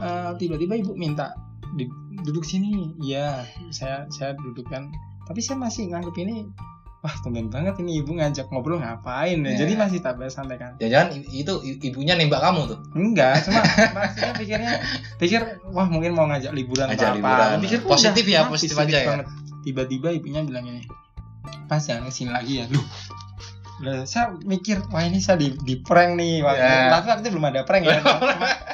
eh, 0.00 0.30
tiba-tiba 0.40 0.80
ibu 0.80 0.92
minta 0.96 1.32
di- 1.76 1.88
duduk 2.24 2.44
sini. 2.44 2.96
Iya 3.00 3.44
saya 3.72 4.04
saya 4.12 4.36
duduk 4.36 4.68
kan. 4.68 4.92
Tapi 5.28 5.40
saya 5.44 5.60
masih 5.60 5.88
nganggap 5.92 6.16
ini 6.20 6.48
wah 6.98 7.14
tumben 7.22 7.46
banget 7.46 7.78
ini 7.78 8.02
ibu 8.02 8.10
ngajak 8.10 8.50
ngobrol 8.50 8.82
ngapain 8.82 9.38
ya 9.38 9.54
Ya. 9.54 9.62
jadi 9.62 9.72
masih 9.78 9.98
tak 10.02 10.18
santai 10.28 10.58
kan 10.58 10.74
jangan 10.76 11.14
itu 11.14 11.52
ibunya 11.80 12.18
nembak 12.18 12.42
kamu 12.42 12.66
tuh 12.66 12.78
Enggak, 12.92 13.38
cuma 13.46 13.62
maksudnya 13.94 14.32
pikirnya 14.34 14.72
pikir 15.16 15.40
wah 15.70 15.86
mungkin 15.86 16.12
mau 16.12 16.26
ngajak 16.26 16.50
liburan 16.50 16.90
Ngajak 16.90 17.06
atau 17.06 17.16
liburan. 17.16 17.48
apa. 17.54 17.62
Pikir 17.62 17.78
Positif 17.86 18.24
ya, 18.26 18.40
positif 18.44 18.74
aja 18.74 18.98
ya. 18.98 19.22
Tiba-tiba 19.62 20.10
ibunya 20.10 20.42
bilang 20.42 20.66
ini. 20.66 20.82
Pas 21.66 21.78
jangan 21.78 22.02
ke 22.04 22.12
sini 22.12 22.30
lagi 22.30 22.52
ya. 22.60 22.66
Lah, 23.78 24.02
saya 24.02 24.34
mikir 24.42 24.82
wah 24.90 25.06
ini 25.06 25.22
saya 25.22 25.38
di, 25.38 25.54
di 25.54 25.78
prank 25.78 26.18
nih 26.18 26.42
waktu 26.42 26.58
Ya. 26.58 26.90
tapi 26.90 27.06
waktu 27.08 27.22
itu 27.22 27.30
belum 27.30 27.46
ada 27.46 27.62
prank 27.62 27.86
ya 27.86 28.02
cuma 28.02 28.18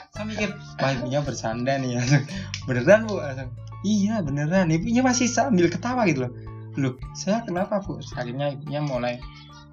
saya 0.09 0.25
mikir 0.25 0.49
wah 0.81 0.91
ibunya 0.91 1.21
bercanda 1.21 1.77
nih 1.77 2.01
beneran 2.65 3.05
bu 3.05 3.21
Langsung, 3.21 3.53
iya 3.85 4.25
beneran 4.25 4.73
ibunya 4.73 5.05
masih 5.05 5.29
sambil 5.29 5.69
ketawa 5.69 6.09
gitu 6.09 6.25
loh 6.25 6.33
loh 6.77 6.95
saya 7.13 7.43
kenapa 7.43 7.79
bu? 7.79 7.99
Akhirnya 8.13 8.51
ibunya 8.51 8.81
mulai 8.81 9.19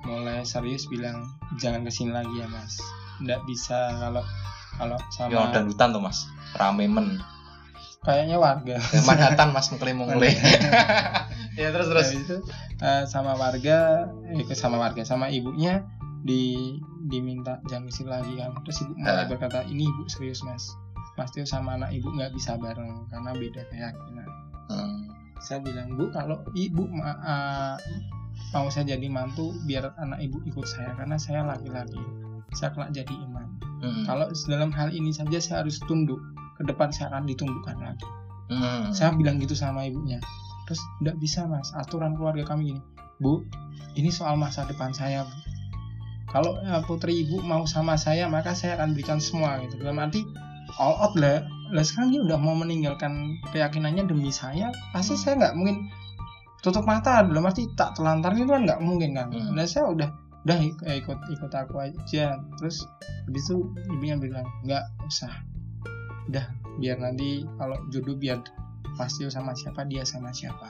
mulai 0.02 0.42
serius 0.44 0.86
bilang 0.86 1.30
jangan 1.56 1.82
ke 1.82 1.90
sini 1.90 2.10
lagi 2.10 2.34
ya 2.34 2.48
mas. 2.48 2.78
Nggak 3.20 3.42
bisa 3.44 3.78
kalau 4.00 4.24
kalau 4.74 4.98
sama 5.10 5.30
yang 5.32 5.50
dangdutan 5.52 5.92
tuh 5.92 6.00
mas. 6.00 6.26
Rame 6.54 6.86
men. 6.86 7.22
Kayaknya 8.02 8.38
warga. 8.38 8.78
Manhattan 9.04 9.50
mas 9.52 9.70
mengklaim 9.70 9.98
mengklaim 10.02 10.34
ya 11.54 11.70
terus 11.70 11.88
terus. 11.88 12.08
Habis 12.08 12.20
itu 12.20 12.36
eh, 12.80 13.04
sama 13.06 13.34
warga 13.34 14.10
eh, 14.28 14.42
ke- 14.42 14.56
sama 14.56 14.78
warga 14.78 15.04
sama 15.04 15.28
ibunya 15.28 15.86
di 16.22 16.78
diminta 17.04 17.58
jangan 17.66 17.86
ke 17.86 17.94
sini 17.94 18.10
lagi 18.10 18.34
kan 18.36 18.54
terus 18.62 18.78
ibu 18.80 18.94
mulai 18.96 19.26
Ah. 19.26 19.28
berkata 19.28 19.60
ini 19.66 19.86
ibu 19.86 20.06
serius 20.08 20.42
mas. 20.42 20.70
Tio 21.30 21.46
sama 21.46 21.78
anak 21.78 21.94
ibu 21.94 22.10
nggak 22.10 22.34
bisa 22.34 22.58
bareng 22.58 23.06
karena 23.08 23.30
beda 23.32 23.62
keyakinan 23.68 24.26
Hmm. 24.66 25.11
Saya 25.42 25.60
bilang 25.66 25.98
bu 25.98 26.14
kalau 26.14 26.46
ibu 26.54 26.86
ma- 26.86 27.20
eh, 27.22 27.76
mau 28.54 28.68
saya 28.70 28.96
jadi 28.96 29.08
mantu 29.10 29.54
biar 29.66 29.94
anak 29.98 30.22
ibu 30.22 30.42
ikut 30.46 30.66
saya 30.66 30.94
karena 30.96 31.18
saya 31.18 31.42
laki-laki 31.46 32.00
saya 32.52 32.76
kelak 32.76 32.92
jadi 32.92 33.16
imam. 33.16 33.48
Hmm. 33.82 34.06
kalau 34.06 34.30
dalam 34.46 34.70
hal 34.70 34.94
ini 34.94 35.10
saja 35.10 35.42
saya 35.42 35.66
harus 35.66 35.82
tunduk 35.90 36.22
ke 36.60 36.62
depan 36.68 36.94
saya 36.94 37.10
akan 37.16 37.26
ditundukkan 37.26 37.76
lagi. 37.82 38.08
Hmm. 38.52 38.92
saya 38.92 39.16
bilang 39.16 39.40
gitu 39.40 39.56
sama 39.56 39.88
ibunya. 39.88 40.20
Terus 40.68 40.84
tidak 41.00 41.18
bisa 41.24 41.48
mas. 41.48 41.72
Aturan 41.72 42.20
keluarga 42.20 42.44
kami 42.44 42.76
gini. 42.76 42.82
Bu 43.24 43.48
ini 43.96 44.12
soal 44.12 44.36
masa 44.36 44.68
depan 44.68 44.92
saya 44.92 45.24
bu. 45.24 45.36
Kalau 46.32 46.60
eh, 46.60 46.84
putri 46.84 47.24
ibu 47.24 47.40
mau 47.42 47.64
sama 47.64 47.96
saya 47.96 48.28
maka 48.28 48.52
saya 48.52 48.76
akan 48.78 48.94
berikan 48.94 49.18
semua 49.24 49.58
gitu. 49.64 49.80
Dalam 49.80 49.98
arti 50.04 50.22
all 50.78 50.96
out 51.00 51.16
lah 51.16 51.44
lah 51.72 51.84
sekarang 51.88 52.12
dia 52.12 52.22
udah 52.28 52.38
mau 52.38 52.56
meninggalkan 52.56 53.40
keyakinannya 53.56 54.04
demi 54.08 54.30
saya 54.32 54.76
pasti 54.92 55.16
saya 55.16 55.40
nggak 55.40 55.56
mungkin 55.56 55.88
tutup 56.62 56.86
mata 56.86 57.26
dalam 57.26 57.48
arti 57.48 57.66
tak 57.74 57.98
telantar 57.98 58.38
itu 58.38 58.46
kan 58.46 58.64
nggak 58.70 58.80
mungkin 58.84 59.18
kan? 59.18 59.34
Hmm. 59.34 59.58
nah 59.58 59.66
saya 59.66 59.90
udah 59.90 60.10
udah 60.46 60.58
ik- 60.62 60.86
ikut 60.86 61.20
ikut 61.34 61.52
aku 61.54 61.76
aja. 61.82 62.38
Terus 62.58 62.86
habis 63.30 63.44
itu 63.50 63.66
ibunya 63.94 64.16
bilang 64.18 64.46
nggak 64.66 64.86
usah. 65.06 65.32
Udah 66.30 66.46
biar 66.78 66.98
nanti 67.02 67.46
kalau 67.58 67.78
jodoh 67.90 68.18
biar 68.18 68.42
pasti 68.98 69.26
sama 69.30 69.58
siapa 69.58 69.86
dia 69.90 70.06
sama 70.06 70.30
siapa. 70.34 70.70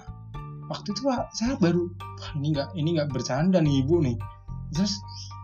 Waktu 0.71 0.95
itu 0.95 1.03
saya 1.35 1.59
baru 1.59 1.91
wah 1.91 2.31
ini 2.39 2.55
nggak 2.55 2.69
ini 2.79 2.89
nggak 2.99 3.09
bercanda 3.11 3.59
nih 3.59 3.83
ibu 3.83 3.99
nih. 3.99 4.15
Terus 4.71 4.95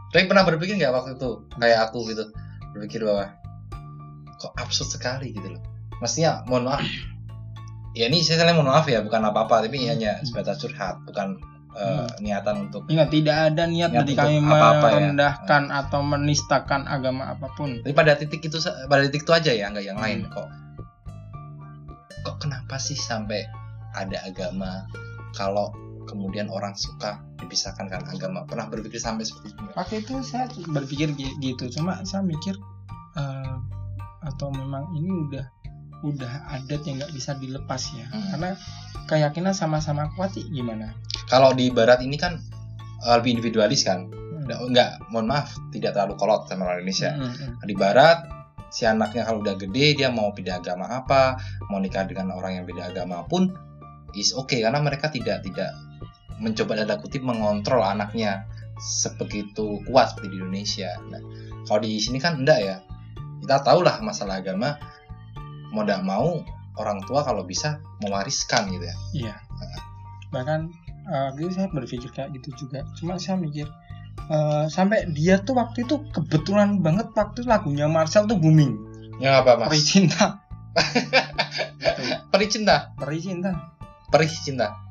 Tapi 0.07 0.23
pernah 0.23 0.47
berpikir 0.47 0.79
nggak 0.79 0.95
waktu 0.95 1.19
itu 1.19 1.29
kayak 1.59 1.91
aku 1.91 2.07
gitu? 2.07 2.23
Berpikir 2.71 3.03
bahwa 3.03 3.35
kok 4.38 4.54
absurd 4.56 4.89
sekali 4.91 5.32
gitu 5.32 5.50
loh. 5.50 5.62
Maksudnya 5.97 6.45
mohon 6.45 6.65
maaf. 6.65 6.86
Ya 7.91 8.06
ini 8.06 8.21
saya 8.21 8.45
mohon 8.52 8.69
maaf 8.69 8.86
ya 8.86 9.02
bukan 9.02 9.21
apa-apa 9.23 9.65
tapi 9.65 9.78
Hmm. 9.80 9.89
hanya 9.91 10.21
sebatas 10.21 10.58
curhat 10.58 11.02
bukan 11.04 11.38
eh, 11.73 12.10
niatan 12.19 12.65
untuk. 12.65 12.89
ingat 12.89 13.10
tidak 13.10 13.54
ada 13.54 13.63
niat 13.65 13.89
Niat 13.89 14.02
dari 14.02 14.13
kami 14.13 14.41
apa-apa 14.41 14.88
ya. 14.88 14.93
merendahkan 14.97 15.63
atau 15.69 16.02
menistakan 16.02 16.86
agama 16.86 17.30
apa 17.30 17.54
pun 17.54 17.78
Tapi 17.80 17.93
pada 17.93 18.13
titik 18.13 18.41
itu 18.41 18.58
pada 18.84 19.02
titik 19.04 19.21
itu 19.21 19.30
aja 19.32 19.52
ya 19.52 19.69
nggak 19.69 19.86
yang 19.86 19.97
lain 19.97 20.26
Hmm. 20.26 20.34
kok. 20.34 20.47
Kok 22.23 22.38
kenapa 22.39 22.76
sih 22.78 22.97
sampai 22.97 23.45
ada 23.93 24.17
agama 24.21 24.89
kalau 25.32 25.69
kemudian 26.06 26.47
orang 26.47 26.73
suka 26.73 27.17
dipisahkan 27.38 27.86
kan 27.86 28.02
agama 28.06 28.41
pernah 28.43 28.65
berpikir 28.65 28.97
sampai 28.97 29.21
seperti 29.21 29.52
itu 29.52 29.62
waktu 29.71 29.95
itu 30.00 30.13
saya 30.23 30.45
berpikir 30.65 31.13
gi- 31.13 31.38
gitu 31.39 31.69
cuma 31.71 32.02
saya 32.02 32.23
mikir 32.23 32.58
eh, 33.15 33.54
atau 34.28 34.52
memang 34.52 34.92
ini 34.92 35.08
udah 35.08 35.46
udah 36.00 36.32
adat 36.52 36.84
yang 36.84 37.00
nggak 37.00 37.10
bisa 37.12 37.34
dilepas 37.36 37.82
ya 37.92 38.06
Hmm. 38.08 38.28
karena 38.30 38.50
keyakinan 39.06 39.52
sama-sama 39.52 40.12
kuat 40.13 40.32
sih 40.32 40.46
gimana 40.48 40.92
Kalau 41.25 41.52
di 41.52 41.67
barat 41.67 42.00
ini 42.00 42.15
kan 42.15 42.40
eh, 42.98 43.15
lebih 43.15 43.36
individualis 43.36 43.84
kan. 43.84 44.08
Hmm. 44.08 44.44
Nggak- 44.44 44.62
Enggak, 44.63 44.90
mohon 45.08 45.28
maaf, 45.28 45.52
tidak 45.69 45.92
terlalu 45.92 46.15
kolot 46.15 46.48
sama 46.48 46.65
orang 46.65 46.82
Indonesia. 46.82 47.12
Hmm, 47.12 47.30
hmm. 47.30 47.52
Di 47.62 47.75
barat 47.75 48.17
si 48.67 48.84
anaknya 48.84 49.23
kalau 49.23 49.40
udah 49.40 49.56
gede 49.56 49.96
dia 49.96 50.08
mau 50.08 50.32
pindah 50.32 50.58
agama 50.58 50.88
apa, 50.88 51.36
mau 51.67 51.78
nikah 51.78 52.04
dengan 52.04 52.32
orang 52.32 52.56
yang 52.56 52.65
beda 52.65 52.90
agama 52.90 53.23
pun 53.23 53.52
is 54.13 54.32
oke 54.32 54.56
karena 54.56 54.80
mereka 54.80 55.08
tidak 55.08 55.40
tidak 55.42 55.71
mencoba 56.38 56.75
tanda 56.75 56.96
kutip 56.96 57.21
mengontrol 57.21 57.82
anaknya 57.82 58.48
sebegitu 58.78 59.82
kuat 59.84 60.12
seperti 60.12 60.28
di 60.30 60.38
Indonesia. 60.38 60.90
Nah, 61.08 61.21
kalau 61.63 61.80
di 61.82 61.98
sini 61.98 62.17
kan 62.17 62.40
enggak 62.40 62.60
ya. 62.62 62.78
Kita 63.48 63.63
tahulah 63.63 64.04
masalah 64.04 64.43
agama 64.43 64.75
mau 65.71 65.87
tidak 65.87 66.04
mau 66.04 66.43
orang 66.75 67.00
tua 67.08 67.23
kalau 67.23 67.48
bisa 67.48 67.79
mewariskan 68.04 68.67
gitu 68.75 68.83
ya. 68.83 68.95
Iya. 69.15 69.35
Bahkan 70.35 70.60
eh, 71.08 71.23
waktu 71.31 71.39
itu 71.48 71.52
saya 71.56 71.67
berpikir 71.71 72.12
kayak 72.12 72.35
gitu 72.35 72.67
juga. 72.67 72.83
Cuma 73.00 73.15
saya 73.15 73.39
mikir 73.39 73.71
eh, 74.27 74.65
sampai 74.67 75.08
dia 75.15 75.39
tuh 75.39 75.56
waktu 75.56 75.87
itu 75.87 76.04
kebetulan 76.12 76.83
banget 76.83 77.08
waktu 77.15 77.48
lagunya 77.48 77.87
Marcel 77.87 78.27
tuh 78.27 78.35
booming. 78.35 78.75
Yang 79.23 79.33
apa 79.48 79.52
mas? 79.63 79.67
Peri 79.71 79.81
Cinta. 79.95 80.25
Perih 82.29 82.50
cinta? 82.52 82.93
Peri 83.00 83.17
Cinta. 83.17 83.52
Perih 84.12 84.29
cinta 84.29 84.87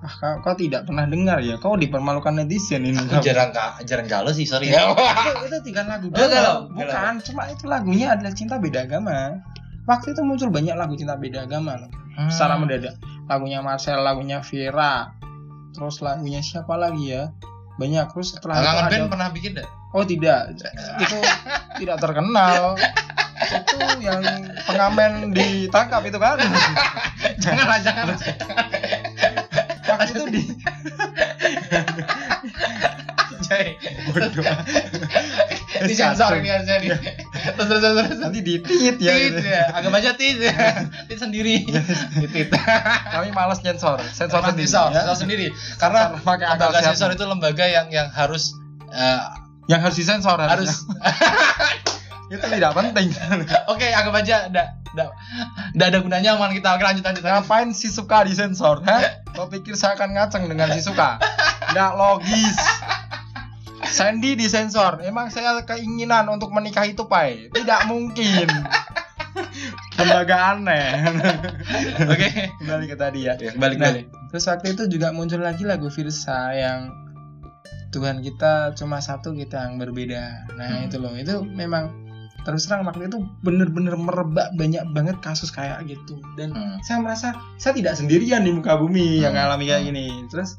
ah 0.00 0.14
kau, 0.16 0.34
kau 0.40 0.54
tidak 0.56 0.88
pernah 0.88 1.04
dengar 1.04 1.44
ya? 1.44 1.60
Kau 1.60 1.76
dipermalukan 1.76 2.32
netizen 2.40 2.88
ini. 2.88 2.96
Aku 2.96 3.20
jarang 3.26 3.52
ka- 3.52 3.76
jarang 3.84 4.08
galau 4.08 4.32
sih 4.32 4.48
sorry. 4.48 4.72
Itu, 4.72 5.30
itu 5.46 5.58
tiga 5.72 5.84
lagu 5.84 6.08
Oh, 6.08 6.16
galau, 6.16 6.56
bukan 6.72 7.20
cuma 7.20 7.42
itu 7.52 7.64
lagunya 7.68 8.16
adalah 8.16 8.32
cinta 8.32 8.56
beda 8.56 8.88
agama. 8.88 9.40
Waktu 9.84 10.12
itu 10.16 10.22
muncul 10.24 10.48
banyak 10.48 10.72
lagu 10.76 10.96
cinta 10.96 11.16
beda 11.20 11.44
agama. 11.44 11.76
Hmm. 12.10 12.26
secara 12.26 12.58
mendadak 12.58 12.98
lagunya 13.30 13.62
Marcel 13.62 14.02
lagunya 14.02 14.42
Vera 14.42 15.14
terus 15.72 16.02
lagunya 16.02 16.42
siapa 16.42 16.74
lagi 16.74 17.14
ya? 17.14 17.30
Banyak 17.78 18.12
terus 18.12 18.34
setelah 18.34 18.60
itu 18.60 18.66
Kangen 18.66 18.82
ada 18.82 18.90
band 18.90 19.06
pernah 19.08 19.28
bikin 19.30 19.52
deh 19.56 19.68
oh 19.94 20.04
tidak. 20.06 20.54
Itu 21.00 21.18
tidak 21.82 21.96
terkenal. 21.98 22.76
Itu 23.40 23.78
yang 24.04 24.20
pengamen 24.68 25.32
ditangkap 25.32 26.02
itu 26.06 26.18
kan. 26.20 26.38
Janganlah 27.40 27.78
jangan 27.86 28.06
waktu 30.00 30.12
itu 30.16 30.24
di 30.32 30.42
Jai. 33.50 33.74
Bodoh. 34.12 34.44
Ini 35.80 35.94
sensor 35.96 36.36
ini 36.36 36.50
harusnya 36.52 36.76
nih. 36.82 36.92
Terus 37.56 37.66
terus 37.72 37.82
terus 37.82 38.18
nanti 38.20 38.40
di 38.44 38.60
tit 38.60 39.00
ya. 39.00 39.16
Tit 39.16 39.40
ya. 39.40 39.64
Agak 39.72 39.96
aja 39.96 40.12
tit. 40.12 40.36
Ya. 40.50 40.86
Tit 41.08 41.18
sendiri. 41.18 41.64
Tit 42.34 42.52
kami 43.10 43.32
malas 43.32 43.64
sensor. 43.64 43.96
Mas 43.96 44.18
sendiri. 44.18 44.68
sensor 44.68 44.92
sensor 44.92 45.16
sendiri. 45.16 45.46
Karena 45.80 46.20
lembaga 46.20 46.84
sensor 46.84 47.16
itu 47.16 47.24
lembaga 47.24 47.64
yang 47.64 47.88
yang 47.88 48.12
harus 48.12 48.52
eh, 48.92 49.22
yang 49.72 49.80
harus 49.80 49.96
disensor 49.96 50.36
harus. 50.36 50.84
Itu 52.30 52.46
tidak 52.46 52.72
penting. 52.72 53.10
Oke 53.72 53.90
anggap 53.90 54.14
aja 54.22 54.36
enggak 54.46 54.68
enggak 55.74 55.88
ada 55.90 55.98
gunanya 55.98 56.30
omongan 56.38 56.54
kita. 56.54 56.68
Oke 56.78 56.84
lanjut 56.86 57.04
lanjut 57.04 57.24
ngapain 57.26 57.68
si 57.74 57.90
suka 57.90 58.22
disensor 58.22 58.80
ha? 58.86 59.22
kau 59.34 59.50
pikir 59.50 59.74
saya 59.74 59.98
akan 59.98 60.14
ngaceng 60.14 60.46
dengan 60.46 60.70
si 60.70 60.80
suka? 60.80 61.18
Tidak 61.70 61.90
logis. 61.98 62.58
Sandy 63.90 64.38
disensor 64.38 65.02
emang 65.02 65.34
saya 65.34 65.66
keinginan 65.66 66.30
untuk 66.30 66.54
menikah 66.54 66.86
itu 66.86 67.10
pai 67.10 67.50
tidak 67.50 67.90
mungkin. 67.90 68.46
Lembaga 69.98 70.56
aneh. 70.56 70.86
Oke. 72.12 72.28
Kembali 72.62 72.86
ke 72.88 72.96
tadi 72.96 73.28
ya. 73.28 73.34
Ya, 73.36 73.52
balik 73.54 73.78
Nah, 73.78 73.92
balik. 73.92 74.06
Terus 74.32 74.44
waktu 74.48 74.66
itu 74.74 74.82
juga 74.88 75.12
muncul 75.12 75.42
lagi 75.42 75.62
lagu 75.66 75.90
Virsa 75.92 76.54
yang 76.56 76.88
Tuhan 77.90 78.22
kita 78.22 78.78
cuma 78.78 79.02
satu 79.02 79.34
kita 79.34 79.66
yang 79.66 79.76
berbeda. 79.76 80.50
Nah 80.54 80.68
Hmm. 80.80 80.86
itu 80.86 80.96
loh. 81.02 81.12
Itu 81.18 81.42
memang 81.42 81.90
terus 82.40 82.64
terang 82.64 82.88
waktu 82.88 83.06
itu 83.06 83.20
bener-bener 83.44 83.94
merebak 83.94 84.48
banyak 84.56 84.80
banget 84.96 85.16
kasus 85.20 85.52
kayak 85.52 85.84
gitu 85.84 86.16
dan 86.34 86.52
Hmm. 86.52 86.80
saya 86.80 86.98
merasa 87.04 87.28
saya 87.60 87.76
tidak 87.76 87.94
sendirian 87.96 88.42
di 88.42 88.52
muka 88.52 88.80
bumi 88.80 89.20
yang 89.20 89.36
Hmm. 89.36 89.44
ngalami 89.44 89.64
kayak 89.68 89.80
Hmm. 89.84 89.88
gini. 89.92 90.06
Terus 90.32 90.50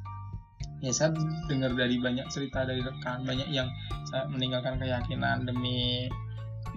ya 0.82 0.92
saya 0.94 1.10
dengar 1.46 1.74
dari 1.74 1.98
banyak 1.98 2.26
cerita 2.30 2.66
dari 2.66 2.82
rekan 2.82 3.22
banyak 3.22 3.50
yang 3.50 3.70
saya 4.10 4.26
meninggalkan 4.26 4.78
keyakinan 4.78 5.46
demi 5.46 6.10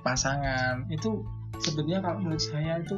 pasangan 0.03 0.85
itu 0.89 1.25
sebetulnya 1.61 2.05
kalau 2.05 2.21
menurut 2.21 2.43
saya 2.43 2.81
itu 2.81 2.97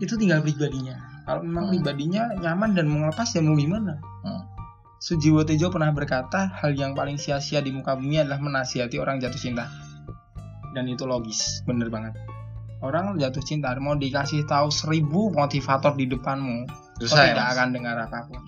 itu 0.00 0.14
tinggal 0.16 0.40
pribadinya 0.40 0.96
kalau 1.24 1.44
memang 1.44 1.68
Hmm. 1.68 1.72
pribadinya 1.76 2.22
nyaman 2.40 2.72
dan 2.72 2.88
mau 2.88 3.06
lepas 3.06 3.28
ya 3.32 3.40
mau 3.40 3.54
gimana 3.54 4.00
Hmm. 4.22 4.42
Sujiwo 5.02 5.42
Tejo 5.42 5.66
pernah 5.68 5.90
berkata 5.90 6.46
hal 6.62 6.78
yang 6.78 6.94
paling 6.94 7.18
sia-sia 7.18 7.58
di 7.58 7.74
muka 7.74 7.98
bumi 7.98 8.22
adalah 8.22 8.38
menasihati 8.38 9.02
orang 9.02 9.18
jatuh 9.18 9.36
cinta 9.36 9.66
dan 10.72 10.84
itu 10.88 11.04
logis 11.04 11.60
bener 11.64 11.88
banget. 11.88 12.16
Orang 12.82 13.14
jatuh 13.14 13.44
cinta 13.46 13.70
mau 13.78 13.94
dikasih 13.94 14.42
tahu 14.44 14.66
seribu 14.74 15.30
motivator 15.30 15.94
di 15.94 16.10
depanmu 16.10 16.66
susah 16.98 17.30
ya 17.30 17.34
tidak 17.34 17.44
mas 17.46 17.52
akan 17.54 17.68
dengar 17.70 17.96
apa 17.98 18.18
pun. 18.26 18.42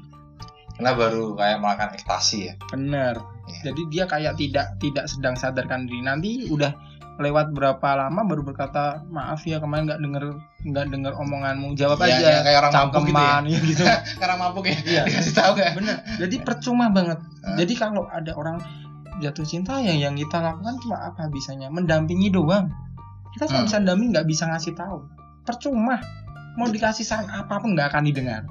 Karena 0.74 0.90
baru 0.98 1.38
kayak 1.38 1.58
makan 1.62 1.88
ekstasi 1.94 2.50
ya. 2.50 2.54
Bener. 2.74 3.14
Iya. 3.44 3.70
jadi 3.70 3.82
dia 3.92 4.04
kayak 4.08 4.34
tidak 4.40 4.66
tidak 4.80 5.04
sedang 5.06 5.36
sadarkan 5.36 5.84
diri. 5.86 6.00
Nanti 6.02 6.48
udah 6.48 6.72
lewat 7.14 7.54
berapa 7.54 7.88
lama 7.94 8.26
baru 8.26 8.42
berkata 8.42 9.06
maaf 9.06 9.46
ya 9.46 9.62
kemarin 9.62 9.86
nggak 9.86 10.00
denger 10.02 10.24
nggak 10.66 10.86
denger 10.90 11.12
omonganmu. 11.14 11.78
Jawab 11.78 12.02
Iya, 12.02 12.10
aja 12.10 12.18
iya, 12.26 12.38
kayak 12.42 12.58
orang 12.58 12.72
mabuk 12.74 13.04
gitu 13.06 13.14
ya. 13.22 13.38
ya, 13.38 13.58
gitu. 13.62 13.84
Karena 14.20 14.36
mabuk 14.40 14.64
ya. 14.66 14.76
Iya. 14.82 15.02
dikasih 15.06 15.34
tahu 15.36 15.52
kan 15.54 15.70
bener. 15.78 15.96
Jadi 16.18 16.36
percuma 16.42 16.86
banget. 16.90 17.18
Jadi 17.54 17.72
kalau 17.78 18.02
ada 18.10 18.32
orang 18.34 18.58
jatuh 19.18 19.44
cinta 19.44 19.78
yang 19.78 19.98
yang 19.98 20.14
kita 20.14 20.38
lakukan 20.38 20.74
cuma 20.80 20.98
apa 21.00 21.28
bisanya? 21.28 21.68
Mendampingi 21.68 22.30
doang. 22.30 22.70
Kita 23.34 23.46
cuma 23.46 23.62
Hmm. 23.62 23.68
bisa 23.68 23.78
dampingi 23.80 24.10
nggak 24.14 24.26
bisa 24.26 24.44
ngasih 24.46 24.74
tahu. 24.74 24.98
Percuma. 25.42 25.98
Mau 26.54 26.70
dikasih 26.70 27.02
saran 27.02 27.26
apa 27.28 27.58
pun 27.58 27.74
nggak 27.74 27.90
akan 27.90 28.02
didengar. 28.06 28.42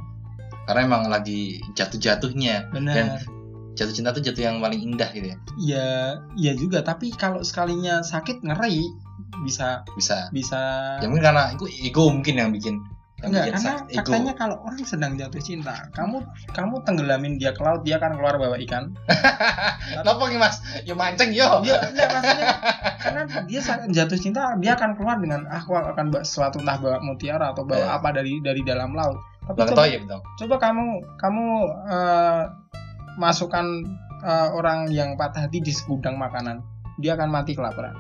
Karena 0.64 0.82
emang 0.84 1.04
lagi 1.08 1.60
jatuh-jatuhnya. 1.74 2.72
Benar. 2.72 2.96
Dan- 2.96 3.20
jatuh 3.74 3.90
cinta 3.90 4.14
tuh 4.14 4.22
jatuh 4.22 4.44
yang 4.46 4.62
paling 4.62 4.80
indah 4.86 5.10
gitu 5.12 5.34
ya? 5.34 5.38
Ya 5.58 5.88
iya 6.38 6.54
juga. 6.54 6.84
Tapi 6.84 7.10
kalau 7.16 7.42
sekalinya 7.42 8.04
sakit 8.04 8.44
ngeri. 8.44 8.86
Bisa 9.42 9.82
bisa. 9.98 10.30
bisa 10.30 10.62
ya 11.02 11.10
mungkin 11.10 11.26
karena 11.26 11.50
itu 11.52 11.66
ego 11.82 12.06
mungkin 12.08 12.38
yang 12.38 12.50
bikin 12.54 12.78
Enggak, 13.24 13.56
karena 13.56 13.74
ego 13.88 13.98
faktanya 14.04 14.34
kalau 14.36 14.56
orang 14.68 14.84
sedang 14.84 15.16
jatuh 15.16 15.40
cinta, 15.40 15.88
kamu 15.96 16.20
kamu 16.52 16.76
tenggelamin 16.84 17.40
dia 17.40 17.56
ke 17.56 17.64
laut, 17.64 17.88
dia 17.88 17.96
akan 17.96 18.20
keluar 18.20 18.36
bawa 18.36 18.60
ikan. 18.68 18.92
kenapa 20.04 20.24
nih 20.28 20.40
mas 20.40 20.60
ya 20.84 20.92
mancing 20.92 21.32
yo 21.32 21.64
Dia 21.64 21.80
enggak 21.88 22.08
maksudnya 22.12 22.48
karena 23.00 23.22
dia 23.48 23.60
saat 23.64 23.88
jatuh 23.88 24.20
cinta, 24.20 24.52
dia 24.60 24.76
akan 24.76 25.00
keluar 25.00 25.24
dengan 25.24 25.48
aku 25.48 25.72
akan 25.72 26.12
bawa 26.12 26.24
sesuatu 26.28 26.60
entah 26.60 26.76
bawa 26.80 27.00
mutiara 27.00 27.56
atau 27.56 27.64
bawa 27.64 27.80
Iya. 27.80 27.96
apa 28.00 28.10
dari 28.12 28.44
dari 28.44 28.62
dalam 28.68 28.92
laut. 28.92 29.16
Tapi 29.44 29.60
Bang 29.60 29.70
coba, 29.72 29.84
ya 29.88 30.00
coba 30.40 30.56
kamu 30.60 30.86
kamu 31.20 31.46
eh, 31.92 32.44
masukkan 33.16 33.66
eh, 34.24 34.50
orang 34.52 34.92
yang 34.92 35.16
patah 35.16 35.48
hati 35.48 35.64
di 35.64 35.72
segudang 35.72 36.20
makanan, 36.20 36.60
dia 37.00 37.16
akan 37.16 37.32
mati 37.32 37.56
kelaparan. 37.56 37.96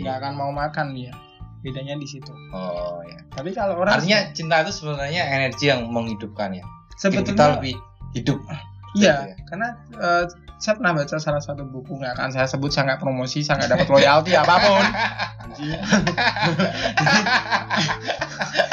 Nggak 0.00 0.14
akan 0.20 0.32
mau 0.36 0.52
makan 0.52 0.92
dia. 0.92 1.12
Bedanya 1.60 1.94
di 1.96 2.08
situ. 2.08 2.32
oh 2.52 3.04
ya 3.04 3.20
Tapi 3.30 3.52
kalau 3.52 3.76
orang 3.76 4.00
artinya 4.00 4.32
cinta 4.32 4.64
itu 4.64 4.72
sebenarnya 4.72 5.22
energi 5.28 5.68
yang 5.68 5.84
menghidupkan 5.88 6.56
ya 6.56 6.64
Bikin 6.96 7.24
kita 7.24 7.36
sebetulnya 7.36 7.48
lebih 7.60 7.74
hidup 8.16 8.38
Iya, 8.98 9.14
Gitu 9.22 9.30
ya. 9.30 9.36
karena 9.46 9.68
eh, 9.94 10.24
saya 10.60 10.74
pernah 10.76 10.92
baca 10.92 11.16
salah 11.16 11.40
satu 11.40 11.62
buku 11.64 11.96
nggak 11.96 12.20
akan 12.20 12.28
saya 12.36 12.44
sebut 12.44 12.68
saya 12.68 12.84
nggak 12.92 13.00
promosi, 13.00 13.40
saya 13.40 13.64
nggak 13.64 13.72
dapat 13.80 13.88
royalti 13.88 14.36
apa 14.36 14.54
pun. 14.60 14.84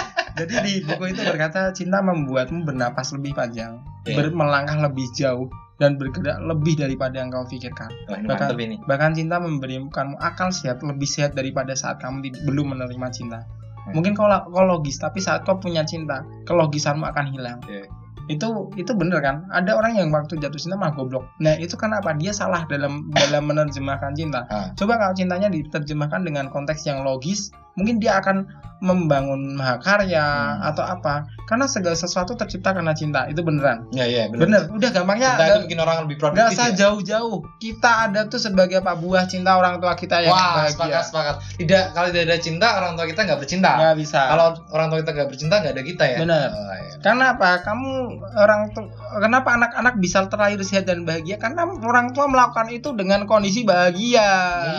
Jadi 0.37 0.55
di 0.61 0.73
buku 0.85 1.03
itu 1.11 1.21
berkata 1.25 1.73
cinta 1.73 1.99
membuatmu 1.99 2.63
bernapas 2.63 3.09
lebih 3.17 3.33
panjang, 3.33 3.81
Iya. 4.05 4.15
ber- 4.21 4.35
melangkah 4.37 4.77
lebih 4.85 5.09
jauh 5.17 5.49
dan 5.77 5.97
bergerak 5.97 6.41
lebih 6.41 6.77
daripada 6.77 7.21
yang 7.21 7.29
kau 7.29 7.45
pikirkan. 7.45 7.89
Wah, 8.09 8.17
ini 8.17 8.27
Bahkan- 8.29 8.49
ini 8.57 8.77
Bahkan 8.85 9.11
cinta 9.13 9.37
memberikanmu 9.37 10.17
akal 10.17 10.49
sehat 10.49 10.81
lebih 10.81 11.05
sehat 11.09 11.33
daripada 11.33 11.73
saat 11.73 12.01
kamu 12.01 12.33
belum 12.45 12.77
menerima 12.77 13.07
cinta. 13.13 13.45
Hmm. 13.85 13.93
Mungkin 13.97 14.13
kau, 14.17 14.25
kau 14.27 14.65
logis, 14.65 14.97
tapi 15.01 15.21
saat 15.21 15.45
kau 15.45 15.57
punya 15.57 15.85
cinta, 15.85 16.25
kelogisanmu 16.45 17.05
akan 17.05 17.25
hilang. 17.33 17.57
Iya. 17.69 17.85
Itu 18.27 18.67
itu 18.75 18.91
bener 18.91 19.23
kan? 19.23 19.47
Ada 19.55 19.71
orang 19.79 19.95
yang 19.95 20.11
waktu 20.11 20.35
jatuh 20.35 20.59
cinta 20.59 20.75
malah 20.75 20.91
goblok. 20.91 21.31
Nah 21.39 21.55
itu 21.55 21.79
kenapa 21.79 22.11
dia 22.11 22.35
salah 22.35 22.67
dalam 22.67 23.07
dalam 23.15 23.47
menerjemahkan 23.47 24.11
cinta. 24.19 24.43
Ah. 24.51 24.67
Coba 24.75 24.99
kalau 24.99 25.15
cintanya 25.15 25.47
diterjemahkan 25.47 26.27
dengan 26.27 26.51
konteks 26.51 26.83
yang 26.83 27.07
logis, 27.07 27.55
mungkin 27.77 27.97
dia 27.97 28.17
akan 28.17 28.49
membangun 28.77 29.57
mahakarya 29.57 30.21
Hmm. 30.53 30.69
atau 30.69 30.85
apa. 30.85 31.25
Karena 31.47 31.65
segala 31.65 31.95
sesuatu 31.95 32.35
tercipta 32.35 32.69
karena 32.71 32.93
cinta. 32.93 33.25
Itu 33.25 33.41
beneran. 33.41 33.89
ya 33.89 34.05
ya 34.05 34.29
Bener. 34.29 34.69
Udah 34.69 34.91
gampangnya 34.91 35.33
cinta 35.33 35.45
itu 35.47 35.59
bikin 35.65 35.79
orang 35.79 35.97
lebih 36.05 36.17
produktif 36.19 36.53
usah 36.53 36.69
ya 36.69 36.77
jauh-jauh. 36.77 37.41
Kita 37.57 38.05
ada 38.05 38.27
tuh 38.27 38.37
sebagai 38.37 38.77
pak 38.79 38.99
buah 38.99 39.25
cinta 39.25 39.57
orang 39.57 39.79
tua 39.79 39.95
kita 39.95 40.21
yang 40.21 40.29
Wah, 40.29 40.61
bahagia. 40.61 40.73
sepakat, 40.77 41.03
sepakat. 41.09 41.35
Tidak, 41.57 41.83
kalau 41.91 42.07
tidak 42.11 42.25
ada 42.27 42.37
cinta, 42.37 42.67
orang 42.77 42.91
tua 42.93 43.05
kita 43.07 43.19
nggak 43.25 43.39
bercinta. 43.39 43.71
Nggak 43.73 43.95
bisa. 43.97 44.19
Kalau 44.27 44.45
orang 44.69 44.87
tua 44.87 44.97
kita 45.01 45.11
nggak 45.11 45.27
bercinta, 45.27 45.55
nggak 45.57 45.73
ada 45.73 45.83
kita 45.83 46.03
ya. 46.05 46.17
Benar. 46.19 46.47
Oh, 46.51 46.75
iya. 46.77 46.95
Karena 46.99 47.25
apa? 47.33 47.49
Kamu 47.63 47.91
orang 48.35 48.61
tua 48.69 48.85
kenapa 49.17 49.49
anak-anak 49.53 49.93
bisa 49.97 50.17
terlahir 50.27 50.59
sehat 50.61 50.85
dan 50.85 51.01
bahagia? 51.01 51.41
Karena 51.41 51.65
orang 51.65 52.13
tua 52.13 52.27
melakukan 52.27 52.69
itu 52.69 52.93
dengan 52.93 53.25
kondisi 53.25 53.65
bahagia. 53.65 54.29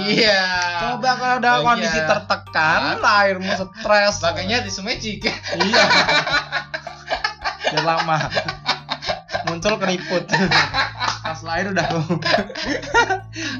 Iya. 0.07 0.43
Coba 0.79 1.11
kalau 1.17 1.35
ada 1.41 1.51
Bahagia. 1.57 1.67
kondisi 1.67 1.99
tertekan, 1.99 2.81
lahirmu 2.97 3.51
stres. 3.53 4.17
Makanya 4.25 4.65
di. 4.65 5.21
Iya. 5.61 5.85
Biar 7.69 7.85
lama. 7.85 8.17
Muncul 9.49 9.77
keriput. 9.77 10.25
Pas 11.25 11.41
lahir 11.45 11.73
udah 11.73 11.89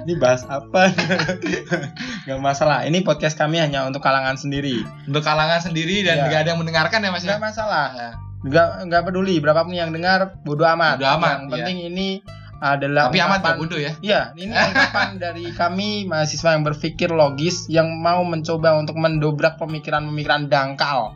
Ini 0.05 0.15
bahas 0.17 0.45
apa? 0.49 0.93
Gak 2.25 2.41
masalah. 2.41 2.85
Ini 2.89 3.05
podcast 3.05 3.37
kami 3.37 3.61
hanya 3.61 3.85
untuk 3.85 4.01
kalangan 4.01 4.37
sendiri. 4.37 4.85
Untuk 5.05 5.21
kalangan 5.25 5.61
sendiri 5.61 6.05
dan 6.05 6.25
Iya. 6.25 6.25
nggak 6.29 6.41
ada 6.45 6.49
yang 6.57 6.61
mendengarkan 6.61 6.99
ya 7.05 7.11
Mas 7.13 7.25
ya. 7.25 7.37
Gak 7.37 7.45
masalah. 7.45 7.87
Nah, 7.93 8.13
Gak 8.39 8.87
nggak 8.87 9.03
peduli 9.03 9.43
berapapun 9.43 9.75
yang 9.75 9.91
dengar, 9.91 10.39
bodo 10.47 10.63
amat. 10.63 11.03
Bodo 11.03 11.11
amat, 11.19 11.29
Yang 11.29 11.43
iya. 11.43 11.53
penting 11.59 11.79
ini 11.91 12.09
adalah 12.59 13.07
Tapi 13.09 13.19
amat 13.23 13.39
ungkapan- 13.39 13.59
bodoh 13.59 13.79
ya. 13.79 13.93
Iya, 13.99 14.21
ini 14.35 14.51
ungkapan 14.51 15.09
dari 15.25 15.45
kami 15.51 16.05
mahasiswa 16.05 16.55
yang 16.55 16.63
berpikir 16.63 17.09
logis 17.09 17.71
yang 17.71 17.87
mau 17.97 18.23
mencoba 18.23 18.75
untuk 18.75 18.95
mendobrak 18.95 19.57
pemikiran-pemikiran 19.57 20.47
dangkal. 20.47 21.15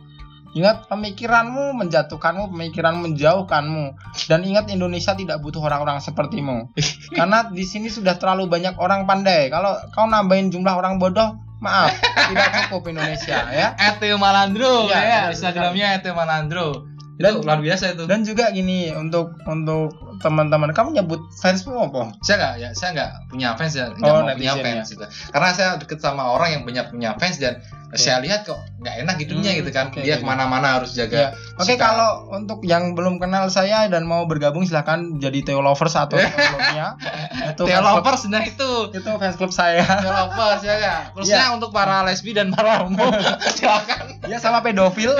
Ingat 0.53 0.85
pemikiranmu 0.85 1.73
menjatuhkanmu, 1.75 2.53
pemikiran 2.53 3.01
menjauhkanmu. 3.01 3.97
Dan 4.29 4.45
ingat 4.45 4.69
Indonesia 4.69 5.11
tidak 5.11 5.41
butuh 5.41 5.59
orang-orang 5.59 5.97
sepertimu. 5.97 6.69
Karena 7.17 7.49
di 7.49 7.65
sini 7.65 7.89
sudah 7.89 8.15
terlalu 8.15 8.45
banyak 8.45 8.77
orang 8.77 9.03
pandai. 9.03 9.49
Kalau 9.49 9.73
kau 9.89 10.05
nambahin 10.05 10.53
jumlah 10.53 10.77
orang 10.77 11.01
bodoh, 11.01 11.41
maaf, 11.57 11.89
tidak 12.29 12.69
cukup 12.69 12.93
Indonesia 12.93 13.49
ya. 13.49 13.73
Ete 13.89 14.13
Malandro 14.13 14.85
Iya, 14.85 14.93
ya, 14.93 15.01
benar 15.25 15.33
Instagramnya 15.33 15.87
Ete 15.97 16.09
Malandro. 16.13 16.85
Dan- 17.17 17.33
itu 17.33 17.41
luar 17.41 17.57
biasa 17.57 17.83
itu. 17.93 18.03
Dan 18.05 18.21
juga 18.21 18.49
gini 18.49 18.93
untuk 18.93 19.33
untuk 19.45 19.89
teman-teman 20.23 20.71
kamu 20.71 20.95
nyebut 20.95 21.19
fansmu 21.35 21.75
apa? 21.83 22.15
saya 22.19 22.35
nggak 22.37 22.53
ya 22.57 22.69
saya 22.71 22.89
nggak 22.91 23.11
punya 23.27 23.49
fans 23.53 23.73
ya 23.73 23.91
nggak 23.91 24.07
Oh, 24.07 24.23
mau 24.23 24.31
punya 24.31 24.55
fans 24.55 24.87
gitu. 24.87 25.03
karena 25.29 25.49
saya 25.51 25.69
deket 25.75 25.99
sama 25.99 26.23
orang 26.29 26.49
yang 26.51 26.63
banyak 26.63 26.85
punya 26.87 27.11
fans 27.13 27.37
dan 27.37 27.59
saya 27.93 28.17
lihat 28.17 28.41
kok 28.41 28.57
nggak 28.79 29.05
enak 29.05 29.15
hidupnya 29.17 29.51
Hmm, 29.51 29.59
gitu 29.59 29.69
kan 29.69 29.85
oke, 29.87 30.01
dia 30.01 30.17
ke 30.17 30.23
mana-mana 30.23 30.79
harus 30.79 30.91
Ya. 30.91 31.05
jaga 31.05 31.37
Oke, 31.53 31.69
Suka. 31.69 31.83
kalau 31.83 32.11
untuk 32.31 32.63
yang 32.63 32.97
belum 32.97 33.19
kenal 33.19 33.45
saya 33.47 33.85
dan 33.85 34.01
mau 34.03 34.25
bergabung 34.25 34.63
silahkan 34.63 34.97
jadi 35.15 35.43
Theo 35.43 35.61
Lovers 35.61 35.93
atau 35.93 36.17
Theolognya. 36.17 36.97
itu 37.45 37.61
club, 37.61 37.69
Telovers 37.69 38.23
nah 38.25 38.41
itu 38.41 38.69
itu 38.89 39.09
fans 39.13 39.35
club 39.35 39.51
saya. 39.51 39.85
Telovers 40.01 40.63
ya 40.63 40.73
nggak 40.75 40.99
khususnya 41.13 41.53
untuk 41.53 41.69
para 41.69 42.01
lesbi 42.01 42.31
dan 42.31 42.49
para 42.49 42.81
homo 42.81 43.13
silakan 43.53 44.17
ya 44.25 44.37
sama 44.37 44.59
pedofil. 44.59 45.13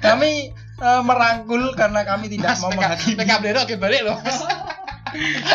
kami 0.00 0.54
eh, 0.78 1.02
merangkul 1.02 1.74
karena 1.74 2.06
kami 2.06 2.26
tidak 2.30 2.54
Mas 2.56 2.60
mau 2.62 2.70
PK, 2.70 2.78
menghakimi. 2.78 3.16
PKB 3.18 3.44
oke 3.66 3.74
balik 3.78 4.02
loh 4.06 4.18
mas 4.22 4.40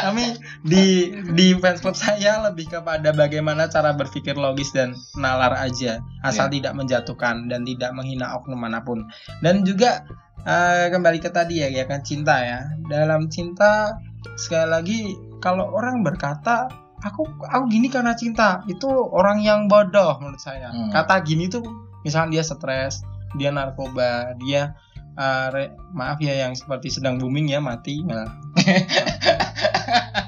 Kami 0.01 0.34
di 0.65 1.13
di 1.38 1.53
club 1.53 1.93
saya 1.93 2.41
lebih 2.49 2.74
kepada 2.74 3.13
bagaimana 3.13 3.69
cara 3.69 3.93
berpikir 3.93 4.34
logis 4.34 4.74
dan 4.74 4.97
nalar 5.13 5.53
aja, 5.53 6.01
asal 6.26 6.49
Iya. 6.49 6.53
tidak 6.57 6.74
menjatuhkan 6.74 7.53
dan 7.53 7.61
tidak 7.61 7.93
menghina 7.93 8.34
oknum 8.34 8.57
mana 8.57 8.82
pun. 8.82 9.05
Dan 9.45 9.61
juga 9.61 10.09
eh, 10.43 10.89
kembali 10.89 11.21
ke 11.21 11.30
tadi 11.30 11.61
ya, 11.61 11.69
ya 11.69 11.86
kan 11.86 12.01
cinta 12.01 12.41
ya. 12.41 12.65
Dalam 12.89 13.30
cinta 13.30 13.93
sekali 14.41 14.67
lagi 14.74 14.99
kalau 15.38 15.69
orang 15.69 16.01
berkata 16.01 16.74
aku 17.03 17.28
aku 17.45 17.69
gini 17.69 17.93
karena 17.93 18.17
cinta 18.17 18.65
itu 18.65 18.89
orang 18.89 19.43
yang 19.43 19.69
bodoh 19.69 20.17
menurut 20.17 20.41
saya. 20.41 20.74
Hmm. 20.74 20.89
Kata 20.89 21.21
gini 21.21 21.45
tuh 21.45 21.61
misalnya 22.01 22.41
dia 22.41 22.43
stres, 22.43 23.05
dia 23.38 23.53
narkoba, 23.53 24.34
dia 24.41 24.74
eh, 25.14 25.47
re- 25.49 25.74
maaf 25.91 26.18
ya 26.18 26.34
yang 26.39 26.53
seperti 26.53 26.89
sedang 26.89 27.18
booming 27.18 27.47
ya 27.47 27.59
mati. 27.59 28.01
Nah, 28.01 28.26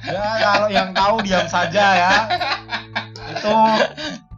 ya 0.05 0.23
kalau 0.39 0.67
yang 0.67 0.91
tahu 0.91 1.21
diam 1.21 1.45
saja 1.45 1.86
ya. 1.95 2.11
Itu 3.27 3.53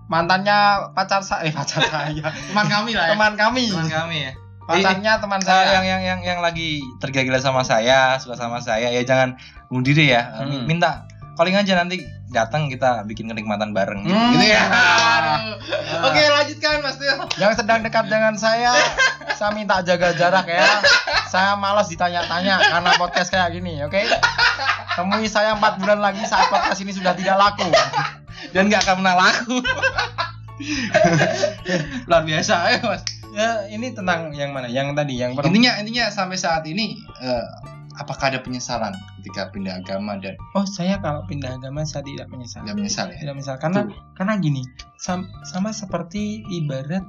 mantannya 0.08 0.92
pacar 0.94 1.20
saya 1.20 1.46
eh 1.46 1.54
pacar 1.54 1.84
saya. 1.84 2.32
Teman 2.48 2.68
kami 2.68 2.92
lah 2.94 3.06
ya. 3.08 3.14
Teman 3.14 3.34
kami. 3.36 3.66
Teman 3.70 3.90
kami 3.90 4.18
ya. 4.22 4.34
Pacarnya 4.68 5.14
teman 5.18 5.40
saya. 5.40 5.64
saya 5.64 5.74
yang 5.74 5.86
yang 5.88 6.02
yang 6.04 6.20
yang 6.26 6.40
lagi 6.40 6.84
tergila-gila 7.00 7.40
sama 7.40 7.64
saya 7.64 8.20
suka 8.20 8.36
sama 8.36 8.60
saya 8.60 8.92
ya 8.92 9.00
jangan 9.02 9.40
bunuh 9.68 9.84
diri 9.84 10.12
ya. 10.12 10.28
Hmm. 10.38 10.68
minta 10.68 11.08
calling 11.38 11.56
aja 11.56 11.78
nanti 11.78 12.02
datang 12.28 12.68
kita 12.68 13.08
bikin 13.08 13.28
kenikmatan 13.28 13.72
bareng. 13.72 14.04
Gitu, 14.04 14.12
Hmm. 14.12 14.32
gitu 14.36 14.46
ya. 14.50 14.64
Ah. 14.68 15.40
oke 16.04 16.20
lanjutkan 16.20 16.84
mas 16.84 17.00
Tio. 17.00 17.16
Yang 17.38 17.64
sedang 17.64 17.80
dekat 17.80 18.06
dengan 18.12 18.36
saya 18.36 18.76
saya 19.38 19.54
minta 19.54 19.86
jaga 19.86 20.18
jarak 20.18 20.50
ya. 20.50 20.66
Saya 21.30 21.54
malas 21.54 21.86
ditanya-tanya 21.94 22.58
karena 22.58 22.92
podcast 22.98 23.30
kayak 23.30 23.54
gini 23.54 23.86
oke? 23.86 24.02
Temui 24.98 25.30
saya 25.30 25.54
empat 25.54 25.78
bulan 25.78 26.02
lagi 26.02 26.26
saat 26.26 26.50
podcast 26.50 26.82
ini 26.82 26.90
sudah 26.90 27.14
tidak 27.14 27.38
laku. 27.38 27.70
Dan 28.50 28.74
nggak 28.74 28.82
akan 28.82 29.06
pernah 29.06 29.16
laku. 29.16 29.62
Luar 32.10 32.26
biasa 32.26 32.56
ya 32.74 32.80
mas. 32.82 33.06
Ya 33.38 33.70
ini 33.70 33.94
tentang 33.94 34.34
yang 34.34 34.50
mana? 34.58 34.66
Yang 34.66 34.98
tadi 34.98 35.14
yang 35.22 35.38
perempuan. 35.38 35.54
Intinya 35.54 35.72
intinya 35.78 36.06
sampai 36.10 36.38
saat 36.42 36.66
ini 36.66 36.98
eh, 37.22 37.46
apakah 38.02 38.34
ada 38.34 38.42
penyesalan 38.42 38.90
ketika 39.22 39.54
pindah 39.54 39.78
agama 39.78 40.18
dan 40.18 40.34
oh 40.58 40.66
saya 40.66 40.98
kalau 40.98 41.22
pindah 41.30 41.62
agama 41.62 41.86
saya 41.86 42.02
tidak 42.02 42.26
menyesal. 42.34 42.66
Tidak 42.66 42.74
menyesal 42.74 43.14
ya? 43.14 43.22
Tidak 43.22 43.34
menyesal. 43.38 43.62
Karena 43.62 43.86
Tuh. 43.86 43.94
karena 44.18 44.34
gini 44.42 44.66
sam- 44.98 45.30
sama 45.46 45.70
seperti 45.70 46.42
ibarat 46.50 47.06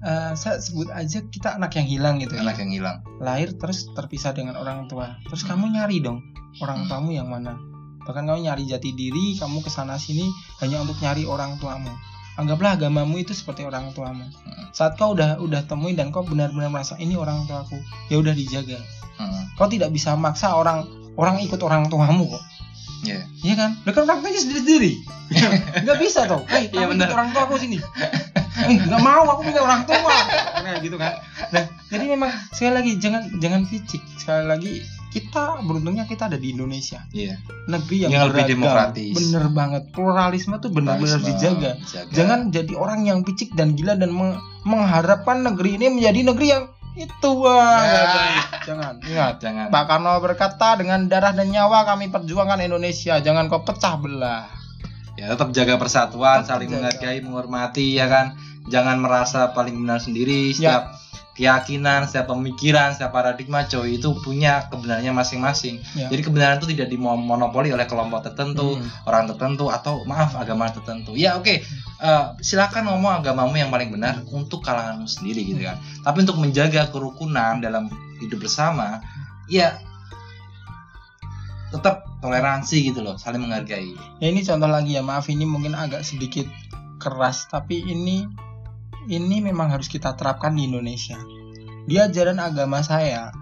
eh, 0.00 0.32
saya 0.34 0.58
sebut 0.58 0.88
aja 0.90 1.22
kita 1.24 1.54
anak 1.54 1.74
yang 1.74 1.86
hilang 1.86 2.14
gitu 2.18 2.34
ya. 2.34 2.42
anak 2.42 2.56
yang 2.58 2.70
hilang 2.70 2.96
lahir 3.18 3.54
terus 3.54 3.90
terpisah 3.92 4.30
dengan 4.30 4.54
orang 4.54 4.86
tua 4.86 5.18
terus 5.26 5.42
kamu 5.42 5.74
nyari 5.74 5.98
dong 5.98 6.22
orang 6.58 6.84
Hmm. 6.84 6.88
tuamu 6.88 7.10
yang 7.12 7.26
mana 7.26 7.58
bahkan 8.02 8.24
kamu 8.24 8.46
nyari 8.46 8.64
jati 8.64 8.90
diri 8.92 9.36
kamu 9.36 9.60
ke 9.60 9.68
sana 9.68 9.94
sini 9.96 10.24
hanya 10.58 10.80
untuk 10.80 10.96
nyari 10.98 11.22
orang 11.22 11.58
tuamu 11.58 11.90
anggaplah 12.34 12.78
agamamu 12.78 13.18
itu 13.18 13.34
seperti 13.34 13.62
orang 13.62 13.90
tuamu 13.92 14.22
Hmm. 14.24 14.66
saat 14.70 14.94
kau 14.94 15.12
udah 15.12 15.38
udah 15.38 15.66
temuin 15.66 15.94
dan 15.94 16.08
kau 16.08 16.22
benar-benar 16.22 16.70
merasa 16.70 16.94
ini 16.96 17.14
orang 17.14 17.44
tuaku 17.44 17.78
ya 18.08 18.18
udah 18.18 18.32
dijaga 18.32 18.78
Hmm. 19.18 19.50
kau 19.58 19.66
tidak 19.66 19.90
bisa 19.90 20.14
maksa 20.14 20.54
orang 20.54 20.86
orang 21.18 21.42
ikut 21.42 21.58
orang 21.58 21.90
tuamu 21.90 22.30
kok 22.30 22.42
Iya. 23.00 23.20
Iya 23.40 23.54
kan? 23.54 23.70
Lah 23.82 23.92
kan 23.92 24.02
orang 24.04 24.18
tuanya 24.20 24.40
sendiri-sendiri. 24.40 24.92
Enggak 25.78 25.98
bisa 25.98 26.24
tuh. 26.24 26.42
Eh, 26.48 26.66
Iya, 26.66 26.84
kamu 26.84 26.90
benar. 26.94 27.06
ikut 27.06 27.14
orang 27.14 27.28
tua 27.30 27.42
aku 27.44 27.54
sini. 27.56 27.78
Eh, 28.58 28.76
enggak 28.76 29.00
mau 29.00 29.22
aku 29.28 29.42
punya 29.44 29.60
orang 29.60 29.82
tua. 29.84 30.16
Nah, 30.58 30.74
gitu 30.78 30.96
kan. 30.96 31.12
Nah, 31.48 31.62
jadi 31.86 32.04
memang 32.08 32.30
sekali 32.50 32.72
lagi 32.74 32.92
jangan 32.98 33.22
jangan 33.38 33.62
fisik. 33.64 34.02
Sekali 34.16 34.44
lagi 34.44 34.72
kita 35.08 35.64
beruntungnya 35.64 36.04
kita 36.04 36.26
ada 36.26 36.36
di 36.36 36.52
Indonesia. 36.52 37.00
Iya. 37.10 37.38
Negeri 37.64 37.96
yang, 38.04 38.10
Yang 38.10 38.24
lebih 38.28 38.44
demokratis. 38.50 39.14
Bener 39.14 39.44
banget. 39.48 39.82
Pluralisme 39.90 40.58
tuh 40.58 40.68
benar-benar 40.68 41.20
dijaga. 41.22 41.78
dijaga. 41.78 42.12
Jangan 42.12 42.50
jadi 42.50 42.72
orang 42.74 43.06
yang 43.06 43.22
picik 43.22 43.54
dan 43.54 43.72
gila 43.72 43.94
dan 43.94 44.10
meng- 44.10 44.36
mengharapkan 44.64 45.40
negeri 45.40 45.76
ini 45.76 45.88
menjadi 45.90 46.20
negeri 46.26 46.46
yang 46.50 46.64
itu 46.98 47.30
wah. 47.38 47.78
Ya. 47.80 48.02
Jangan. 48.66 48.94
Ingat. 49.00 49.34
jangan 49.38 49.66
Pak 49.70 49.84
Karno 49.86 50.18
berkata 50.18 50.74
dengan 50.74 51.06
darah 51.06 51.30
dan 51.30 51.48
nyawa 51.48 51.86
kami 51.86 52.10
perjuangkan 52.10 52.58
Indonesia 52.60 53.22
jangan 53.22 53.46
kau 53.46 53.62
pecah 53.62 53.94
belah 53.96 54.44
ya 55.14 55.30
tetap 55.30 55.50
jaga 55.50 55.78
persatuan 55.78 56.42
Tetap 56.42 56.58
saling 56.58 56.68
jaga. 56.68 56.76
menghargai 56.90 57.18
menghormati 57.22 57.94
ya 57.94 58.06
kan 58.06 58.34
jangan 58.66 58.98
merasa 58.98 59.50
paling 59.50 59.78
benar 59.78 59.98
sendiri 59.98 60.50
Ya. 60.52 60.90
Keyakinan 61.38 62.02
setiap 62.02 62.28
pemikiran 62.28 62.90
setiap 62.90 63.14
paradigma 63.14 63.62
coy 63.64 63.94
itu 63.94 64.10
punya 64.20 64.66
kebenarannya 64.66 65.14
masing-masing 65.14 65.78
Ya. 65.94 66.10
jadi 66.10 66.20
kebenaran 66.20 66.58
itu 66.58 66.74
tidak 66.74 66.90
dimonopoli 66.90 67.70
oleh 67.70 67.86
kelompok 67.86 68.26
tertentu 68.26 68.74
Hmm. 68.74 68.90
orang 69.06 69.30
tertentu 69.30 69.70
atau 69.70 70.02
maaf 70.02 70.34
agama 70.34 70.66
tertentu 70.68 71.14
ya 71.14 71.38
oke 71.38 71.62
eh, 71.98 72.24
silakan 72.42 72.90
ngomong 72.90 73.22
agamamu 73.22 73.54
yang 73.54 73.70
paling 73.70 73.88
benar 73.88 74.18
untuk 74.28 74.60
kalanganmu 74.60 75.06
sendiri 75.06 75.46
gitu 75.46 75.62
kan 75.62 75.78
tapi 76.02 76.26
untuk 76.26 76.36
menjaga 76.36 76.90
kerukunan 76.90 77.62
dalam 77.62 77.86
hidup 78.18 78.42
bersama 78.42 78.98
ya 79.46 79.78
tetap 81.68 82.08
toleransi 82.18 82.90
gitu 82.90 83.04
loh 83.04 83.14
saling 83.14 83.38
menghargai 83.38 83.92
ya 84.18 84.26
ini 84.26 84.40
contoh 84.40 84.66
lagi 84.66 84.96
ya 84.96 85.04
maaf 85.04 85.28
ini 85.28 85.44
mungkin 85.44 85.76
agak 85.76 86.00
sedikit 86.00 86.48
keras 86.98 87.46
tapi 87.46 87.84
ini 87.84 88.24
ini 89.08 89.40
memang 89.40 89.72
harus 89.72 89.88
kita 89.88 90.12
terapkan 90.14 90.52
di 90.52 90.68
Indonesia. 90.68 91.16
Di 91.88 91.96
ajaran 91.96 92.36
agama 92.36 92.84
saya 92.84 93.32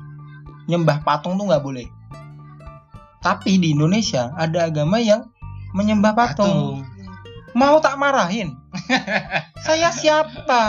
nyembah 0.70 1.02
patung 1.02 1.34
tuh 1.34 1.50
nggak 1.50 1.64
boleh. 1.66 1.90
Tapi 3.18 3.58
di 3.58 3.74
Indonesia 3.74 4.30
ada 4.38 4.70
agama 4.70 5.02
yang 5.02 5.26
menyembah 5.74 6.14
patung. 6.14 6.86
Mau 7.56 7.80
tak 7.82 7.98
marahin? 7.98 8.54
Saya 9.66 9.88
siapa? 9.88 10.62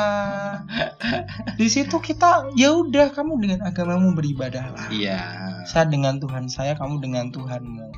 Di 1.59 1.67
situ 1.67 1.99
kita 1.99 2.49
ya 2.55 2.73
udah 2.73 3.11
kamu 3.11 3.43
dengan 3.43 3.59
agamamu 3.67 4.15
beribadahlah 4.15 4.87
iya. 4.89 5.19
Saya 5.67 5.85
dengan 5.91 6.17
Tuhan 6.17 6.47
saya 6.47 6.79
kamu 6.79 7.03
dengan 7.03 7.29
Tuhanmu. 7.29 7.91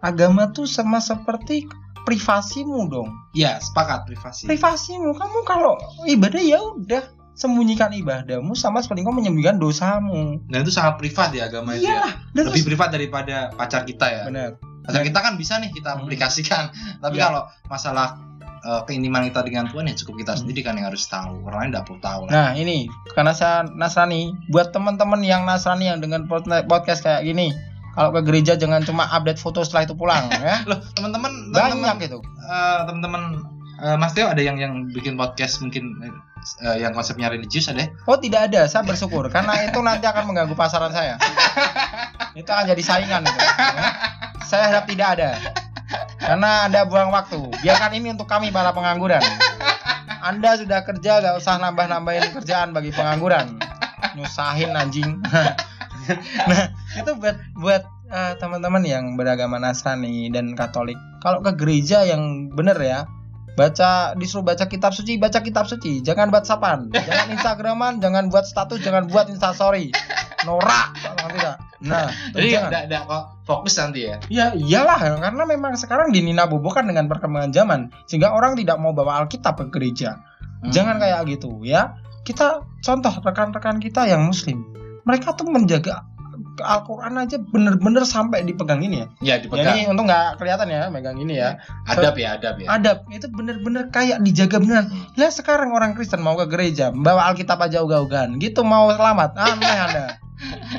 Agama 0.00 0.54
tuh 0.54 0.70
sama 0.70 1.02
seperti 1.02 1.66
privasimu 2.04 2.86
dong. 2.86 3.10
Iya 3.32 3.58
sepakat 3.58 4.04
privasi. 4.04 4.44
Privasimu 4.46 5.12
kamu 5.12 5.38
kalau 5.42 5.74
ibadah 6.04 6.38
ya 6.38 6.60
udah 6.60 7.02
sembunyikan 7.34 7.90
ibadahmu 7.90 8.54
sama 8.54 8.78
seperti 8.78 9.02
kamu 9.02 9.20
menyembunyikan 9.20 9.58
dosamu. 9.58 10.38
Dan 10.46 10.62
itu 10.62 10.70
sangat 10.70 10.96
privat 10.96 11.32
ya 11.32 11.48
agama 11.48 11.74
itu 11.74 11.84
ya. 11.84 11.90
iya 11.90 12.04
dan 12.30 12.42
lebih 12.46 12.62
terus- 12.62 12.68
privat 12.70 12.88
daripada 12.90 13.36
pacar 13.50 13.82
kita 13.82 14.06
ya. 14.06 14.22
Benar. 14.24 14.50
Pacar 14.84 15.02
kita 15.02 15.18
kan 15.18 15.34
bisa 15.34 15.58
nih 15.58 15.68
kita 15.68 15.90
Hmm. 15.92 16.04
aplikasikan. 16.04 16.70
Tapi 17.02 17.16
Ya. 17.16 17.26
kalau 17.26 17.42
masalah 17.66 18.20
keintiman 18.86 19.28
kita 19.28 19.44
dengan 19.44 19.68
Tuhan 19.68 19.84
ya 19.84 19.94
cukup 19.94 20.24
kita 20.24 20.32
Hmm. 20.32 20.40
sendiri 20.40 20.60
kan 20.62 20.72
yang 20.74 20.88
harus 20.88 21.04
tahu. 21.04 21.36
Orang 21.42 21.58
lain 21.58 21.70
tidak 21.70 21.84
perlu 21.84 22.00
tahu 22.00 22.20
lah. 22.24 22.32
Nah 22.32 22.48
ini 22.54 22.88
karena 23.12 23.32
saya 23.32 23.60
Nasrani, 23.66 24.32
buat 24.48 24.72
teman-teman 24.72 25.20
yang 25.20 25.44
Nasrani 25.44 25.84
yang 25.86 26.00
dengan 26.00 26.24
pod- 26.24 26.48
podcast 26.64 27.02
kayak 27.02 27.24
gini, 27.24 27.52
kalau 27.94 28.10
ke 28.10 28.20
gereja 28.26 28.58
jangan 28.58 28.82
cuma 28.82 29.06
update 29.06 29.38
foto 29.38 29.62
setelah 29.62 29.86
itu 29.86 29.94
pulang 29.94 30.26
ya. 30.44 30.66
Loh, 30.66 30.78
teman-teman 30.94 31.54
banyak 31.54 31.78
teman-teman 31.78 31.96
itu. 32.02 32.18
eh, 32.20 32.80
teman-teman 32.86 33.22
eh, 33.80 33.96
Mas 33.96 34.12
Teo 34.12 34.26
ada 34.28 34.42
yang 34.42 34.58
yang 34.58 34.90
bikin 34.90 35.14
podcast 35.14 35.62
mungkin 35.62 36.02
eh, 36.02 36.76
yang 36.82 36.92
konsepnya 36.92 37.30
religius 37.30 37.70
ada? 37.70 37.86
Oh 38.04 38.18
tidak 38.18 38.50
ada. 38.52 38.66
Saya 38.66 38.82
bersyukur. 38.84 39.30
Karena 39.30 39.64
itu 39.64 39.78
nanti 39.80 40.04
akan 40.04 40.28
mengganggu 40.28 40.54
pasaran 40.58 40.90
saya. 40.90 41.16
Itu 42.34 42.50
akan 42.50 42.66
jadi 42.66 42.82
saingan 42.82 43.22
itu 43.22 43.38
ya. 43.38 43.50
saya 44.42 44.62
harap 44.74 44.90
tidak 44.90 45.14
ada. 45.14 45.38
Karena 46.18 46.66
anda 46.66 46.82
buang 46.82 47.14
waktu. 47.14 47.38
Biarkan 47.62 47.94
ini 47.94 48.10
untuk 48.10 48.26
kami 48.26 48.50
para 48.50 48.74
pengangguran. 48.74 49.22
Anda 50.18 50.58
sudah 50.58 50.82
kerja 50.82 51.22
gak 51.22 51.38
usah 51.38 51.62
nambah-nambahin 51.62 52.34
kerjaan 52.34 52.74
bagi 52.74 52.90
pengangguran. 52.90 53.54
Nyusahin 54.18 54.74
anjing 54.74 55.22
nah 56.50 56.72
itu 56.96 57.12
buat 57.18 57.36
buat 57.56 57.82
eh, 58.10 58.34
teman-teman 58.38 58.82
yang 58.84 59.04
beragama 59.14 59.56
Nasrani 59.58 60.28
dan 60.30 60.52
Katolik 60.54 60.96
kalau 61.24 61.40
ke 61.40 61.52
gereja 61.56 62.04
yang 62.04 62.52
bener 62.52 62.76
ya 62.80 63.08
baca 63.54 64.18
disuruh 64.18 64.42
baca 64.42 64.66
kitab 64.66 64.90
suci 64.90 65.14
baca 65.14 65.38
kitab 65.38 65.70
suci 65.70 66.02
jangan 66.02 66.28
whatsappan 66.34 66.90
jangan 66.90 67.28
instagraman 67.30 68.02
jangan 68.02 68.26
buat 68.26 68.42
status 68.42 68.82
jangan 68.82 69.06
buat 69.06 69.30
instastory 69.30 69.94
norak 70.42 70.90
tidak 71.34 71.56
nah 71.84 72.10
Jadi 72.34 72.48
enggak 72.56 72.90
enggak 72.90 73.02
kok 73.06 73.24
fokus 73.44 73.76
nanti 73.76 74.08
ya. 74.08 74.16
Ya 74.32 74.46
iyalah 74.56 75.20
karena 75.20 75.44
memang 75.44 75.76
sekarang 75.76 76.10
dinina 76.10 76.48
bobokan 76.48 76.88
dengan 76.88 77.06
perkembangan 77.06 77.52
zaman 77.52 77.80
sehingga 78.08 78.32
orang 78.32 78.56
tidak 78.56 78.80
mau 78.80 78.96
bawa 78.96 79.24
Alkitab 79.24 79.60
ke 79.60 79.66
gereja. 79.70 80.18
Hmm. 80.64 80.72
Jangan 80.72 80.96
kayak 80.96 81.28
gitu 81.28 81.60
ya. 81.62 82.00
Kita 82.24 82.64
contoh 82.80 83.12
rekan-rekan 83.20 83.84
kita 83.84 84.08
yang 84.08 84.24
muslim. 84.24 84.64
Mereka 85.04 85.36
tuh 85.36 85.48
menjaga 85.48 86.04
Al-Qur'an 86.54 87.18
aja 87.18 87.38
bener-bener 87.38 88.06
sampai 88.06 88.46
dipegang 88.46 88.78
ini 88.78 89.02
ya. 89.02 89.06
Ya 89.18 89.34
Ya, 89.34 89.34
dipegang. 89.42 89.74
ini 89.74 89.90
untung 89.90 90.06
nggak 90.06 90.38
kelihatan 90.38 90.70
ya 90.70 90.86
megang 90.86 91.18
ini 91.18 91.34
ya. 91.38 91.58
adab 91.86 92.14
ya, 92.14 92.38
adab 92.38 92.62
ya. 92.62 92.66
Adab 92.70 93.10
itu 93.10 93.26
bener-bener 93.26 93.90
kayak 93.90 94.22
dijaga 94.22 94.62
beneran. 94.62 94.86
Hmm. 94.86 95.18
Lah 95.18 95.30
sekarang 95.34 95.74
orang 95.74 95.98
Kristen 95.98 96.22
mau 96.22 96.38
ke 96.38 96.46
gereja, 96.46 96.94
bawa 96.94 97.26
Alkitab 97.34 97.58
aja 97.58 97.82
ogah-ogahan. 97.82 98.38
Gitu 98.38 98.62
mau 98.62 98.86
selamat. 98.94 99.34
Aneh 99.34 99.78
Anda. 99.82 100.04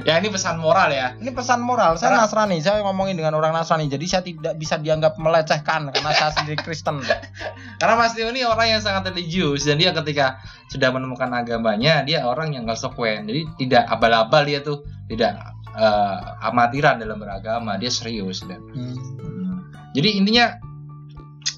Ya 0.04 0.20
ini 0.20 0.28
pesan 0.28 0.60
moral 0.60 0.92
ya. 0.92 1.16
Ini 1.16 1.32
pesan 1.32 1.64
moral. 1.64 1.96
Saya 1.96 2.12
Karena- 2.12 2.28
Nasrani, 2.28 2.58
saya 2.60 2.84
ngomongin 2.84 3.16
dengan 3.16 3.40
orang 3.40 3.56
Nasrani. 3.56 3.88
Jadi 3.88 4.06
saya 4.06 4.24
tidak 4.24 4.60
bisa 4.60 4.76
dianggap 4.76 5.16
melecehkan 5.16 5.90
karena 5.96 6.12
saya 6.12 6.36
sendiri 6.36 6.60
Kristen. 6.60 7.00
Karena 7.80 7.94
Mas 7.96 8.14
Teo 8.14 8.28
ini 8.36 8.44
orang 8.44 8.76
yang 8.78 8.82
sangat 8.84 9.16
religius 9.16 9.64
dan 9.64 9.80
dia 9.80 9.96
ketika 9.96 10.44
sudah 10.68 10.92
menemukan 10.92 11.32
agamanya, 11.32 12.04
dia 12.04 12.28
orang 12.28 12.52
yang 12.52 12.68
konsekuen. 12.68 13.26
Jadi 13.32 13.48
tidak 13.64 13.88
abal-abal 13.88 14.44
dia 14.44 14.60
tuh, 14.60 14.84
tidak 15.08 15.40
eh, 15.76 16.20
amatiran 16.44 17.00
dalam 17.00 17.16
beragama, 17.20 17.80
dia 17.80 17.92
serius 17.92 18.44
dan 18.44 18.60
Hmm. 18.76 19.72
Jadi 19.96 20.20
intinya 20.20 20.60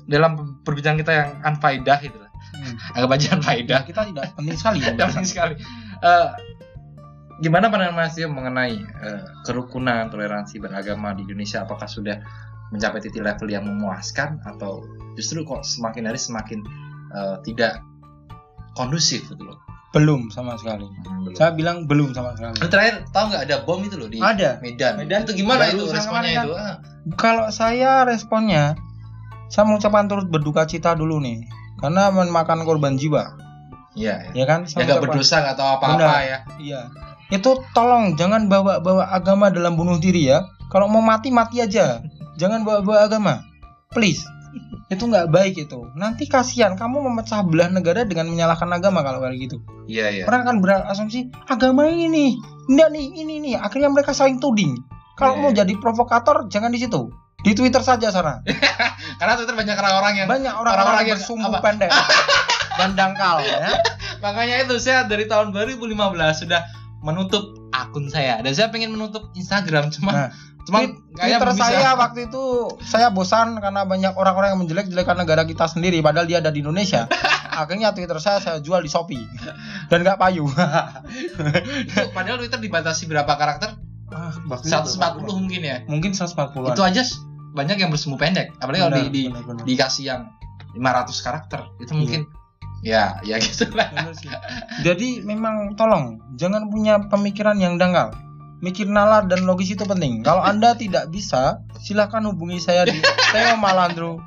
dalam 0.06 0.62
perbincangan 0.62 0.98
kita 1.02 1.12
yang 1.14 1.30
unfaedah 1.42 2.00
itu. 2.06 2.18
Hmm. 2.22 2.76
Anggap 2.94 3.10
aja 3.18 3.28
unfaedah. 3.42 3.80
kita 3.90 4.02
tidak 4.06 4.26
penting 4.38 4.58
sekali. 4.58 4.80
ya. 4.86 4.94
Penting 4.94 5.26
sekali. 5.28 5.56
Eh, 5.98 6.28
gimana 7.38 7.68
pandangan 7.68 7.96
Mas 7.96 8.14
Tio 8.14 8.28
mengenai 8.28 8.76
eh, 8.78 9.22
kerukunan 9.44 10.08
toleransi 10.08 10.58
beragama 10.58 11.14
di 11.14 11.24
Indonesia? 11.24 11.62
Apakah 11.62 11.86
sudah 11.86 12.18
mencapai 12.70 13.00
titik 13.00 13.22
level 13.22 13.48
yang 13.48 13.64
memuaskan 13.64 14.42
atau 14.44 14.84
justru 15.14 15.42
kok 15.42 15.62
semakin 15.62 16.04
hari 16.06 16.18
semakin 16.18 16.60
eh, 17.12 17.38
tidak 17.44 17.80
kondusif 18.74 19.26
gitu 19.28 19.44
loh? 19.44 19.58
Belum 19.96 20.28
sama 20.30 20.60
sekali. 20.60 20.84
Belum. 21.02 21.34
Saya 21.34 21.56
bilang 21.56 21.88
belum 21.88 22.12
sama 22.12 22.36
sekali. 22.36 22.60
Lalu 22.60 22.70
terakhir 22.70 22.96
tahu 23.10 23.26
nggak 23.32 23.44
ada 23.48 23.56
bom 23.64 23.80
itu 23.82 23.96
loh 23.96 24.10
di 24.12 24.20
Ada. 24.20 24.60
Medan. 24.60 25.00
Medan 25.00 25.24
itu 25.24 25.34
gimana 25.34 25.64
baru 25.64 25.80
itu 25.80 25.84
responnya 25.90 26.32
itu? 26.38 26.52
Ah. 26.54 26.76
Kalau 27.16 27.48
saya 27.50 28.04
responnya, 28.04 28.76
saya 29.48 29.64
mengucapkan 29.64 30.12
turut 30.12 30.28
berduka 30.28 30.68
cita 30.68 30.92
dulu 30.92 31.24
nih, 31.24 31.40
karena 31.80 32.12
memakan 32.12 32.68
korban 32.68 33.00
jiwa, 33.00 33.32
Iya. 33.96 34.28
ya 34.36 34.44
Ya, 34.44 34.46
kan? 34.46 34.68
ya 34.68 34.76
Saya 34.76 34.84
nggak 34.84 35.00
mengucapkan- 35.00 35.02
berdosa 35.16 35.56
tahu 35.56 35.70
apa-apa 35.80 36.16
ya. 36.20 36.38
Iya. 36.60 36.82
Itu 37.28 37.60
tolong 37.76 38.16
jangan 38.16 38.48
bawa-bawa 38.48 39.12
agama 39.12 39.52
dalam 39.52 39.76
bunuh 39.76 40.00
diri 40.00 40.32
ya. 40.32 40.48
Kalau 40.72 40.88
mau 40.88 41.04
mati 41.04 41.32
mati 41.32 41.60
aja. 41.60 42.00
Jangan 42.40 42.64
bawa-bawa 42.64 43.08
agama. 43.08 43.34
Please. 43.92 44.24
Itu 44.88 45.12
nggak 45.12 45.28
baik 45.28 45.68
itu. 45.68 45.80
Nanti 46.00 46.32
kasihan 46.32 46.80
kamu 46.80 47.04
memecah 47.12 47.44
belah 47.44 47.68
negara 47.68 48.08
dengan 48.08 48.32
menyalahkan 48.32 48.72
agama 48.72 49.04
kalau 49.04 49.20
kayak 49.20 49.36
gitu. 49.36 49.58
Iya 49.92 50.08
iya. 50.12 50.24
Orang 50.24 50.48
kan 50.48 50.56
berasumsi 50.64 51.28
agama 51.48 51.88
ini 51.92 52.08
nih, 52.08 52.32
enggak 52.72 52.90
nih, 52.96 53.06
ini 53.20 53.36
nih. 53.44 53.54
Akhirnya 53.60 53.92
mereka 53.92 54.16
saling 54.16 54.40
tuding. 54.40 54.80
Kalau 55.20 55.36
Iya, 55.36 55.42
mau 55.44 55.52
iya. 55.52 55.66
jadi 55.66 55.74
provokator 55.82 56.48
jangan 56.48 56.72
di 56.72 56.80
situ. 56.80 57.12
Di 57.44 57.52
Twitter 57.52 57.84
saja 57.84 58.08
sana. 58.16 58.40
Karena 59.20 59.34
Twitter 59.36 59.56
banyak 59.60 59.76
orang-orang 59.76 60.14
yang 60.24 60.28
Banyak 60.32 60.54
orang-orang 60.56 60.72
orang-orang 60.72 61.04
yang 61.04 61.10
yang 61.12 61.20
bersumbu 61.20 61.48
apa? 61.52 61.60
pendek 61.64 61.92
dan 62.80 62.90
dangkal 62.96 63.36
ya. 63.44 63.60
Makanya 64.24 64.56
itu 64.64 64.76
saya 64.80 65.04
dari 65.04 65.26
tahun 65.28 65.52
2015 65.52 65.96
sudah 66.48 66.62
menutup 67.08 67.56
akun 67.72 68.12
saya 68.12 68.44
dan 68.44 68.52
saya 68.52 68.68
pengen 68.68 68.92
menutup 68.92 69.32
Instagram 69.34 69.88
cuma 69.96 70.12
Nah, 70.12 70.30
cuma 70.68 70.84
Twitter 71.16 71.48
bisa. 71.56 71.64
saya 71.64 71.96
waktu 71.96 72.28
itu 72.28 72.44
saya 72.84 73.08
bosan 73.08 73.56
karena 73.64 73.88
banyak 73.88 74.12
orang-orang 74.20 74.52
yang 74.52 74.60
menjelek-jelekan 74.68 75.16
negara 75.16 75.48
kita 75.48 75.64
sendiri 75.64 76.04
padahal 76.04 76.28
dia 76.28 76.44
ada 76.44 76.52
di 76.52 76.60
Indonesia. 76.60 77.08
Akhirnya 77.64 77.96
Twitter 77.96 78.20
saya 78.20 78.44
saya 78.44 78.60
jual 78.60 78.84
di 78.84 78.92
Shopee 78.92 79.24
dan 79.88 80.04
nggak 80.04 80.20
payu. 80.20 80.44
Itu 81.88 82.12
padahal 82.12 82.38
Twitter 82.44 82.60
dibatasi 82.60 83.08
berapa 83.08 83.32
karakter? 83.40 83.80
Ah, 84.12 84.36
waktu 84.52 84.68
140 84.68 85.24
mungkin 85.24 85.62
ya. 85.64 85.78
Mungkin 85.88 86.12
140-an. 86.12 86.76
Itu 86.76 86.84
aja 86.84 87.02
banyak 87.56 87.78
yang 87.80 87.90
bersemu 87.90 88.16
pendek. 88.20 88.52
Apalagi 88.60 88.82
kalau 88.84 88.94
di, 89.00 89.04
di 89.10 89.24
dikasih 89.74 90.04
yang 90.04 90.22
500 90.76 91.26
karakter 91.26 91.60
itu 91.80 91.92
Iya. 91.96 92.22
Ya 92.82 93.18
ya 93.26 93.38
gitu 93.42 93.70
lah. 93.74 93.90
Sih. 94.18 94.30
Jadi 94.86 95.22
memang 95.26 95.78
tolong 95.78 96.22
jangan 96.38 96.70
punya 96.70 97.02
pemikiran 97.10 97.58
yang 97.58 97.80
dangkal. 97.80 98.14
Mikir 98.58 98.90
nalar 98.90 99.30
dan 99.30 99.46
logis 99.46 99.70
itu 99.70 99.86
penting. 99.86 100.26
Kalau 100.26 100.42
Anda 100.42 100.74
tidak 100.74 101.14
bisa, 101.14 101.62
silahkan 101.78 102.26
hubungi 102.26 102.58
saya 102.58 102.90
di 102.90 102.98
Theo 103.30 103.54
Malandro 103.54 104.18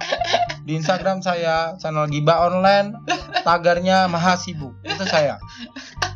di 0.63 0.79
Instagram 0.79 1.19
saya 1.19 1.75
channel 1.83 2.07
Giba 2.07 2.47
Online 2.47 2.95
tagarnya 3.43 4.07
Maha 4.07 4.39
Sibuk 4.39 4.71
itu 4.87 5.05
saya. 5.11 5.43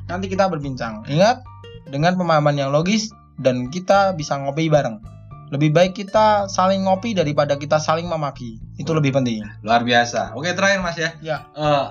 Nanti 0.07 0.30
kita 0.30 0.47
berbincang. 0.47 1.03
Ingat 1.11 1.43
dengan 1.91 2.14
pemahaman 2.14 2.55
yang 2.55 2.70
logis 2.70 3.11
dan 3.41 3.66
kita 3.72 4.14
bisa 4.14 4.39
ngopi 4.39 4.70
bareng. 4.70 5.03
Lebih 5.51 5.70
baik 5.74 5.93
kita 5.95 6.47
saling 6.51 6.87
ngopi 6.87 7.14
daripada 7.14 7.59
kita 7.59 7.82
saling 7.82 8.07
memaki. 8.07 8.59
Itu 8.78 8.95
lebih 8.95 9.14
penting. 9.14 9.45
Luar 9.62 9.82
biasa. 9.82 10.35
Oke, 10.35 10.51
terakhir 10.55 10.80
Mas 10.82 10.99
ya. 10.99 11.11
Ya. 11.22 11.37
Eh, 11.55 11.87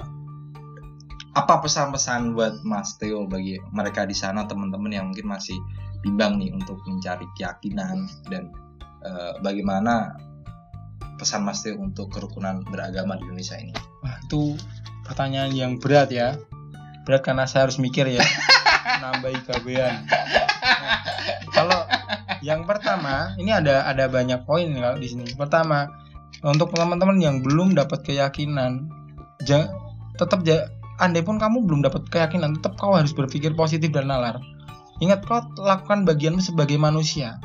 apa 1.33 1.65
pesan-pesan 1.65 2.37
buat 2.37 2.61
Mas 2.61 2.93
Theo 3.01 3.25
bagi 3.25 3.57
mereka 3.73 4.05
di 4.05 4.13
sana 4.13 4.45
teman-teman 4.45 4.93
yang 4.93 5.05
mungkin 5.09 5.33
masih 5.33 5.57
bimbang 6.05 6.37
nih 6.37 6.53
untuk 6.53 6.77
mencari 6.85 7.25
keyakinan 7.33 8.05
dan 8.29 8.53
eh, 9.01 9.33
bagaimana 9.41 10.13
pesan 11.17 11.41
Mas 11.41 11.65
Theo 11.65 11.81
untuk 11.81 12.13
kerukunan 12.13 12.61
beragama 12.69 13.17
di 13.17 13.25
Indonesia 13.25 13.57
ini? 13.57 13.73
Wah, 14.05 14.21
itu 14.21 14.53
pertanyaan 15.09 15.51
yang 15.57 15.71
berat 15.81 16.13
ya. 16.13 16.37
Berat 17.03 17.25
karena 17.25 17.49
saya 17.49 17.65
harus 17.65 17.81
mikir 17.81 18.05
ya. 18.13 18.21
Nambahi 19.03 19.41
gawean. 19.49 20.05
Nah, 20.05 20.99
kalau 21.49 21.81
yang 22.43 22.67
pertama, 22.67 23.33
ini 23.39 23.49
ada 23.55 23.87
ada 23.87 24.05
banyak 24.11 24.43
poin 24.45 24.69
kalau 24.69 24.99
di 24.99 25.07
sini. 25.07 25.31
Pertama, 25.33 25.87
untuk 26.43 26.75
teman-teman 26.75 27.17
yang 27.17 27.39
belum 27.39 27.73
dapat 27.73 28.03
keyakinan, 28.03 28.91
ja, 29.47 29.71
tetap 30.19 30.43
ja, 30.43 30.67
andai 30.97 31.21
pun 31.21 31.37
kamu 31.37 31.65
belum 31.65 31.81
dapat 31.81 32.05
keyakinan, 32.09 32.59
tetap 32.59 32.77
kau 32.77 32.93
harus 32.93 33.13
berpikir 33.13 33.53
positif 33.53 33.89
dan 33.89 34.11
nalar. 34.11 34.37
Ingat 34.99 35.25
kau 35.25 35.41
lakukan 35.57 36.05
bagianmu 36.05 36.39
sebagai 36.39 36.77
manusia. 36.77 37.37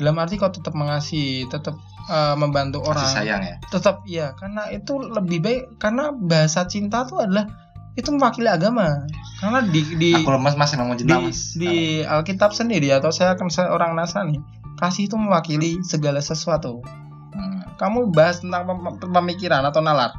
Dalam 0.00 0.18
arti 0.18 0.34
kau 0.34 0.50
tetap 0.50 0.72
mengasihi, 0.74 1.46
tetap 1.46 1.76
eh, 2.10 2.34
membantu 2.34 2.82
orang 2.82 3.06
Kasih 3.06 3.16
sayang 3.22 3.42
ya. 3.46 3.56
tetap 3.70 4.02
iya 4.02 4.34
karena 4.34 4.66
itu 4.74 4.98
lebih 4.98 5.38
baik 5.38 5.62
karena 5.78 6.10
bahasa 6.10 6.66
cinta 6.66 7.06
itu 7.06 7.14
adalah 7.22 7.46
itu 7.94 8.08
mewakili 8.10 8.50
agama 8.50 9.06
karena 9.38 9.62
di 9.62 9.84
di 9.94 10.10
Aku 10.16 10.32
lemas 10.34 10.58
Mas 10.58 10.74
di, 10.74 11.06
Mas. 11.06 11.54
di 11.54 12.02
Alkitab 12.02 12.50
sendiri 12.50 12.90
atau 12.90 13.14
saya 13.14 13.38
akan 13.38 13.46
seorang 13.46 13.94
Nasrani 13.94 14.42
kasih 14.80 15.06
itu 15.06 15.14
mewakili 15.14 15.78
segala 15.86 16.18
sesuatu 16.18 16.82
Hmm. 17.32 17.64
kamu 17.78 18.10
bahas 18.12 18.42
tentang 18.42 18.66
pem- 18.68 19.08
pemikiran 19.08 19.62
atau 19.64 19.80
nalar 19.80 20.10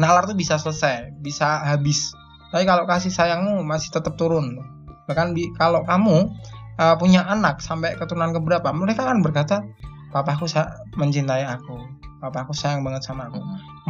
nalar 0.00 0.24
tuh 0.24 0.34
bisa 0.34 0.56
selesai 0.56 1.12
bisa 1.20 1.60
habis. 1.68 2.16
Tapi 2.50 2.66
kalau 2.66 2.88
kasih 2.88 3.12
sayangmu 3.12 3.62
masih 3.62 3.94
tetap 3.94 4.18
turun. 4.18 4.58
Bahkan 5.06 5.36
di, 5.36 5.52
kalau 5.54 5.86
kamu 5.86 6.32
uh, 6.80 6.96
punya 6.98 7.22
anak 7.28 7.62
sampai 7.62 7.94
keturunan 7.94 8.34
keberapa 8.34 8.72
mereka 8.74 9.06
akan 9.06 9.22
berkata 9.22 9.62
papaku 10.10 10.48
mencintai 10.98 11.46
aku. 11.46 11.78
Papaku 12.20 12.52
sayang 12.52 12.82
banget 12.82 13.06
sama 13.06 13.30
aku. 13.30 13.40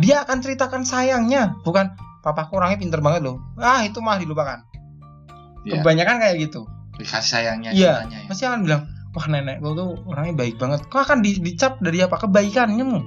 Dia 0.05 0.23
akan 0.23 0.39
ceritakan 0.45 0.83
sayangnya 0.85 1.57
bukan 1.65 1.95
papaku 2.21 2.61
orangnya 2.61 2.79
pinter 2.79 3.01
banget 3.01 3.27
loh. 3.27 3.41
Ah 3.57 3.83
itu 3.87 3.99
mah 4.05 4.21
dilupakan. 4.21 4.67
Iya. 5.61 5.85
kebanyakan 5.85 6.17
kayak 6.25 6.37
gitu. 6.49 6.65
Kasih 6.97 7.21
sayangnya 7.21 7.71
Iya. 7.73 8.09
ya. 8.09 8.19
pasti 8.29 8.45
akan 8.49 8.65
bilang 8.65 8.89
wah 9.13 9.27
nenekku 9.27 9.73
tuh 9.77 9.99
orangnya 10.09 10.35
baik 10.37 10.57
banget. 10.61 10.85
Kau 10.89 11.03
akan 11.03 11.21
di, 11.25 11.37
dicap 11.41 11.81
dari 11.81 12.01
apa? 12.05 12.17
Kebaikanmu. 12.17 12.99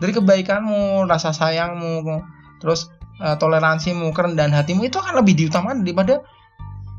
Dari 0.00 0.12
kebaikanmu 0.12 1.06
rasa 1.06 1.30
sayangmu 1.30 2.02
terus 2.64 2.88
uh, 3.20 3.36
toleransimu 3.36 4.08
kerendahan 4.16 4.50
hatimu 4.56 4.88
itu 4.88 4.96
akan 4.96 5.20
lebih 5.20 5.36
diutamakan 5.36 5.84
daripada 5.84 6.24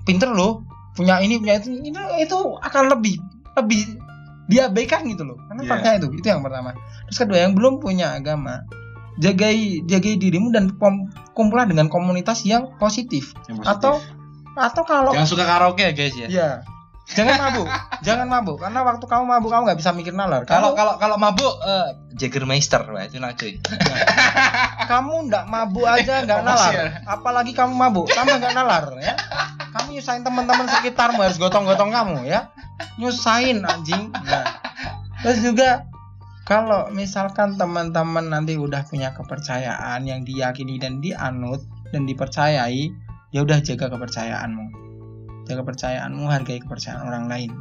pinter 0.05 0.29
loh 0.29 0.61
punya 0.93 1.19
ini 1.19 1.41
punya 1.41 1.57
itu. 1.59 1.73
Itu, 1.81 1.99
itu 2.21 2.37
akan 2.61 2.83
lebih 2.93 3.17
lebih 3.57 3.81
diabaikan 4.45 5.03
gitu 5.09 5.25
loh. 5.25 5.37
Karena 5.49 5.61
fakta 5.65 5.97
itu 5.97 6.07
itu 6.13 6.27
yang 6.29 6.45
pertama. 6.45 6.77
Terus 7.09 7.17
kedua 7.17 7.37
yang 7.49 7.57
belum 7.57 7.81
punya 7.81 8.13
agama 8.13 8.63
jagai 9.17 9.81
jagai 9.89 10.21
dirimu 10.21 10.53
dan 10.53 10.75
kumpulah 11.33 11.65
dengan 11.65 11.89
komunitas 11.89 12.45
yang 12.45 12.71
positif. 12.77 13.33
Yang 13.49 13.65
positif. 13.65 13.73
atau 13.73 13.93
atau 14.55 14.83
kalau 14.87 15.11
jangan 15.11 15.27
suka 15.27 15.43
karaoke 15.43 15.83
ya 15.83 15.91
guys 15.91 16.15
ya? 16.15 16.27
Ya 16.31 16.49
jangan 17.05 17.37
mabuk 17.37 17.67
jangan 18.01 18.27
mabuk 18.27 18.57
karena 18.57 18.81
waktu 18.81 19.05
kamu 19.05 19.23
mabuk 19.29 19.49
kamu 19.53 19.61
nggak 19.69 19.79
bisa 19.79 19.91
mikir 19.93 20.11
nalar. 20.11 20.41
Kalau 20.43 20.73
Kamu- 20.73 20.77
kalau 20.77 20.93
kalau 20.97 21.17
mabuk 21.21 21.53
eh, 21.61 21.89
Jägermeister 22.17 22.81
wah 22.89 23.05
itu 23.05 23.21
enak 23.21 23.37
cuy 23.37 23.61
kamu 24.91 25.29
nggak 25.29 25.45
mabuk 25.45 25.85
aja 25.85 26.25
nggak 26.25 26.41
nalar. 26.41 26.73
ya. 26.73 26.85
apalagi 27.05 27.53
kamu 27.53 27.73
mabuk 27.77 28.09
tambah 28.09 28.41
nggak 28.41 28.55
nalar 28.57 28.85
ya. 28.97 29.13
Kamu 29.75 29.91
nyusahin 29.93 30.23
teman-teman 30.23 30.65
sekitarmu 30.71 31.19
harus 31.19 31.35
gotong-gotong 31.35 31.91
kamu 31.91 32.25
ya. 32.25 32.49
Nyusahin 32.95 33.61
anjing. 33.67 34.07
Nah, 34.11 34.45
terus 35.19 35.43
juga 35.43 35.83
kalau 36.45 36.87
misalkan 36.89 37.57
teman-teman 37.57 38.29
nanti 38.29 38.55
udah 38.55 38.85
punya 38.85 39.11
kepercayaan 39.11 40.05
yang 40.05 40.21
diyakini 40.23 40.77
dan 40.77 41.01
dianut 41.01 41.59
dan 41.89 42.05
dipercayai 42.05 42.93
ya 43.33 43.41
udah 43.41 43.59
jaga 43.59 43.89
kepercayaanmu 43.89 44.84
jaga 45.45 45.61
kepercayaanmu 45.61 46.25
hargai 46.27 46.59
kepercayaan 46.61 47.05
orang 47.05 47.25
lain. 47.29 47.51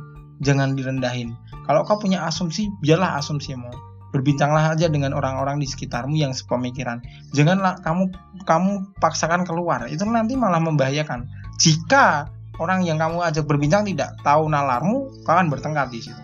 Jangan 0.42 0.74
direndahin. 0.74 1.36
Kalau 1.68 1.86
kau 1.86 2.00
punya 2.00 2.24
asumsi 2.26 2.68
biarlah 2.82 3.20
asumsimu. 3.20 3.70
Berbincanglah 4.10 4.78
aja 4.78 4.86
dengan 4.86 5.10
orang-orang 5.10 5.58
di 5.58 5.66
sekitarmu 5.66 6.14
yang 6.14 6.30
sepemikiran. 6.30 7.02
Janganlah 7.34 7.82
kamu 7.82 8.14
kamu 8.46 8.94
paksakan 9.02 9.42
keluar. 9.42 9.86
Itu 9.90 10.06
nanti 10.06 10.38
malah 10.38 10.62
membahayakan. 10.62 11.26
Jika 11.58 12.30
orang 12.62 12.86
yang 12.86 12.98
kamu 12.98 13.22
ajak 13.26 13.44
berbincang 13.46 13.82
tidak 13.86 14.14
tahu 14.22 14.46
nalarmu 14.46 15.10
kau 15.26 15.32
akan 15.34 15.50
bertengkar 15.50 15.90
di 15.90 16.02
situ. 16.02 16.22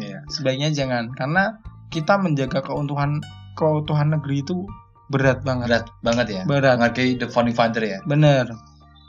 Iya. 0.00 0.24
sebaiknya 0.32 0.72
jangan 0.72 1.12
karena 1.12 1.60
kita 1.92 2.16
menjaga 2.16 2.64
keutuhan 2.64 3.20
keutuhan 3.60 4.08
negeri 4.16 4.40
itu 4.40 4.64
berat 5.12 5.44
banget. 5.44 5.68
Berat 5.68 5.86
banget 6.00 6.26
ya. 6.32 6.42
Berat. 6.48 6.80
Menghargai 6.80 7.20
the 7.20 7.28
founding 7.28 7.52
father 7.52 7.84
ya. 7.84 8.00
Bener 8.08 8.48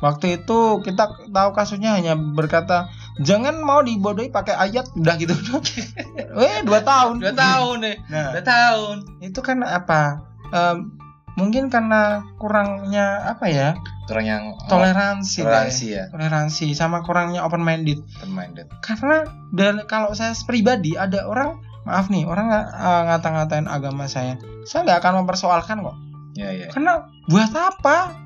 waktu 0.04 0.44
itu 0.44 0.84
kita 0.84 1.32
tahu 1.32 1.50
kasusnya 1.56 1.96
hanya 1.96 2.20
berkata 2.20 2.92
jangan 3.24 3.64
mau 3.64 3.80
dibodohi 3.80 4.28
pakai 4.28 4.60
ayat. 4.60 4.92
Udah 5.00 5.16
gitu. 5.16 5.32
Eh 6.44 6.60
dua 6.68 6.84
tahun. 6.84 7.24
Dua 7.24 7.32
tahun 7.32 7.78
nih 7.88 7.96
nah. 8.12 8.36
Dua 8.36 8.44
tahun. 8.44 8.96
Itu 9.24 9.40
kan 9.40 9.64
apa? 9.64 10.20
Em, 10.52 10.92
mungkin 11.40 11.72
karena 11.72 12.28
kurangnya 12.36 13.24
apa 13.32 13.48
ya? 13.48 13.80
Orang 14.12 14.28
yang 14.28 14.44
toleransi 14.68 15.48
toleransi 15.48 15.86
ya. 15.88 16.04
Toleransi 16.12 16.76
sama 16.76 17.00
kurangnya 17.08 17.48
open 17.48 17.64
minded 17.64 18.04
open 18.20 18.36
minded 18.36 18.68
karena 18.84 19.24
dan 19.56 19.88
kalau 19.88 20.12
saya 20.12 20.36
pribadi 20.44 21.00
ada 21.00 21.24
orang 21.24 21.64
maaf 21.88 22.12
nih 22.12 22.28
orang 22.28 22.52
eh, 22.52 23.02
ngata-ngatain 23.08 23.72
agama 23.72 24.12
saya. 24.12 24.36
Saya 24.68 24.84
nggak 24.84 25.00
akan 25.00 25.24
mempersoalkan 25.24 25.80
kok. 25.80 25.98
Ya 26.36 26.52
ya 26.52 26.68
karena 26.74 27.08
buat 27.32 27.54
apa? 27.56 28.20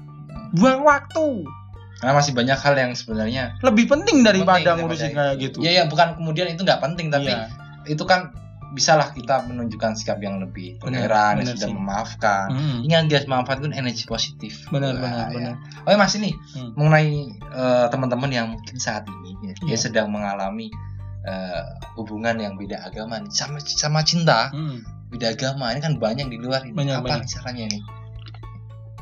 Buang 0.55 0.87
waktu 0.87 1.43
karena 1.97 2.13
masih 2.13 2.31
banyak 2.31 2.55
hal 2.55 2.73
yang 2.73 2.91
sebenarnya 2.91 3.43
lebih 3.59 3.85
penting 3.87 4.21
daripada 4.21 4.61
penting 4.71 4.77
ngurusin 4.79 5.11
kayak 5.11 5.35
gitu 5.39 5.57
ya 5.59 5.71
ya 5.71 5.83
bukan 5.85 6.13
kemudian 6.13 6.47
itu 6.47 6.61
nggak 6.61 6.79
penting 6.79 7.07
tapi 7.07 7.29
Iya, 7.29 7.49
itu 7.87 8.03
kan 8.03 8.31
bisalah 8.69 9.09
kita 9.09 9.41
menunjukkan 9.43 9.95
sikap 9.95 10.19
yang 10.19 10.37
lebih 10.37 10.77
toleran 10.77 11.39
benar 11.39 11.49
sudah 11.49 11.65
sih. 11.65 11.73
memaafkan 11.73 12.45
Mm, 12.51 12.77
ingat 12.83 13.03
guys 13.07 13.25
manfaatkan 13.25 13.71
energi 13.71 14.03
positif 14.03 14.67
benar 14.67 14.93
Wah, 14.93 15.01
benar 15.01 15.25
ya. 15.25 15.33
benar 15.33 15.53
oh 15.79 15.89
ya 15.89 15.97
mas 15.97 16.13
ini 16.13 16.35
Hmm. 16.53 16.71
mengenai 16.73 17.09
eh, 17.33 17.85
teman-teman 17.87 18.29
yang 18.29 18.47
mungkin 18.51 18.75
saat 18.77 19.07
ini 19.07 19.33
ya, 19.41 19.53
dia 19.57 19.67
Iya. 19.67 19.77
sedang 19.79 20.07
mengalami 20.07 20.69
eh, 21.23 21.63
hubungan 21.95 22.37
yang 22.37 22.53
beda 22.53 22.83
agama 22.83 23.17
nih 23.17 23.31
sama 23.31 23.57
sama 23.59 23.99
cinta 24.01 24.51
Hmm. 24.51 24.83
beda 25.07 25.31
agama 25.31 25.71
ini 25.71 25.79
kan 25.79 25.95
banyak 25.95 26.27
di 26.27 26.37
luar 26.37 26.61
ini 26.61 26.71
Banyak, 26.71 26.95
apa 26.97 27.07
banyak. 27.09 27.25
caranya 27.25 27.65
nih 27.67 27.81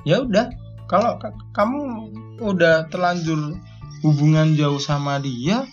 ya 0.05 0.21
udah 0.21 0.45
kalau 0.85 1.17
ka- 1.17 1.33
kamu 1.51 2.13
udah 2.39 2.91
terlanjur 2.91 3.55
hubungan 4.03 4.53
jauh 4.53 4.79
sama 4.81 5.17
dia 5.23 5.65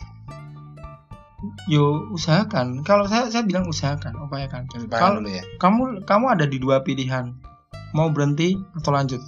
yo 1.66 2.06
usahakan. 2.14 2.86
Kalau 2.86 3.10
saya 3.10 3.26
saya 3.28 3.42
bilang 3.42 3.66
usahakan 3.66 4.14
upayakan. 4.22 4.70
Kalau- 4.90 5.22
ya. 5.26 5.42
kamu 5.58 6.06
kamu 6.06 6.24
ada 6.30 6.46
di 6.46 6.62
dua 6.62 6.86
pilihan 6.86 7.34
mau 7.92 8.08
berhenti 8.14 8.54
atau 8.78 8.94
lanjut. 8.94 9.20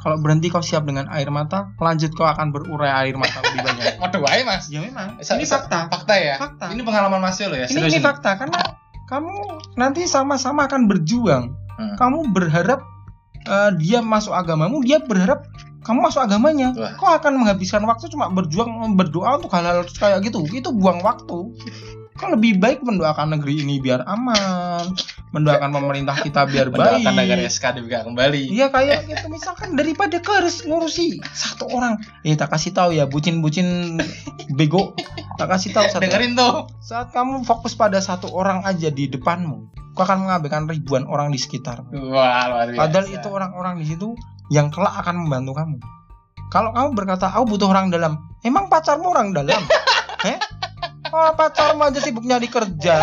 Kalau 0.00 0.22
berhenti 0.22 0.46
kau 0.48 0.62
siap 0.62 0.86
dengan 0.86 1.10
air 1.10 1.28
mata 1.34 1.74
lanjut 1.82 2.14
kau 2.14 2.24
akan 2.24 2.54
berurai 2.54 3.04
air 3.04 3.18
mata 3.18 3.42
lebih 3.42 3.60
banyak. 3.66 3.84
Waduh 4.02 4.22
wae 4.22 4.46
mas. 4.46 4.70
Ya 4.72 4.80
memang. 4.80 5.18
Ini 5.18 5.44
fakta. 5.44 5.90
fakta 5.92 6.14
ya? 6.16 6.36
Fakta. 6.40 6.72
ini 6.72 6.82
pengalaman 6.86 7.20
mas 7.20 7.36
lo 7.42 7.52
ya? 7.52 7.66
Ini, 7.66 7.74
serius 7.74 7.98
ini? 7.98 8.04
fakta 8.04 8.38
karena 8.38 8.60
kamu 9.10 9.34
nanti 9.76 10.08
sama-sama 10.08 10.66
akan 10.66 10.88
berjuang. 10.88 11.52
Hmm. 11.76 11.92
kamu 12.00 12.32
berharap 12.32 12.80
eh, 13.44 13.70
dia 13.76 14.00
masuk 14.00 14.32
agamamu 14.32 14.80
dia 14.80 14.96
berharap 14.96 15.44
kamu 15.86 16.02
masuk 16.02 16.26
agamanya. 16.26 16.74
Wah. 16.74 16.98
kau 16.98 17.06
akan 17.06 17.46
menghabiskan 17.46 17.86
waktu 17.86 18.10
cuma 18.10 18.26
berjuang 18.34 18.98
berdoa 18.98 19.38
untuk 19.38 19.54
hal-hal 19.54 19.86
kayak 19.86 20.18
gitu? 20.26 20.42
Itu 20.50 20.74
buang 20.74 21.06
waktu. 21.06 21.54
Kau 22.16 22.32
lebih 22.32 22.58
baik 22.58 22.80
mendoakan 22.82 23.38
negeri 23.38 23.62
ini 23.62 23.78
biar 23.78 24.02
aman? 24.08 24.96
Mendoakan 25.36 25.68
pemerintah 25.68 26.16
kita 26.16 26.48
biar 26.48 26.72
mendoakan 26.72 27.12
negara 27.12 27.44
baik 27.44 27.52
SK 27.52 27.64
dibuka 27.78 28.02
kembali. 28.08 28.42
Iya 28.50 28.72
kayak 28.72 29.06
gitu. 29.06 29.30
Misalkan 29.30 29.78
daripada 29.78 30.18
kau 30.24 30.34
harus 30.34 30.64
ngurusi 30.66 31.22
satu 31.30 31.70
orang. 31.70 32.02
Eh 32.26 32.34
tak 32.34 32.50
kasih 32.50 32.74
tahu 32.74 32.96
ya 32.96 33.06
bucin-bucin 33.06 34.00
bego. 34.58 34.96
Tak 35.38 35.54
kasih 35.54 35.70
tahu 35.76 35.86
satu 35.92 36.02
dengerin 36.02 36.34
tuh. 36.34 36.66
Saat 36.82 37.12
kamu 37.12 37.46
fokus 37.46 37.76
pada 37.78 38.00
satu 38.02 38.32
orang 38.32 38.64
aja 38.64 38.88
di 38.90 39.06
depanmu 39.06 39.86
kau 39.96 40.04
akan 40.04 40.28
mengabaikan 40.28 40.68
ribuan 40.68 41.08
orang 41.08 41.32
di 41.32 41.40
sekitar 41.40 41.88
wah 41.88 42.44
luar 42.52 42.68
biasa. 42.68 42.80
Padahal 42.84 43.06
itu 43.08 43.28
orang-orang 43.32 43.74
di 43.80 43.86
situ 43.88 44.12
yang 44.52 44.70
kelak 44.70 44.94
akan 45.02 45.26
membantu 45.26 45.58
kamu. 45.58 45.78
Kalau 46.50 46.70
kamu 46.70 46.94
berkata 46.94 47.26
aku 47.30 47.56
butuh 47.56 47.68
orang 47.70 47.90
dalam 47.90 48.22
emang 48.46 48.70
pacarmu 48.70 49.10
orang 49.10 49.34
dalam? 49.34 49.62
Eh? 50.26 50.40
Oh, 51.12 51.30
pacarmu 51.38 51.86
aja 51.86 52.02
sibuk 52.02 52.26
nyari 52.26 52.50
kerja 52.50 52.98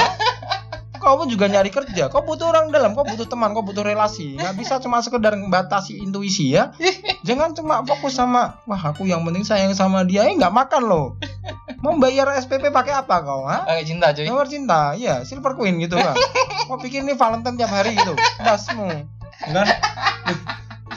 kamu 1.04 1.28
juga 1.28 1.46
nyari 1.52 1.70
kerja. 1.70 2.08
Kau 2.08 2.24
butuh 2.24 2.48
orang 2.50 2.72
dalam 2.72 2.96
kau 2.96 3.04
butuh 3.04 3.28
teman 3.28 3.52
kau 3.52 3.62
butuh 3.62 3.84
relasi. 3.84 4.40
Nggak 4.40 4.56
bisa 4.56 4.74
cuma 4.80 5.04
sekedar 5.04 5.36
membatasi 5.36 6.00
intuisi 6.00 6.56
ya. 6.56 6.72
Jangan 7.28 7.52
cuma 7.52 7.84
fokus 7.84 8.16
sama 8.16 8.64
wah 8.64 8.80
aku 8.80 9.04
yang 9.06 9.28
penting 9.28 9.44
sayang 9.44 9.76
sama 9.76 10.08
dia 10.08 10.24
eh 10.24 10.34
nggak 10.34 10.56
makan 10.56 10.88
loh. 10.88 11.20
Mau 11.84 12.00
bayar 12.00 12.32
SPP 12.40 12.72
pakai 12.72 12.96
apa 12.96 13.20
kau 13.28 13.44
ha? 13.44 13.68
Pakai 13.68 13.84
cinta 13.84 14.16
cuy. 14.16 14.24
Nomor 14.24 14.48
cinta, 14.48 14.96
iya, 14.96 15.28
Silver 15.28 15.60
Queen 15.60 15.84
gitu 15.84 16.00
kan. 16.00 16.16
Kau 16.72 16.80
pikir 16.80 17.04
ini 17.04 17.12
Valentine 17.12 17.60
tiap 17.60 17.76
hari 17.76 17.92
gitu, 17.92 18.16
basmu, 18.40 18.88
kan? 19.52 19.68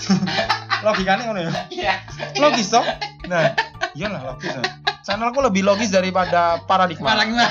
Logikanya 0.86 1.22
ngono 1.26 1.40
ya. 1.40 1.52
iya 1.72 1.94
Logis 2.36 2.68
toh? 2.70 2.84
Nah, 3.26 3.56
iyalah 3.96 4.22
logis. 4.34 4.52
Ya. 4.54 4.62
Channelku 5.02 5.40
lebih 5.42 5.62
logis 5.66 5.90
daripada 5.90 6.62
paradigma. 6.68 7.14
gimana 7.18 7.46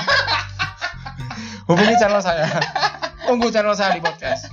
Hubungi 1.66 1.98
channel 1.98 2.22
saya. 2.22 2.46
Tunggu 3.26 3.50
channel 3.50 3.74
saya 3.74 3.98
di 3.98 4.00
podcast. 4.00 4.46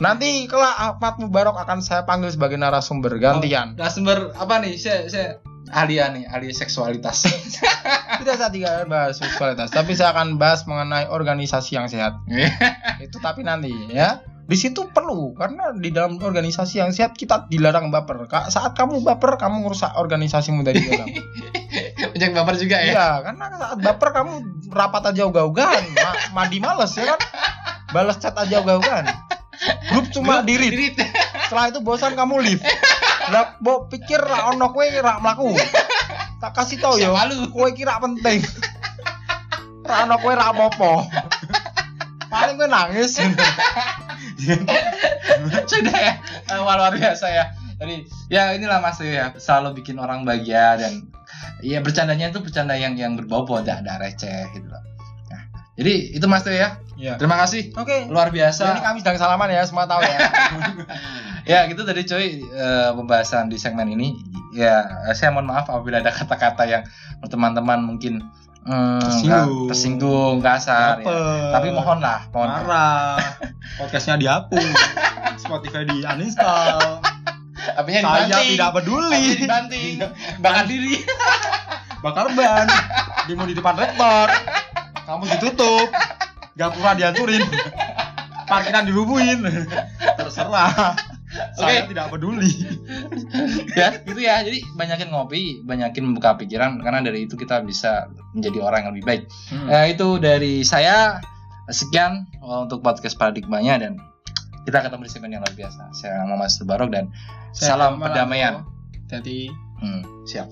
Nanti 0.00 0.48
kelak 0.48 0.76
Ahmad 0.80 1.20
Mubarok 1.20 1.60
akan 1.60 1.84
saya 1.84 2.08
panggil 2.08 2.32
sebagai 2.32 2.56
narasumber 2.56 3.20
gantian. 3.20 3.76
nah 3.76 3.92
sumber 3.92 4.32
apa 4.32 4.64
nih 4.64 4.80
saya 4.80 5.04
saya 5.12 5.28
ahli 5.76 6.00
nih 6.00 6.24
ahli 6.24 6.56
seksualitas 6.56 7.28
Tidak 8.20 8.36
saya 8.36 8.48
tidak 8.48 8.88
bahas 8.88 9.20
seksualitas, 9.20 9.68
tapi 9.68 9.92
saya 9.92 10.16
akan 10.16 10.40
bahas 10.40 10.64
mengenai 10.64 11.04
organisasi 11.08 11.76
yang 11.76 11.88
sehat. 11.88 12.16
itu 13.04 13.16
tapi 13.20 13.44
nanti 13.44 13.68
ya 13.92 14.24
di 14.50 14.56
situ 14.58 14.90
perlu 14.90 15.30
karena 15.38 15.70
di 15.70 15.94
dalam 15.94 16.18
organisasi 16.18 16.82
yang 16.82 16.90
sehat 16.90 17.14
kita 17.14 17.46
dilarang 17.46 17.94
baper. 17.94 18.26
Saat 18.50 18.74
kamu 18.74 19.06
baper 19.06 19.38
kamu 19.38 19.62
merusak 19.62 19.94
organisasimu 19.94 20.66
dari 20.66 20.82
dalam. 20.82 21.06
Ojek 22.18 22.34
baper 22.34 22.58
juga 22.58 22.82
ya? 22.82 22.90
Iya 22.90 23.08
karena 23.30 23.46
saat 23.54 23.78
baper 23.78 24.10
kamu 24.10 24.32
rapat 24.74 25.14
aja 25.14 25.22
ogah-ogahan. 25.30 25.84
Ma- 25.94 26.22
mandi 26.34 26.58
males 26.58 26.90
ya 26.98 27.14
kan? 27.14 27.20
Balas 27.94 28.18
chat 28.18 28.34
aja 28.34 28.58
ogah-ogahan. 28.58 29.06
Grup 29.94 30.10
cuma 30.10 30.42
diri 30.42 30.98
setelah 31.46 31.70
itu 31.70 31.78
bosan 31.78 32.18
kamu 32.18 32.42
leave 32.42 32.64
lah 33.30 33.54
bo 33.62 33.86
pikir 33.86 34.18
ra 34.18 34.50
ono 34.50 34.74
kowe 34.74 34.82
ra 34.82 35.22
mlaku. 35.22 35.54
Tak 36.42 36.56
kasih 36.56 36.82
tau 36.82 36.98
yo. 36.98 37.14
Lu? 37.14 37.54
kowe 37.54 37.70
kira 37.70 38.02
penting. 38.02 38.42
Ra 39.86 40.10
ono 40.10 40.18
kowe 40.18 40.34
ra 40.34 40.50
apa-apa. 40.50 41.06
Paling 42.26 42.56
kowe 42.58 42.66
nangis 42.66 43.20
sudah 45.70 45.96
ya 45.96 46.14
Eh, 46.50 46.58
wah, 46.60 46.74
luar 46.74 46.94
biasa 46.96 47.26
ya 47.30 47.44
jadi 47.80 48.04
ya 48.28 48.42
inilah 48.56 48.82
mas 48.84 49.00
ya 49.00 49.32
selalu 49.40 49.80
bikin 49.80 49.96
orang 49.96 50.28
bahagia 50.28 50.76
dan 50.76 51.10
Iya 51.60 51.78
bercandanya 51.84 52.32
itu 52.32 52.40
bercanda 52.40 52.74
yang 52.76 52.96
yang 52.96 53.14
berbau-bau 53.16 53.60
ada 53.60 53.80
ada 53.84 54.00
receh 54.00 54.48
gitu 54.56 54.66
loh. 54.66 54.80
Nah, 55.28 55.42
jadi 55.76 56.16
itu 56.16 56.26
Mas 56.26 56.44
ya. 56.48 56.80
Iya. 57.00 57.16
Terima 57.16 57.36
kasih. 57.40 57.72
Oke. 57.76 58.08
Luar 58.12 58.28
Ini 58.28 58.36
biasa. 58.44 58.80
kami 58.80 59.00
sedang 59.00 59.16
salaman 59.20 59.48
ya, 59.48 59.64
semua 59.64 59.88
tahu 59.88 60.02
ya. 60.04 60.18
Ya 61.48 61.64
gitu 61.72 61.88
tadi 61.88 62.04
cuy 62.04 62.44
eh, 62.44 62.90
pembahasan 62.92 63.48
di 63.48 63.56
segmen 63.56 63.88
ini. 63.88 64.12
Ya 64.52 64.84
saya 65.16 65.32
mohon 65.32 65.48
maaf 65.48 65.72
apabila 65.72 66.04
ada 66.04 66.12
kata-kata 66.12 66.68
yang 66.68 66.84
teman-teman 67.24 67.80
mungkin 67.80 68.20
hmm, 68.62 69.00
Tersinggung. 69.00 69.66
tersinggung 69.66 70.36
kasar. 70.38 71.00
ya. 71.00 71.54
Tapi 71.54 71.68
mohonlah, 71.70 72.28
mohon. 72.30 72.48
marah. 72.48 73.16
Podcastnya 73.76 74.16
dihapus. 74.16 74.76
Spotify 75.36 75.84
di 75.84 76.02
uninstall. 76.02 77.00
Apanya 77.70 78.00
Saya 78.00 78.24
dibanting? 78.26 78.48
tidak 78.50 78.68
Apanya 78.68 78.76
peduli. 78.76 79.22
dibanting? 79.36 79.92
Bakar 80.38 80.64
diri. 80.66 80.94
Bakar 82.00 82.26
ban. 82.32 82.66
Demo 83.24 83.44
di 83.44 83.52
depan 83.52 83.74
rektor. 83.74 84.28
Kamu 85.04 85.24
ditutup. 85.28 85.88
Gapura 86.54 86.92
dihancurin. 86.94 87.44
Parkiran 88.44 88.84
dirubuhin. 88.84 89.44
Terserah. 90.16 90.96
Saya 91.54 91.86
Oke. 91.86 91.94
tidak 91.94 92.06
peduli. 92.10 92.50
ya 93.78 94.02
gitu 94.02 94.20
ya 94.20 94.42
jadi 94.42 94.58
banyakin 94.74 95.14
ngopi 95.14 95.62
banyakin 95.62 96.02
membuka 96.10 96.34
pikiran 96.34 96.82
karena 96.82 97.06
dari 97.06 97.30
itu 97.30 97.38
kita 97.38 97.62
bisa 97.62 98.10
menjadi 98.34 98.58
orang 98.66 98.80
yang 98.86 98.92
lebih 98.98 99.06
baik 99.06 99.22
Hmm. 99.50 99.66
Eh, 99.70 99.94
itu 99.94 100.18
dari 100.18 100.66
saya 100.66 101.22
sekian 101.70 102.26
eh, 102.34 102.58
untuk 102.66 102.82
podcast 102.82 103.14
paradigmanya 103.14 103.78
dan 103.78 103.92
kita 104.66 104.82
ketemu 104.86 105.06
di 105.06 105.10
segmen 105.10 105.30
yang 105.38 105.42
luar 105.46 105.54
biasa 105.54 105.82
saya 105.94 106.26
Muhammad 106.26 106.50
Barok 106.66 106.90
dan 106.90 107.04
Saya 107.50 107.74
salam 107.74 107.98
perdamaian. 107.98 108.62
Jadi 109.10 109.50
Hmm, 109.80 110.04
siap 110.28 110.44